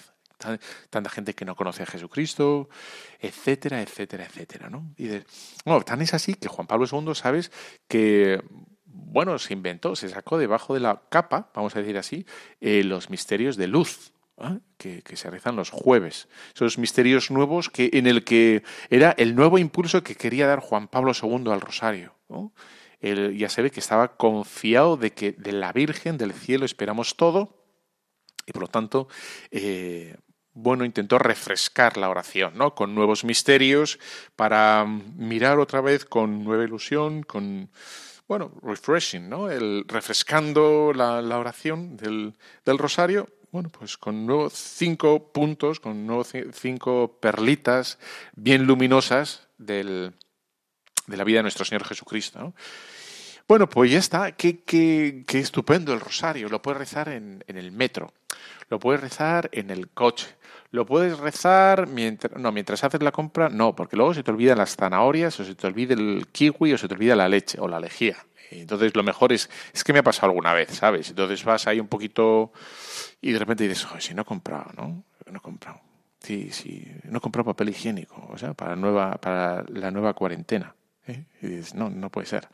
tanta 0.89 1.09
gente 1.09 1.33
que 1.33 1.45
no 1.45 1.55
conoce 1.55 1.83
a 1.83 1.85
Jesucristo, 1.85 2.69
etcétera, 3.19 3.81
etcétera, 3.81 4.25
etcétera, 4.25 4.69
¿no? 4.69 4.93
Y 4.97 5.07
de, 5.07 5.25
tan 5.85 6.01
es 6.01 6.13
así 6.13 6.33
que 6.35 6.47
Juan 6.47 6.67
Pablo 6.67 6.85
II, 6.91 7.15
sabes, 7.15 7.51
que 7.87 8.41
bueno, 8.85 9.37
se 9.39 9.53
inventó, 9.53 9.95
se 9.95 10.09
sacó 10.09 10.37
debajo 10.37 10.73
de 10.73 10.79
la 10.79 11.01
capa, 11.09 11.49
vamos 11.53 11.75
a 11.75 11.79
decir 11.79 11.97
así, 11.97 12.25
eh, 12.61 12.83
los 12.83 13.09
misterios 13.09 13.57
de 13.57 13.67
luz, 13.67 14.13
¿eh? 14.37 14.59
que, 14.77 15.15
se 15.15 15.29
rezan 15.29 15.55
los 15.55 15.69
jueves. 15.69 16.27
Esos 16.53 16.77
misterios 16.77 17.31
nuevos 17.31 17.69
que, 17.69 17.89
en 17.93 18.07
el 18.07 18.23
que 18.23 18.63
era 18.89 19.11
el 19.17 19.35
nuevo 19.35 19.57
impulso 19.57 20.03
que 20.03 20.15
quería 20.15 20.47
dar 20.47 20.59
Juan 20.59 20.87
Pablo 20.87 21.11
II 21.19 21.51
al 21.51 21.61
rosario. 21.61 22.15
ya 23.01 23.49
se 23.49 23.61
ve 23.61 23.71
que 23.71 23.79
estaba 23.79 24.15
confiado 24.15 24.97
de 24.97 25.11
que 25.11 25.33
de 25.33 25.51
la 25.51 25.73
Virgen 25.73 26.17
del 26.17 26.33
cielo 26.33 26.65
esperamos 26.65 27.15
todo 27.15 27.62
y 28.45 28.51
por 28.51 28.63
lo 28.63 28.67
tanto 28.67 29.07
eh, 29.51 30.15
bueno, 30.53 30.85
intentó 30.85 31.17
refrescar 31.17 31.97
la 31.97 32.09
oración, 32.09 32.53
¿no? 32.55 32.75
Con 32.75 32.93
nuevos 32.93 33.23
misterios 33.23 33.99
para 34.35 34.85
mirar 34.85 35.59
otra 35.59 35.81
vez 35.81 36.05
con 36.05 36.43
nueva 36.43 36.63
ilusión, 36.63 37.23
con, 37.23 37.69
bueno, 38.27 38.51
refreshing, 38.61 39.27
¿no? 39.27 39.49
El, 39.49 39.85
refrescando 39.87 40.93
la, 40.93 41.19
oración 41.37 41.97
del, 41.97 42.35
rosario, 42.77 43.27
bueno, 43.51 43.69
pues 43.69 43.97
con 43.97 44.25
nuevos 44.25 44.53
cinco 44.53 45.31
puntos, 45.31 45.79
con 45.79 46.05
nuevos 46.05 46.31
cinco 46.53 47.17
perlitas 47.19 47.97
bien 48.35 48.65
luminosas 48.65 49.47
del, 49.57 50.13
de 51.07 51.17
la 51.17 51.23
vida 51.23 51.37
de 51.37 51.43
nuestro 51.43 51.65
Señor 51.65 51.85
Jesucristo, 51.85 52.39
¿no? 52.39 52.53
Bueno, 53.45 53.67
pues 53.67 53.91
ya 53.91 53.99
está. 53.99 54.31
Qué, 54.31 54.61
qué, 54.61 55.25
qué, 55.27 55.39
estupendo 55.39 55.93
el 55.93 55.99
rosario. 55.99 56.47
Lo 56.47 56.61
puedes 56.61 56.79
rezar 56.79 57.09
en, 57.09 57.43
en 57.45 57.57
el 57.57 57.73
metro. 57.73 58.13
Lo 58.69 58.79
puedes 58.79 59.01
rezar 59.01 59.49
en 59.51 59.69
el 59.69 59.89
coche, 59.89 60.27
lo 60.71 60.85
puedes 60.85 61.19
rezar 61.19 61.87
mientras, 61.87 62.35
no, 62.39 62.51
mientras 62.51 62.83
haces 62.83 63.01
la 63.01 63.11
compra, 63.11 63.49
no, 63.49 63.75
porque 63.75 63.95
luego 63.95 64.13
se 64.13 64.23
te 64.23 64.31
olvidan 64.31 64.57
las 64.57 64.75
zanahorias, 64.75 65.39
o 65.39 65.45
se 65.45 65.55
te 65.55 65.67
olvida 65.67 65.93
el 65.93 66.27
kiwi, 66.31 66.73
o 66.73 66.77
se 66.77 66.87
te 66.87 66.95
olvida 66.95 67.15
la 67.15 67.29
leche, 67.29 67.59
o 67.59 67.67
la 67.67 67.79
lejía. 67.79 68.17
Entonces 68.49 68.95
lo 68.95 69.03
mejor 69.03 69.33
es, 69.33 69.49
es 69.73 69.83
que 69.83 69.93
me 69.93 69.99
ha 69.99 70.03
pasado 70.03 70.27
alguna 70.27 70.53
vez, 70.53 70.69
¿sabes? 70.71 71.09
Entonces 71.09 71.43
vas 71.43 71.67
ahí 71.67 71.79
un 71.79 71.87
poquito 71.87 72.51
y 73.21 73.31
de 73.31 73.39
repente 73.39 73.67
dices, 73.67 73.87
si 73.99 74.13
no 74.13 74.23
he 74.23 74.25
comprado, 74.25 74.71
¿no? 74.75 75.03
No 75.31 75.37
he 75.37 75.41
comprado. 75.41 75.79
Sí, 76.19 76.49
sí, 76.51 76.87
no 77.03 77.17
he 77.17 77.21
comprado 77.21 77.45
papel 77.45 77.69
higiénico, 77.69 78.29
o 78.31 78.37
sea, 78.37 78.53
para, 78.53 78.75
nueva, 78.75 79.11
para 79.15 79.63
la 79.67 79.91
nueva 79.91 80.13
cuarentena. 80.13 80.73
¿eh? 81.07 81.25
Y 81.41 81.47
dices, 81.47 81.75
no, 81.75 81.89
no 81.89 82.09
puede 82.09 82.27
ser. 82.27 82.47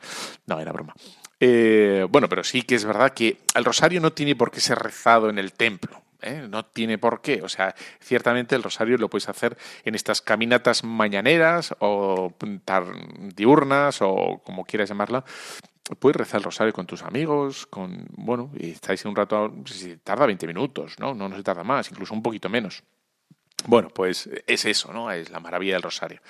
No, 0.46 0.58
era 0.58 0.72
broma. 0.72 0.94
Eh, 1.40 2.06
bueno, 2.10 2.28
pero 2.28 2.44
sí 2.44 2.62
que 2.62 2.74
es 2.74 2.84
verdad 2.84 3.14
que 3.14 3.38
el 3.54 3.64
rosario 3.64 4.00
no 4.00 4.12
tiene 4.12 4.36
por 4.36 4.50
qué 4.50 4.60
ser 4.60 4.78
rezado 4.78 5.30
en 5.30 5.38
el 5.38 5.54
templo. 5.54 6.02
¿eh? 6.22 6.46
No 6.48 6.66
tiene 6.66 6.98
por 6.98 7.22
qué. 7.22 7.42
O 7.42 7.48
sea, 7.48 7.74
ciertamente 8.00 8.54
el 8.54 8.62
rosario 8.62 8.98
lo 8.98 9.08
puedes 9.08 9.28
hacer 9.28 9.56
en 9.84 9.94
estas 9.94 10.20
caminatas 10.20 10.84
mañaneras 10.84 11.74
o 11.80 12.32
diurnas 13.34 14.02
o 14.02 14.42
como 14.44 14.64
quieras 14.64 14.90
llamarla. 14.90 15.24
Puedes 15.98 16.16
rezar 16.16 16.38
el 16.38 16.44
rosario 16.44 16.72
con 16.72 16.86
tus 16.86 17.02
amigos, 17.02 17.66
con, 17.66 18.06
bueno, 18.10 18.52
y 18.56 18.70
estáis 18.70 19.04
un 19.06 19.16
rato, 19.16 19.52
si 19.64 19.96
tarda 19.96 20.26
20 20.26 20.46
minutos, 20.46 20.94
¿no? 21.00 21.14
No, 21.14 21.28
no 21.28 21.36
se 21.36 21.42
tarda 21.42 21.64
más, 21.64 21.90
incluso 21.90 22.14
un 22.14 22.22
poquito 22.22 22.48
menos. 22.48 22.84
Bueno, 23.66 23.88
pues 23.88 24.28
es 24.46 24.64
eso, 24.66 24.92
¿no? 24.92 25.10
Es 25.10 25.30
la 25.30 25.40
maravilla 25.40 25.74
del 25.74 25.82
rosario. 25.82 26.20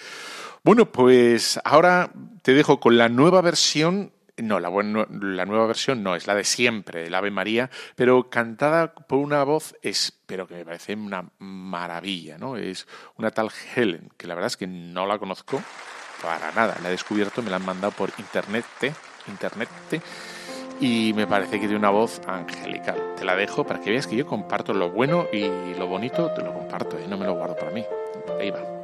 Bueno, 0.64 0.90
pues 0.90 1.60
ahora 1.62 2.10
te 2.42 2.54
dejo 2.54 2.80
con 2.80 2.96
la 2.96 3.10
nueva 3.10 3.42
versión 3.42 4.12
no, 4.42 4.60
la, 4.60 4.70
la, 4.70 5.46
nueva 5.46 5.66
versión 5.66 6.02
no, 6.02 6.14
es 6.14 6.26
la 6.26 6.34
de 6.34 6.44
siempre, 6.44 7.06
el 7.06 7.14
Ave 7.14 7.30
María, 7.30 7.70
pero 7.96 8.30
cantada 8.30 8.94
por 8.94 9.18
una 9.18 9.44
voz, 9.44 9.74
espero 9.82 10.46
que 10.46 10.54
me 10.54 10.64
parece 10.64 10.94
una 10.94 11.30
maravilla, 11.38 12.38
¿no? 12.38 12.56
Es 12.56 12.86
una 13.16 13.30
tal 13.30 13.50
Helen, 13.74 14.10
que 14.16 14.26
la 14.26 14.34
verdad 14.34 14.48
es 14.48 14.56
que 14.56 14.66
no 14.66 15.06
la 15.06 15.18
conozco 15.18 15.62
para 16.22 16.52
nada, 16.52 16.76
la 16.82 16.88
he 16.88 16.92
descubierto, 16.92 17.42
me 17.42 17.50
la 17.50 17.56
han 17.56 17.64
mandado 17.64 17.92
por 17.92 18.10
internet, 18.18 18.64
internet, 19.26 19.68
y 20.80 21.12
me 21.14 21.26
parece 21.26 21.52
que 21.52 21.60
tiene 21.60 21.76
una 21.76 21.90
voz 21.90 22.20
angelical. 22.26 23.14
Te 23.16 23.24
la 23.24 23.36
dejo 23.36 23.64
para 23.64 23.80
que 23.80 23.90
veas 23.90 24.06
que 24.06 24.16
yo 24.16 24.26
comparto 24.26 24.72
lo 24.72 24.90
bueno 24.90 25.26
y 25.32 25.74
lo 25.74 25.86
bonito, 25.86 26.30
te 26.32 26.42
lo 26.42 26.52
comparto, 26.54 26.98
y 26.98 27.04
¿eh? 27.04 27.08
no 27.08 27.18
me 27.18 27.26
lo 27.26 27.34
guardo 27.34 27.56
para 27.56 27.70
mí. 27.70 27.84
Ahí 28.38 28.50
va. 28.50 28.79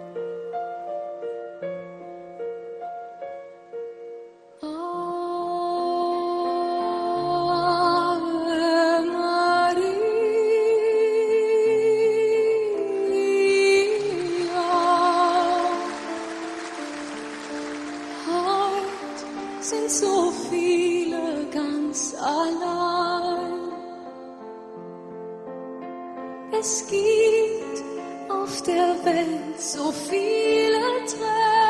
Es 26.59 26.87
gibt 26.87 28.31
auf 28.31 28.63
der 28.63 28.97
Welt 29.05 29.61
so 29.61 29.93
viele 29.93 31.05
Tränen. 31.07 31.66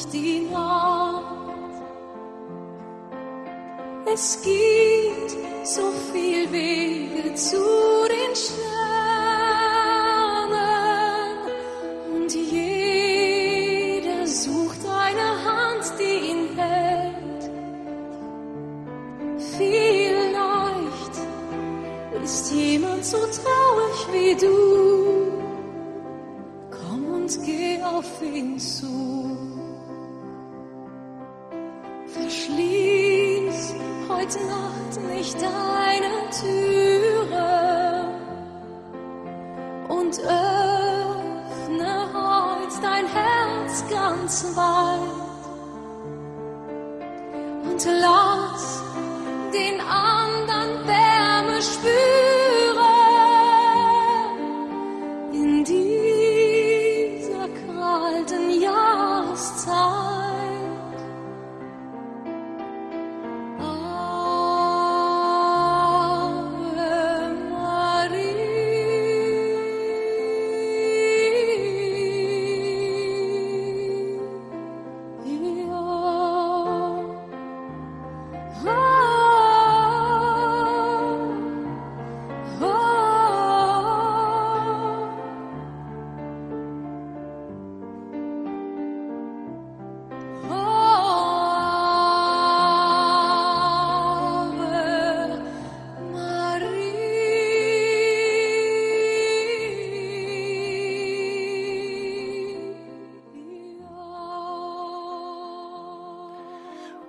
durch 0.00 0.12
die 0.12 0.40
Nacht. 0.50 1.24
Es 4.12 4.42
gibt 4.42 5.66
so 5.66 5.92
viel 6.12 6.50
Wege 6.50 7.34
zu 7.34 7.56
den 8.08 8.34
Sternen. 8.34 8.99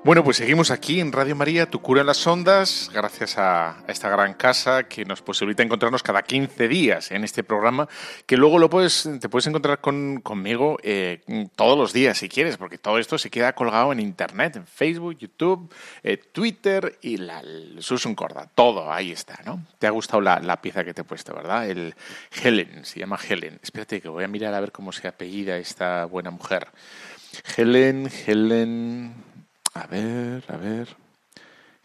Bueno, 0.03 0.23
pues 0.23 0.37
seguimos 0.37 0.71
aquí 0.71 0.99
en 0.99 1.11
Radio 1.11 1.35
María, 1.35 1.69
Tu 1.69 1.79
Cura 1.79 2.01
en 2.01 2.07
las 2.07 2.25
Ondas, 2.25 2.89
gracias 2.91 3.37
a 3.37 3.83
esta 3.87 4.09
gran 4.09 4.33
casa 4.33 4.85
que 4.85 5.05
nos 5.05 5.21
posibilita 5.21 5.61
encontrarnos 5.61 6.01
cada 6.01 6.23
15 6.23 6.67
días 6.67 7.11
en 7.11 7.23
este 7.23 7.43
programa, 7.43 7.87
que 8.25 8.35
luego 8.35 8.57
lo 8.57 8.67
puedes, 8.67 9.07
te 9.19 9.29
puedes 9.29 9.45
encontrar 9.45 9.79
con, 9.79 10.19
conmigo 10.21 10.79
eh, 10.81 11.21
todos 11.55 11.77
los 11.77 11.93
días 11.93 12.17
si 12.17 12.29
quieres, 12.29 12.57
porque 12.57 12.79
todo 12.79 12.97
esto 12.97 13.19
se 13.19 13.29
queda 13.29 13.53
colgado 13.53 13.91
en 13.91 13.99
Internet, 13.99 14.55
en 14.55 14.65
Facebook, 14.65 15.19
YouTube, 15.19 15.71
eh, 16.01 16.17
Twitter 16.17 16.97
y 17.03 17.17
la, 17.17 17.43
Susun 17.77 18.15
Corda, 18.15 18.49
todo 18.55 18.91
ahí 18.91 19.11
está, 19.11 19.39
¿no? 19.45 19.63
Te 19.77 19.85
ha 19.85 19.91
gustado 19.91 20.19
la, 20.19 20.39
la, 20.39 20.61
pieza 20.61 20.83
que 20.83 20.95
te 20.95 21.01
he 21.01 21.05
puesto, 21.05 21.35
¿verdad? 21.35 21.69
El 21.69 21.93
Helen, 22.41 22.85
se 22.85 23.01
llama 23.01 23.19
Helen. 23.29 23.59
Espérate 23.61 24.01
que 24.01 24.09
voy 24.09 24.23
a 24.23 24.27
mirar 24.27 24.55
a 24.55 24.61
ver 24.61 24.71
cómo 24.71 24.91
se 24.93 25.07
apellida 25.07 25.57
esta 25.57 26.05
buena 26.05 26.31
mujer. 26.31 26.69
Helen, 27.55 28.09
Helen... 28.25 29.30
A 29.73 29.87
ver, 29.87 30.43
a 30.47 30.57
ver. 30.57 30.87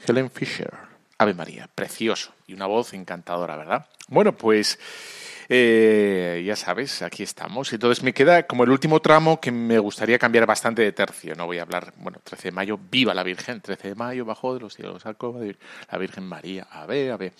Helen 0.07 0.31
Fisher. 0.31 0.73
Ave 1.19 1.35
María, 1.35 1.69
precioso. 1.75 2.33
Y 2.47 2.55
una 2.55 2.67
voz 2.67 2.93
encantadora, 2.93 3.57
¿verdad? 3.57 3.87
Bueno, 4.09 4.37
pues 4.37 4.79
eh, 5.49 6.43
ya 6.45 6.57
sabes, 6.57 7.03
aquí 7.03 7.23
estamos. 7.23 7.73
Entonces 7.73 8.03
me 8.03 8.13
queda 8.13 8.47
como 8.47 8.65
el 8.65 8.71
último 8.71 9.01
tramo 9.01 9.41
que 9.41 9.51
me 9.51 9.79
gustaría 9.79 10.19
cambiar 10.19 10.47
bastante 10.47 10.83
de 10.83 10.93
tercio. 10.93 11.35
No 11.35 11.47
voy 11.47 11.59
a 11.59 11.63
hablar, 11.63 11.95
bueno, 11.99 12.19
13 12.23 12.49
de 12.49 12.53
mayo, 12.53 12.79
viva 12.91 13.15
la 13.15 13.23
Virgen. 13.23 13.61
13 13.61 13.89
de 13.89 13.95
mayo, 13.95 14.25
bajo 14.25 14.55
de 14.55 14.61
los 14.61 14.75
cielos, 14.75 15.03
de 15.05 15.57
la 15.91 15.99
Virgen 15.99 16.25
María. 16.25 16.67
Ave, 16.71 17.11
ave. 17.11 17.33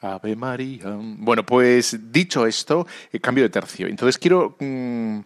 Ave 0.00 0.34
María. 0.34 0.96
Bueno, 0.96 1.46
pues 1.46 2.12
dicho 2.12 2.44
esto, 2.44 2.86
eh, 3.12 3.20
cambio 3.20 3.44
de 3.44 3.50
tercio. 3.50 3.86
Entonces 3.86 4.18
quiero... 4.18 4.56
Mmm, 4.58 5.20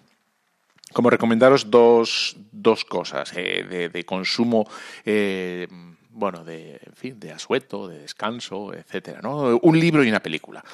como 0.96 1.10
recomendaros 1.10 1.70
dos, 1.70 2.38
dos 2.50 2.86
cosas 2.86 3.30
eh, 3.36 3.90
de, 3.92 4.04
consumo, 4.06 4.66
eh, 5.04 5.68
bueno, 6.08 6.42
de, 6.42 6.80
en 6.82 6.94
fin, 6.94 7.20
de 7.20 7.32
asueto, 7.32 7.86
de 7.86 7.98
descanso, 7.98 8.72
etcétera, 8.72 9.20
¿no? 9.22 9.58
Un 9.60 9.78
libro 9.78 10.02
y 10.02 10.08
una 10.08 10.20
película. 10.20 10.64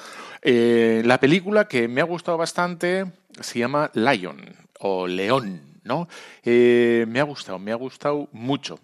Eh, 0.41 1.01
la 1.03 1.19
película 1.19 1.67
que 1.67 1.89
me 1.89 1.99
ha 1.99 2.05
gustado 2.05 2.37
bastante 2.37 3.03
se 3.41 3.59
llama 3.59 3.91
Lion 3.95 4.39
o 4.79 5.07
León, 5.07 5.59
¿no? 5.83 6.07
me 6.45 7.19
ha 7.19 7.23
gustado, 7.23 7.59
me 7.59 7.73
ha 7.73 7.75
gustado 7.75 8.29
mucho 8.31 8.79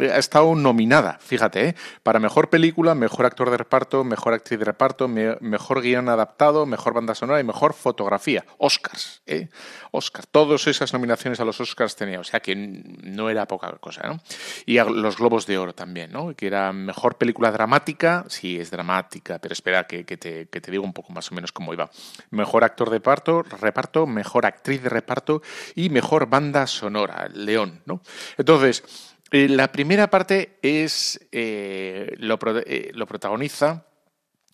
ha 0.00 0.18
estado 0.18 0.54
nominada, 0.54 1.18
fíjate, 1.20 1.68
¿eh? 1.68 1.74
para 2.02 2.20
mejor 2.20 2.50
película, 2.50 2.94
mejor 2.94 3.26
actor 3.26 3.50
de 3.50 3.56
reparto, 3.56 4.04
mejor 4.04 4.34
actriz 4.34 4.58
de 4.58 4.64
reparto, 4.64 5.08
mejor 5.08 5.80
guion 5.80 6.08
adaptado, 6.08 6.66
mejor 6.66 6.94
banda 6.94 7.14
sonora 7.14 7.40
y 7.40 7.44
mejor 7.44 7.74
fotografía. 7.74 8.44
Oscars, 8.58 9.22
¿eh? 9.26 9.48
Oscar. 9.90 10.26
Todas 10.26 10.66
esas 10.66 10.92
nominaciones 10.92 11.40
a 11.40 11.44
los 11.44 11.60
Oscars 11.60 11.96
tenía, 11.96 12.20
o 12.20 12.24
sea 12.24 12.40
que 12.40 12.54
no 12.54 13.30
era 13.30 13.46
poca 13.46 13.70
cosa, 13.78 14.02
¿no? 14.06 14.20
Y 14.66 14.78
a 14.78 14.84
los 14.84 15.16
Globos 15.16 15.46
de 15.46 15.58
Oro 15.58 15.74
también, 15.74 16.12
¿no? 16.12 16.34
Que 16.34 16.46
era 16.46 16.72
mejor 16.72 17.16
película 17.16 17.50
dramática, 17.50 18.24
sí, 18.28 18.58
es 18.58 18.70
dramática, 18.70 19.38
pero 19.38 19.52
espera 19.52 19.86
que, 19.86 20.04
te, 20.04 20.48
que 20.48 20.60
te 20.60 20.70
digo 20.70 20.84
un 20.84 20.92
poco 20.92 21.12
más 21.12 21.30
o 21.32 21.34
menos 21.34 21.52
cómo 21.52 21.72
iba. 21.72 21.90
Mejor 22.30 22.64
actor 22.64 22.90
de 22.90 22.96
reparto, 22.96 23.42
reparto, 23.42 24.06
mejor 24.06 24.46
actriz 24.46 24.82
de 24.82 24.88
reparto 24.88 25.42
y 25.74 25.90
mejor 25.90 26.28
banda 26.28 26.66
sonora, 26.66 27.28
León, 27.32 27.82
¿no? 27.86 28.00
Entonces, 28.36 29.15
eh, 29.36 29.50
la 29.50 29.70
primera 29.70 30.08
parte 30.08 30.58
es, 30.62 31.20
eh, 31.30 32.14
lo, 32.16 32.38
eh, 32.64 32.90
lo, 32.94 33.06
protagoniza 33.06 33.84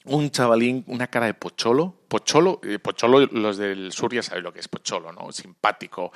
un 0.06 0.32
chavalín, 0.32 0.82
una 0.88 1.06
cara 1.06 1.26
de 1.26 1.34
pocholo. 1.34 2.00
Pocholo, 2.08 2.60
pocholo, 2.82 3.20
los 3.20 3.58
del 3.58 3.92
sur 3.92 4.12
ya 4.12 4.24
saben 4.24 4.42
lo 4.42 4.52
que 4.52 4.58
es 4.58 4.66
pocholo, 4.66 5.12
¿no? 5.12 5.30
Simpático. 5.30 6.10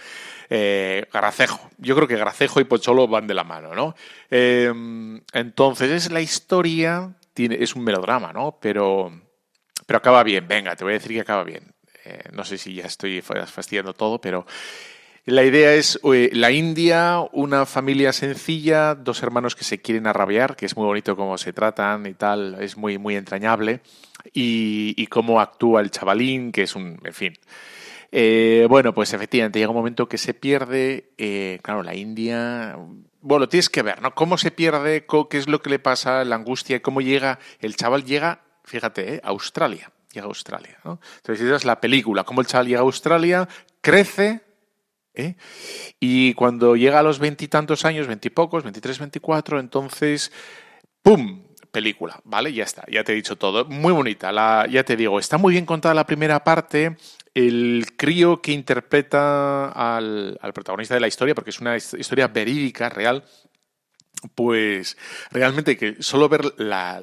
gracejo. 0.51 1.71
Yo 1.79 1.95
creo 1.95 2.09
que 2.09 2.17
gracejo 2.17 2.59
y 2.59 2.65
pocholo 2.65 3.07
van 3.07 3.29
de 3.29 3.35
la 3.35 3.45
mano, 3.45 3.73
¿no? 3.73 3.95
entonces, 4.29 5.91
es 5.91 6.11
la 6.11 6.21
historia, 6.21 7.17
es 7.37 7.77
un 7.77 7.85
melodrama, 7.85 8.33
¿no? 8.33 8.59
Pero, 8.61 9.13
pero 9.87 9.99
acaba 9.99 10.25
bien. 10.25 10.49
Venga, 10.49 10.75
te 10.75 10.83
voy 10.83 10.95
a 10.95 10.99
decir 10.99 11.13
que 11.13 11.21
acaba 11.21 11.45
bien. 11.45 11.73
no 12.33 12.45
sé 12.45 12.59
si 12.59 12.75
ya 12.75 12.87
estoy 12.87 13.23
fastidiando 13.23 13.95
todo, 13.95 14.21
pero 14.21 14.45
la 15.27 15.43
idea 15.43 15.75
es 15.75 15.99
la 16.03 16.53
India, 16.53 17.19
una 17.33 17.67
familia 17.67 18.13
sencilla, 18.13 18.95
dos 18.95 19.25
hermanos 19.25 19.57
que 19.57 19.65
se 19.65 19.83
quieren 19.83 20.07
arrabiar, 20.07 20.55
que 20.55 20.67
es 20.67 20.77
muy 20.77 20.87
bonito 20.87 21.17
cómo 21.17 21.37
se 21.37 21.53
tratan 21.53 22.07
y 22.07 22.15
tal, 22.15 22.57
es 22.61 22.77
muy, 22.77 22.97
muy 22.97 23.17
entrañable, 23.17 23.81
y, 24.33 25.07
cómo 25.09 25.41
actúa 25.41 25.81
el 25.81 25.91
chavalín, 25.91 26.53
que 26.53 26.63
es 26.63 26.77
un, 26.77 27.01
en 27.05 27.13
fin. 27.13 27.35
Eh, 28.13 28.67
bueno, 28.71 28.95
pues 28.95 29.13
efectivamente 29.15 29.59
llega 29.59 29.71
un 29.71 29.77
momento 29.77 30.09
que 30.09 30.17
se 30.17 30.33
pierde, 30.33 31.11
eh, 31.19 31.59
claro, 31.61 31.83
la 31.83 31.97
India, 31.97 32.79
bueno, 33.21 33.49
tienes 33.49 33.69
que 33.69 33.83
ver, 33.83 34.01
¿no? 34.01 34.15
Cómo 34.15 34.39
se 34.39 34.53
pierde, 34.53 35.07
qué 35.29 35.39
es 35.39 35.49
lo 35.49 35.61
que 35.61 35.71
le 35.71 35.81
pasa, 35.81 36.25
la 36.25 36.37
angustia, 36.37 36.81
cómo 36.81 37.01
llega, 37.01 37.41
el 37.59 37.75
chaval 37.75 38.05
llega, 38.05 38.43
fíjate, 38.63 39.15
eh, 39.15 39.21
a 39.25 39.31
Australia, 39.31 39.91
llega 40.13 40.27
a 40.27 40.29
Australia, 40.29 40.79
¿no? 40.85 41.01
Entonces, 41.17 41.45
esa 41.45 41.57
es 41.57 41.65
la 41.65 41.81
película, 41.81 42.23
cómo 42.23 42.41
el 42.41 42.47
chaval 42.47 42.69
llega 42.69 42.79
a 42.79 42.83
Australia, 42.83 43.49
crece, 43.81 44.46
¿eh? 45.17 45.37
Y 45.99 46.35
cuando 46.35 46.77
llega 46.77 47.01
a 47.01 47.03
los 47.03 47.19
veintitantos 47.19 47.85
años, 47.85 48.07
veintipocos, 48.07 48.63
veintitrés, 48.63 48.99
veinticuatro, 48.99 49.59
entonces, 49.59 50.31
¡pum! 51.03 51.43
Película, 51.73 52.21
¿vale? 52.25 52.53
Ya 52.55 52.65
está, 52.65 52.85
ya 52.91 53.05
te 53.05 53.13
he 53.13 53.15
dicho 53.15 53.37
todo. 53.37 53.67
Muy 53.67 53.93
bonita, 53.93 54.33
la, 54.33 54.67
ya 54.71 54.85
te 54.85 54.97
digo, 54.97 55.19
está 55.19 55.37
muy 55.37 55.53
bien 55.53 55.67
contada 55.67 55.95
la 55.95 56.07
primera 56.07 56.43
parte. 56.43 56.97
El 57.35 57.87
crío 57.99 58.41
que 58.41 58.53
interpreta 58.53 59.69
al, 59.69 60.39
protagonista 60.55 60.95
de 60.95 61.01
la 61.01 61.09
historia, 61.09 61.35
porque 61.35 61.51
es 61.51 61.61
una 61.61 61.77
historia 61.77 62.29
verídica, 62.29 62.89
real, 62.89 63.25
pues 64.35 64.97
realmente 65.31 65.77
que 65.77 66.03
solo 66.03 66.31
ver 66.31 66.55
la, 66.57 67.03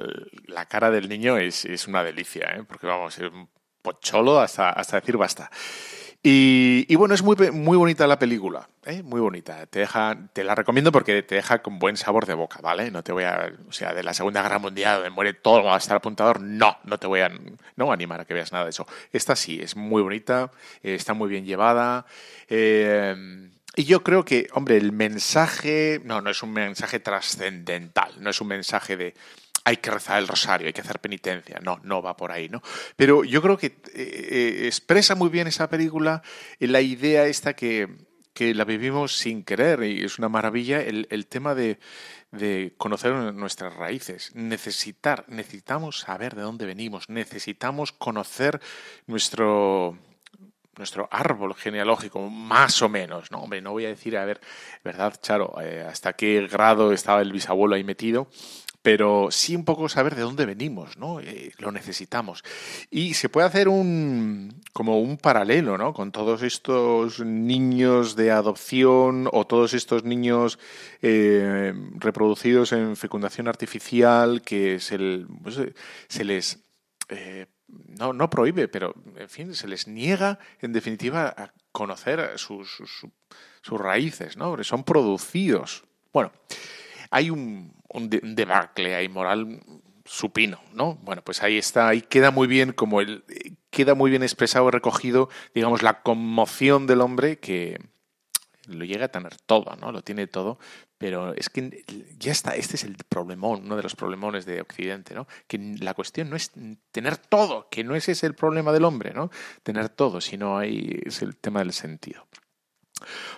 cara 0.67 0.89
del 0.89 1.07
niño 1.07 1.37
es, 1.37 1.87
una 1.87 2.03
delicia, 2.03 2.55
¿eh? 2.55 2.63
porque 2.67 2.87
vamos, 2.87 3.19
es 3.19 3.31
un 3.31 3.49
pocholo 3.83 4.39
hasta 4.39 4.73
decir 4.91 5.17
basta. 5.17 5.51
Y, 6.25 6.95
bueno, 6.95 7.13
es 7.13 7.21
muy, 7.21 7.35
muy 7.51 7.75
bonita 7.75 8.07
la 8.07 8.17
película, 8.17 8.69
¿eh? 8.85 9.03
muy 9.03 9.19
bonita. 9.19 9.65
Te, 9.65 9.79
deja, 9.79 10.17
te 10.31 10.45
la 10.45 10.55
recomiendo 10.55 10.89
porque 10.89 11.21
te 11.21 11.35
deja 11.35 11.61
con 11.61 11.79
buen 11.79 11.97
sabor 11.97 12.25
de 12.25 12.33
boca, 12.33 12.61
¿vale? 12.61 12.91
No 12.91 13.03
te 13.03 13.11
voy 13.11 13.25
a, 13.25 13.51
o 13.67 13.73
sea, 13.73 13.93
de 13.93 14.03
la 14.03 14.13
Segunda 14.13 14.41
Guerra 14.41 14.57
Mundial, 14.57 14.95
donde 14.95 15.09
muere 15.09 15.33
todo 15.33 15.69
hasta 15.73 15.93
el 15.93 15.97
apuntador, 15.97 16.39
no, 16.39 16.77
no 16.85 16.97
te 16.97 17.07
voy 17.07 17.19
a 17.19 17.31
no 17.75 17.91
animar 17.91 18.21
a 18.21 18.25
que 18.25 18.33
veas 18.33 18.53
nada 18.53 18.63
de 18.63 18.69
eso. 18.69 18.87
Esta 19.11 19.35
sí, 19.35 19.59
es 19.61 19.75
muy 19.75 20.01
bonita, 20.01 20.49
eh, 20.81 20.95
está 20.95 21.13
muy 21.13 21.27
bien 21.27 21.43
llevada. 21.43 22.05
Eh, 22.47 23.49
y 23.75 23.83
yo 23.83 24.01
creo 24.01 24.23
que, 24.23 24.47
hombre, 24.53 24.77
el 24.77 24.93
mensaje, 24.93 25.99
no, 26.05 26.21
no 26.21 26.29
es 26.29 26.41
un 26.41 26.53
mensaje 26.53 27.01
trascendental, 27.01 28.13
no 28.19 28.29
es 28.29 28.39
un 28.39 28.47
mensaje 28.47 28.95
de 28.95 29.13
hay 29.63 29.77
que 29.77 29.91
rezar 29.91 30.19
el 30.19 30.27
rosario, 30.27 30.67
hay 30.67 30.73
que 30.73 30.81
hacer 30.81 30.99
penitencia. 30.99 31.59
No, 31.61 31.79
no 31.83 32.01
va 32.01 32.17
por 32.17 32.31
ahí, 32.31 32.49
¿no? 32.49 32.61
Pero 32.95 33.23
yo 33.23 33.41
creo 33.41 33.57
que 33.57 33.67
eh, 33.67 33.77
eh, 33.93 34.61
expresa 34.65 35.15
muy 35.15 35.29
bien 35.29 35.47
esa 35.47 35.69
película 35.69 36.21
la 36.59 36.81
idea 36.81 37.25
esta 37.25 37.53
que, 37.53 37.87
que, 38.33 38.53
la 38.53 38.65
vivimos 38.65 39.15
sin 39.17 39.43
querer 39.43 39.83
y 39.83 40.03
es 40.03 40.17
una 40.17 40.29
maravilla 40.29 40.81
el, 40.81 41.07
el 41.09 41.27
tema 41.27 41.55
de, 41.55 41.79
de 42.31 42.73
conocer 42.77 43.13
nuestras 43.13 43.75
raíces, 43.75 44.31
necesitar, 44.33 45.25
necesitamos 45.27 45.99
saber 45.99 46.35
de 46.35 46.41
dónde 46.41 46.65
venimos, 46.65 47.09
necesitamos 47.09 47.91
conocer 47.91 48.59
nuestro 49.05 49.97
nuestro 50.75 51.07
árbol 51.11 51.53
genealógico, 51.53 52.29
más 52.29 52.81
o 52.81 52.89
menos, 52.89 53.31
¿no? 53.31 53.45
No 53.47 53.71
voy 53.71 53.85
a 53.85 53.89
decir, 53.89 54.17
a 54.17 54.25
ver, 54.25 54.41
¿verdad, 54.83 55.13
Charo? 55.21 55.53
Eh, 55.61 55.85
¿Hasta 55.87 56.13
qué 56.13 56.47
grado 56.47 56.91
estaba 56.93 57.21
el 57.21 57.31
bisabuelo 57.31 57.75
ahí 57.75 57.83
metido? 57.83 58.27
Pero 58.83 59.29
sí 59.31 59.55
un 59.55 59.63
poco 59.63 59.87
saber 59.87 60.13
de 60.13 60.21
dónde 60.21 60.45
venimos, 60.45 60.97
¿no? 60.97 61.21
Eh, 61.21 61.53
lo 61.57 61.71
necesitamos. 61.71 62.43
Y 62.91 63.13
se 63.13 63.29
puede 63.29 63.47
hacer 63.47 63.69
un 63.69 64.61
como 64.73 64.99
un 64.99 65.17
paralelo, 65.17 65.77
¿no? 65.77 65.93
Con 65.93 66.11
todos 66.11 66.43
estos 66.43 67.21
niños 67.21 68.15
de 68.17 68.31
adopción 68.31 69.29
o 69.31 69.47
todos 69.47 69.73
estos 69.73 70.03
niños 70.03 70.59
eh, 71.01 71.73
reproducidos 71.95 72.73
en 72.73 72.97
fecundación 72.97 73.47
artificial 73.47 74.41
que 74.41 74.79
se, 74.81 75.25
pues, 75.41 75.59
se 76.09 76.23
les 76.25 76.59
eh, 77.07 77.47
no, 77.67 78.11
no 78.11 78.29
prohíbe, 78.29 78.67
pero 78.67 78.93
en 79.15 79.29
fin, 79.29 79.55
se 79.55 79.67
les 79.67 79.87
niega 79.87 80.39
en 80.59 80.73
definitiva 80.73 81.33
a 81.35 81.53
conocer 81.71 82.37
sus, 82.37 82.75
sus, 82.75 83.07
sus 83.61 83.79
raíces, 83.79 84.35
¿no? 84.35 84.49
Porque 84.49 84.65
son 84.65 84.83
producidos. 84.83 85.85
Bueno, 86.11 86.31
hay 87.09 87.29
un, 87.29 87.73
un, 87.93 88.09
debacle 88.09 88.95
ahí 88.95 89.09
moral 89.09 89.61
supino, 90.05 90.59
¿no? 90.73 90.95
Bueno, 91.03 91.21
pues 91.23 91.43
ahí 91.43 91.57
está, 91.57 91.87
ahí 91.87 92.01
queda 92.01 92.31
muy 92.31 92.47
bien 92.47 92.73
como 92.73 93.01
el 93.01 93.23
queda 93.69 93.95
muy 93.95 94.09
bien 94.11 94.23
expresado 94.23 94.67
y 94.67 94.71
recogido, 94.71 95.29
digamos, 95.55 95.81
la 95.81 96.03
conmoción 96.03 96.85
del 96.85 97.01
hombre 97.01 97.39
que 97.39 97.79
lo 98.67 98.85
llega 98.85 99.05
a 99.05 99.09
tener 99.09 99.35
todo, 99.37 99.75
¿no? 99.75 99.91
Lo 99.91 100.03
tiene 100.03 100.27
todo, 100.27 100.57
pero 100.97 101.33
es 101.33 101.49
que 101.49 101.83
ya 102.17 102.31
está, 102.31 102.55
este 102.55 102.75
es 102.75 102.83
el 102.83 102.95
problemón, 103.09 103.63
uno 103.65 103.75
de 103.75 103.83
los 103.83 103.95
problemones 103.95 104.45
de 104.45 104.61
Occidente, 104.61 105.13
¿no? 105.15 105.27
Que 105.47 105.57
la 105.79 105.93
cuestión 105.93 106.29
no 106.29 106.35
es 106.35 106.51
tener 106.91 107.17
todo, 107.17 107.67
que 107.69 107.83
no 107.83 107.95
ese 107.95 108.13
es 108.13 108.23
el 108.23 108.35
problema 108.35 108.71
del 108.71 108.85
hombre, 108.85 109.13
¿no? 109.13 109.29
Tener 109.63 109.89
todo, 109.89 110.21
sino 110.21 110.57
ahí 110.57 111.01
es 111.05 111.21
el 111.21 111.35
tema 111.35 111.59
del 111.59 111.73
sentido. 111.73 112.25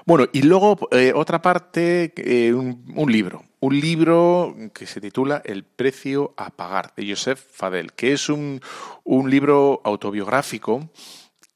Bueno, 0.05 0.27
y 0.33 0.43
luego 0.43 0.77
eh, 0.91 1.13
otra 1.15 1.41
parte, 1.41 2.13
eh, 2.17 2.53
un, 2.53 3.11
libro. 3.11 3.43
Un 3.59 3.79
libro 3.79 4.55
que 4.73 4.85
se 4.85 5.01
titula 5.01 5.41
El 5.45 5.63
precio 5.63 6.33
a 6.37 6.49
pagar, 6.49 6.93
de 6.95 7.09
Joseph 7.09 7.39
Fadel, 7.51 7.93
que 7.93 8.13
es 8.13 8.29
un, 8.29 8.61
un 9.03 9.29
libro 9.29 9.81
autobiográfico 9.83 10.89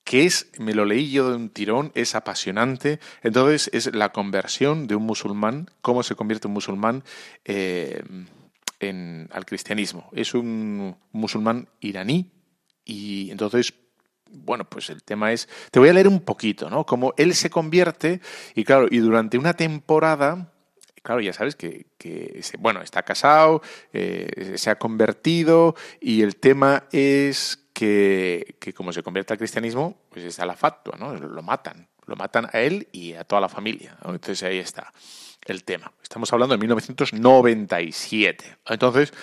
que 0.10 0.26
es, 0.26 0.50
me 0.58 0.74
lo 0.74 0.86
leí 0.86 1.12
yo 1.12 1.30
de 1.30 1.36
un 1.36 1.50
tirón, 1.50 1.92
es 1.94 2.16
apasionante. 2.16 3.00
Entonces 3.22 3.70
es 3.74 3.94
la 3.94 4.12
conversión 4.12 4.88
de 4.88 4.96
un 4.96 5.04
musulmán, 5.04 5.70
cómo 5.84 6.02
se 6.02 6.16
convierte 6.16 6.48
un 6.48 6.56
musulmán 6.56 7.04
eh, 7.46 8.02
en, 8.80 9.30
al 9.32 9.46
cristianismo. 9.46 10.10
Es 10.14 10.34
un 10.34 10.98
musulmán 11.12 11.70
iraní 11.80 12.32
y 12.86 13.30
entonces 13.30 13.76
bueno, 14.32 14.66
pues 14.66 14.90
el 14.90 15.04
tema 15.04 15.32
es, 15.32 15.48
te 15.72 15.80
voy 15.80 15.90
a 15.90 15.94
leer 15.94 16.08
un 16.08 16.22
poquito, 16.22 16.70
¿no? 16.70 16.86
Como 16.86 17.14
él 17.18 17.34
se 17.36 17.50
convierte 17.50 18.22
y 18.56 18.64
claro, 18.64 18.88
y 18.90 18.98
durante 19.00 19.38
una 19.38 19.54
temporada, 19.54 20.52
claro, 21.02 21.22
ya 21.22 21.34
sabes 21.34 21.56
que, 21.56 21.88
que 21.98 22.42
bueno, 22.60 22.82
está 22.82 23.04
casado, 23.04 23.62
eh, 23.94 24.54
se 24.56 24.70
ha 24.70 24.78
convertido 24.78 25.76
y 26.00 26.22
el 26.22 26.36
tema 26.36 26.86
es 26.92 27.68
que, 27.74 28.56
que, 28.60 28.74
como 28.74 28.92
se 28.94 29.04
convierte 29.04 29.34
al 29.34 29.40
cristianismo, 29.40 29.98
pues 30.10 30.26
está 30.26 30.46
la 30.46 30.56
fatua, 30.56 30.98
¿no? 30.98 31.14
Lo 31.16 31.42
matan, 31.42 31.88
lo 32.06 32.16
matan 32.16 32.48
a 32.52 32.60
él 32.60 32.88
y 32.92 33.14
a 33.14 33.24
toda 33.24 33.42
la 33.42 33.50
familia. 33.50 33.98
Entonces 34.04 34.44
ahí 34.44 34.58
está 34.58 34.92
el 35.46 35.64
tema. 35.64 35.92
Estamos 36.02 36.32
hablando 36.34 36.56
de 36.56 36.60
1997. 36.60 38.58
Entonces, 38.68 39.14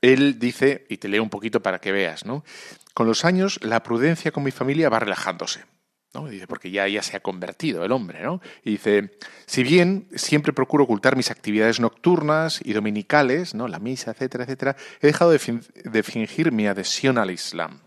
él 0.00 0.38
dice, 0.38 0.86
y 0.88 0.98
te 0.98 1.08
leo 1.08 1.22
un 1.22 1.30
poquito 1.30 1.60
para 1.60 1.80
que 1.80 1.92
veas, 1.92 2.24
¿no? 2.24 2.44
Con 2.94 3.06
los 3.06 3.24
años, 3.24 3.58
la 3.62 3.82
prudencia 3.82 4.32
con 4.32 4.42
mi 4.42 4.50
familia 4.50 4.88
va 4.88 5.00
relajándose. 5.00 5.64
¿no? 6.14 6.26
Dice, 6.26 6.46
porque 6.46 6.70
ya, 6.70 6.88
ya 6.88 7.02
se 7.02 7.16
ha 7.16 7.20
convertido 7.20 7.84
el 7.84 7.92
hombre, 7.92 8.22
¿no? 8.22 8.40
Y 8.64 8.72
dice, 8.72 9.18
si 9.46 9.62
bien 9.62 10.08
siempre 10.14 10.52
procuro 10.52 10.84
ocultar 10.84 11.16
mis 11.16 11.30
actividades 11.30 11.80
nocturnas 11.80 12.60
y 12.64 12.72
dominicales, 12.72 13.54
¿no? 13.54 13.68
La 13.68 13.78
misa, 13.78 14.12
etcétera, 14.12 14.44
etcétera, 14.44 14.76
he 15.00 15.06
dejado 15.06 15.30
de, 15.30 16.02
fingir 16.02 16.50
mi 16.50 16.66
adhesión 16.66 17.18
al 17.18 17.30
Islam. 17.30 17.80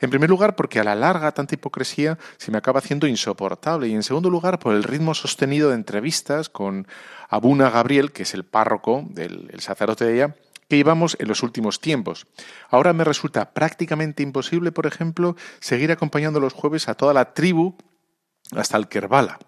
En 0.00 0.10
primer 0.10 0.30
lugar, 0.30 0.54
porque 0.54 0.78
a 0.78 0.84
la 0.84 0.94
larga 0.94 1.32
tanta 1.32 1.54
hipocresía 1.54 2.16
se 2.36 2.52
me 2.52 2.58
acaba 2.58 2.78
haciendo 2.78 3.08
insoportable. 3.08 3.88
Y 3.88 3.94
en 3.94 4.04
segundo 4.04 4.30
lugar, 4.30 4.60
por 4.60 4.74
el 4.74 4.84
ritmo 4.84 5.14
sostenido 5.14 5.70
de 5.70 5.74
entrevistas 5.74 6.48
con 6.48 6.86
Abuna 7.28 7.68
Gabriel, 7.70 8.12
que 8.12 8.22
es 8.22 8.34
el 8.34 8.44
párroco, 8.44 9.04
del, 9.08 9.48
el 9.52 9.60
sacerdote 9.60 10.04
de 10.04 10.14
ella, 10.14 10.36
que 10.72 10.78
llevamos 10.78 11.18
en 11.20 11.28
los 11.28 11.42
últimos 11.42 11.80
tiempos. 11.80 12.26
Ahora 12.70 12.94
me 12.94 13.04
resulta 13.04 13.52
prácticamente 13.52 14.22
imposible, 14.22 14.72
por 14.72 14.86
ejemplo, 14.86 15.36
seguir 15.60 15.92
acompañando 15.92 16.40
los 16.40 16.54
jueves 16.54 16.88
a 16.88 16.94
toda 16.94 17.12
la 17.12 17.34
tribu 17.34 17.76
hasta 18.52 18.78
el 18.78 18.88
Kerbala, 18.88 19.38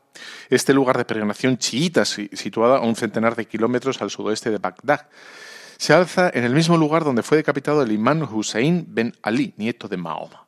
este 0.51 0.75
lugar 0.75 0.99
de 0.99 1.07
peregrinación 1.07 1.57
chiita 1.57 2.05
situado 2.05 2.75
a 2.75 2.81
un 2.81 2.95
centenar 2.95 3.37
de 3.37 3.47
kilómetros 3.47 4.03
al 4.03 4.11
sudoeste 4.11 4.51
de 4.51 4.59
Bagdad. 4.59 5.09
Se 5.79 5.95
alza 5.95 6.31
en 6.35 6.45
el 6.45 6.53
mismo 6.53 6.77
lugar 6.77 7.05
donde 7.05 7.23
fue 7.23 7.39
decapitado 7.39 7.81
el 7.81 7.93
imán 7.93 8.23
Hussein 8.23 8.85
ben 8.87 9.15
Ali, 9.23 9.55
nieto 9.57 9.89
de 9.89 9.97
Mahoma. 9.97 10.44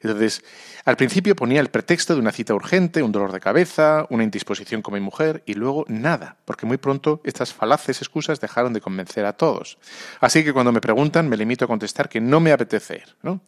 Entonces, 0.00 0.42
al 0.84 0.96
principio 0.96 1.36
ponía 1.36 1.60
el 1.60 1.68
pretexto 1.68 2.14
de 2.14 2.20
una 2.20 2.32
cita 2.32 2.54
urgente, 2.54 3.02
un 3.02 3.12
dolor 3.12 3.32
de 3.32 3.40
cabeza, 3.40 4.06
una 4.08 4.24
indisposición 4.24 4.80
con 4.80 4.94
mi 4.94 5.00
mujer 5.00 5.42
y 5.44 5.54
luego 5.54 5.84
nada, 5.88 6.38
porque 6.44 6.64
muy 6.64 6.78
pronto 6.78 7.20
estas 7.24 7.52
falaces 7.52 8.00
excusas 8.00 8.40
dejaron 8.40 8.72
de 8.72 8.80
convencer 8.80 9.26
a 9.26 9.34
todos. 9.34 9.78
Así 10.20 10.42
que 10.42 10.52
cuando 10.52 10.72
me 10.72 10.80
preguntan 10.80 11.28
me 11.28 11.36
limito 11.36 11.66
a 11.66 11.68
contestar 11.68 12.08
que 12.08 12.20
no 12.20 12.40
me 12.40 12.52
apetece 12.52 12.96
ir. 12.96 13.16
¿no? 13.22 13.42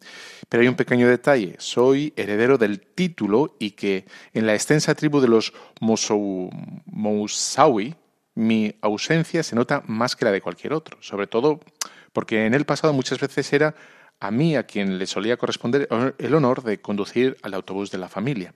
Pero 0.48 0.61
hay 0.62 0.68
un 0.68 0.76
pequeño 0.76 1.09
detalle, 1.09 1.57
soy 1.59 2.12
heredero 2.16 2.59
del 2.59 2.80
título 2.80 3.57
y 3.59 3.70
que 3.72 4.05
en 4.34 4.46
la 4.46 4.55
extensa 4.55 4.94
tribu 4.94 5.20
de 5.20 5.28
los 5.28 5.52
Mousawi 6.86 7.94
mi 8.34 8.74
ausencia 8.82 9.42
se 9.42 9.57
nota 9.57 9.82
más 9.86 10.16
que 10.16 10.24
la 10.24 10.32
de 10.32 10.40
cualquier 10.40 10.72
otro, 10.72 10.98
sobre 11.00 11.26
todo 11.26 11.61
porque 12.12 12.46
en 12.46 12.55
el 12.55 12.64
pasado 12.64 12.92
muchas 12.92 13.18
veces 13.18 13.52
era 13.52 13.74
a 14.20 14.30
mí 14.30 14.56
a 14.56 14.64
quien 14.64 14.98
le 14.98 15.06
solía 15.06 15.36
corresponder 15.36 15.88
el 16.18 16.34
honor 16.34 16.62
de 16.62 16.80
conducir 16.80 17.36
al 17.42 17.54
autobús 17.54 17.90
de 17.90 17.98
la 17.98 18.08
familia. 18.08 18.54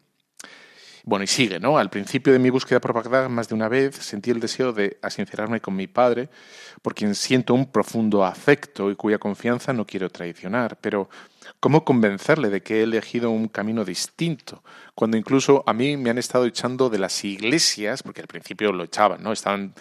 Bueno, 1.09 1.24
y 1.24 1.26
sigue, 1.26 1.59
¿no? 1.59 1.78
Al 1.78 1.88
principio 1.88 2.34
de 2.34 2.38
mi 2.38 2.50
búsqueda 2.50 2.80
por 2.80 2.92
Bagdad, 2.92 3.30
más 3.30 3.48
de 3.48 3.54
una 3.54 3.70
vez 3.70 3.94
sentí 3.96 4.30
el 4.30 4.40
deseo 4.40 4.74
de 4.74 4.98
asincerarme 5.00 5.59
con 5.59 5.74
mi 5.74 5.86
padre, 5.86 6.28
por 6.82 6.94
quien 6.94 7.14
siento 7.14 7.54
un 7.54 7.72
profundo 7.72 8.26
afecto 8.26 8.90
y 8.90 8.94
cuya 8.94 9.16
confianza 9.16 9.72
no 9.72 9.86
quiero 9.86 10.11
traicionar. 10.11 10.76
Pero, 10.82 11.09
¿cómo 11.61 11.82
convencerle 11.82 12.50
de 12.50 12.62
que 12.62 12.80
he 12.80 12.82
elegido 12.82 13.30
un 13.30 13.48
camino 13.48 13.86
distinto? 13.86 14.62
Cuando 14.94 15.16
incluso 15.16 15.64
a 15.66 15.72
mí 15.72 15.96
me 15.96 16.11
han 16.11 16.18
estado 16.18 16.44
echando 16.44 16.90
de 16.90 16.98
las 16.98 17.24
iglesias, 17.24 18.02
porque 18.02 18.20
al 18.20 18.26
principio 18.26 18.70
lo 18.72 18.84
echaban, 18.84 19.22
¿no? 19.22 19.32
Estaban 19.32 19.72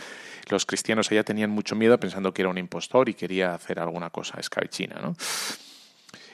los 0.48 0.66
cristianos 0.66 1.12
allá 1.12 1.26
tenían 1.26 1.50
mucho 1.50 1.76
miedo 1.76 2.00
pensando 2.00 2.34
que 2.34 2.42
era 2.42 2.50
un 2.50 2.58
impostor 2.58 3.10
y 3.10 3.14
quería 3.14 3.54
hacer 3.54 3.80
alguna 3.80 4.12
cosa 4.12 4.40
escabechina, 4.40 5.02
¿no? 5.02 5.14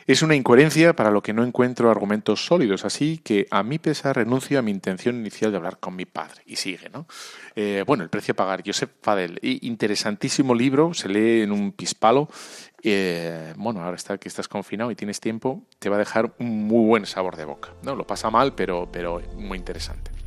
Es 0.05 0.21
una 0.21 0.35
incoherencia 0.35 0.95
para 0.95 1.11
lo 1.11 1.23
que 1.23 1.33
no 1.33 1.43
encuentro 1.43 1.89
argumentos 1.89 2.45
sólidos, 2.45 2.85
así 2.85 3.19
que 3.19 3.47
a 3.51 3.63
mi 3.63 3.79
pesar 3.79 4.17
renuncio 4.17 4.59
a 4.59 4.61
mi 4.61 4.71
intención 4.71 5.15
inicial 5.15 5.51
de 5.51 5.57
hablar 5.57 5.79
con 5.79 5.95
mi 5.95 6.05
padre. 6.05 6.41
Y 6.45 6.57
sigue, 6.57 6.89
¿no? 6.89 7.07
Eh, 7.55 7.83
bueno, 7.87 8.03
el 8.03 8.09
precio 8.09 8.33
a 8.33 8.35
pagar. 8.35 8.63
Joseph 8.65 8.91
Fadel, 9.01 9.39
interesantísimo 9.41 10.55
libro, 10.55 10.93
se 10.93 11.09
lee 11.09 11.41
en 11.41 11.51
un 11.51 11.71
pispalo. 11.71 12.29
Eh, 12.81 13.53
bueno, 13.55 13.81
ahora 13.81 13.95
está 13.95 14.17
que 14.17 14.27
estás 14.27 14.47
confinado 14.47 14.91
y 14.91 14.95
tienes 14.95 15.19
tiempo, 15.19 15.63
te 15.79 15.89
va 15.89 15.95
a 15.95 15.99
dejar 15.99 16.33
un 16.39 16.67
muy 16.67 16.85
buen 16.85 17.05
sabor 17.05 17.37
de 17.37 17.45
boca. 17.45 17.69
¿no? 17.81 17.95
Lo 17.95 18.05
pasa 18.05 18.29
mal, 18.29 18.55
pero, 18.55 18.89
pero 18.91 19.21
muy 19.37 19.57
interesante. 19.57 20.22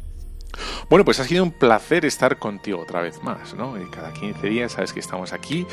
Bueno, 0.88 1.04
pues 1.04 1.20
ha 1.20 1.24
sido 1.24 1.42
un 1.42 1.52
placer 1.52 2.04
estar 2.04 2.38
contigo 2.38 2.80
otra 2.80 3.00
vez 3.00 3.22
más, 3.22 3.54
¿no? 3.54 3.74
Cada 3.90 4.12
15 4.12 4.46
días 4.48 4.72
sabes 4.72 4.92
que 4.92 5.00
estamos 5.00 5.32
aquí 5.32 5.66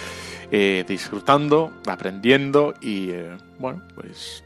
eh, 0.52 0.84
disfrutando, 0.88 1.72
aprendiendo 1.88 2.74
y, 2.82 3.12
eh, 3.12 3.38
bueno, 3.60 3.84
pues 3.96 4.44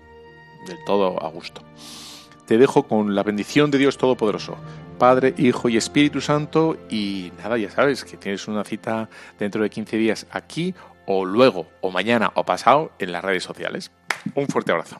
del 0.67 0.77
todo 0.85 1.23
a 1.23 1.29
gusto. 1.29 1.61
Te 2.45 2.57
dejo 2.57 2.83
con 2.83 3.15
la 3.15 3.23
bendición 3.23 3.71
de 3.71 3.77
Dios 3.77 3.97
Todopoderoso, 3.97 4.57
Padre, 4.97 5.33
Hijo 5.37 5.69
y 5.69 5.77
Espíritu 5.77 6.21
Santo 6.21 6.77
y 6.89 7.31
nada, 7.37 7.57
ya 7.57 7.69
sabes 7.69 8.03
que 8.03 8.17
tienes 8.17 8.47
una 8.47 8.63
cita 8.63 9.09
dentro 9.37 9.61
de 9.61 9.69
15 9.69 9.97
días 9.97 10.27
aquí 10.31 10.73
o 11.05 11.25
luego 11.25 11.67
o 11.81 11.91
mañana 11.91 12.31
o 12.35 12.43
pasado 12.43 12.91
en 12.99 13.11
las 13.11 13.23
redes 13.23 13.43
sociales. 13.43 13.91
Un 14.35 14.47
fuerte 14.47 14.71
abrazo. 14.71 14.99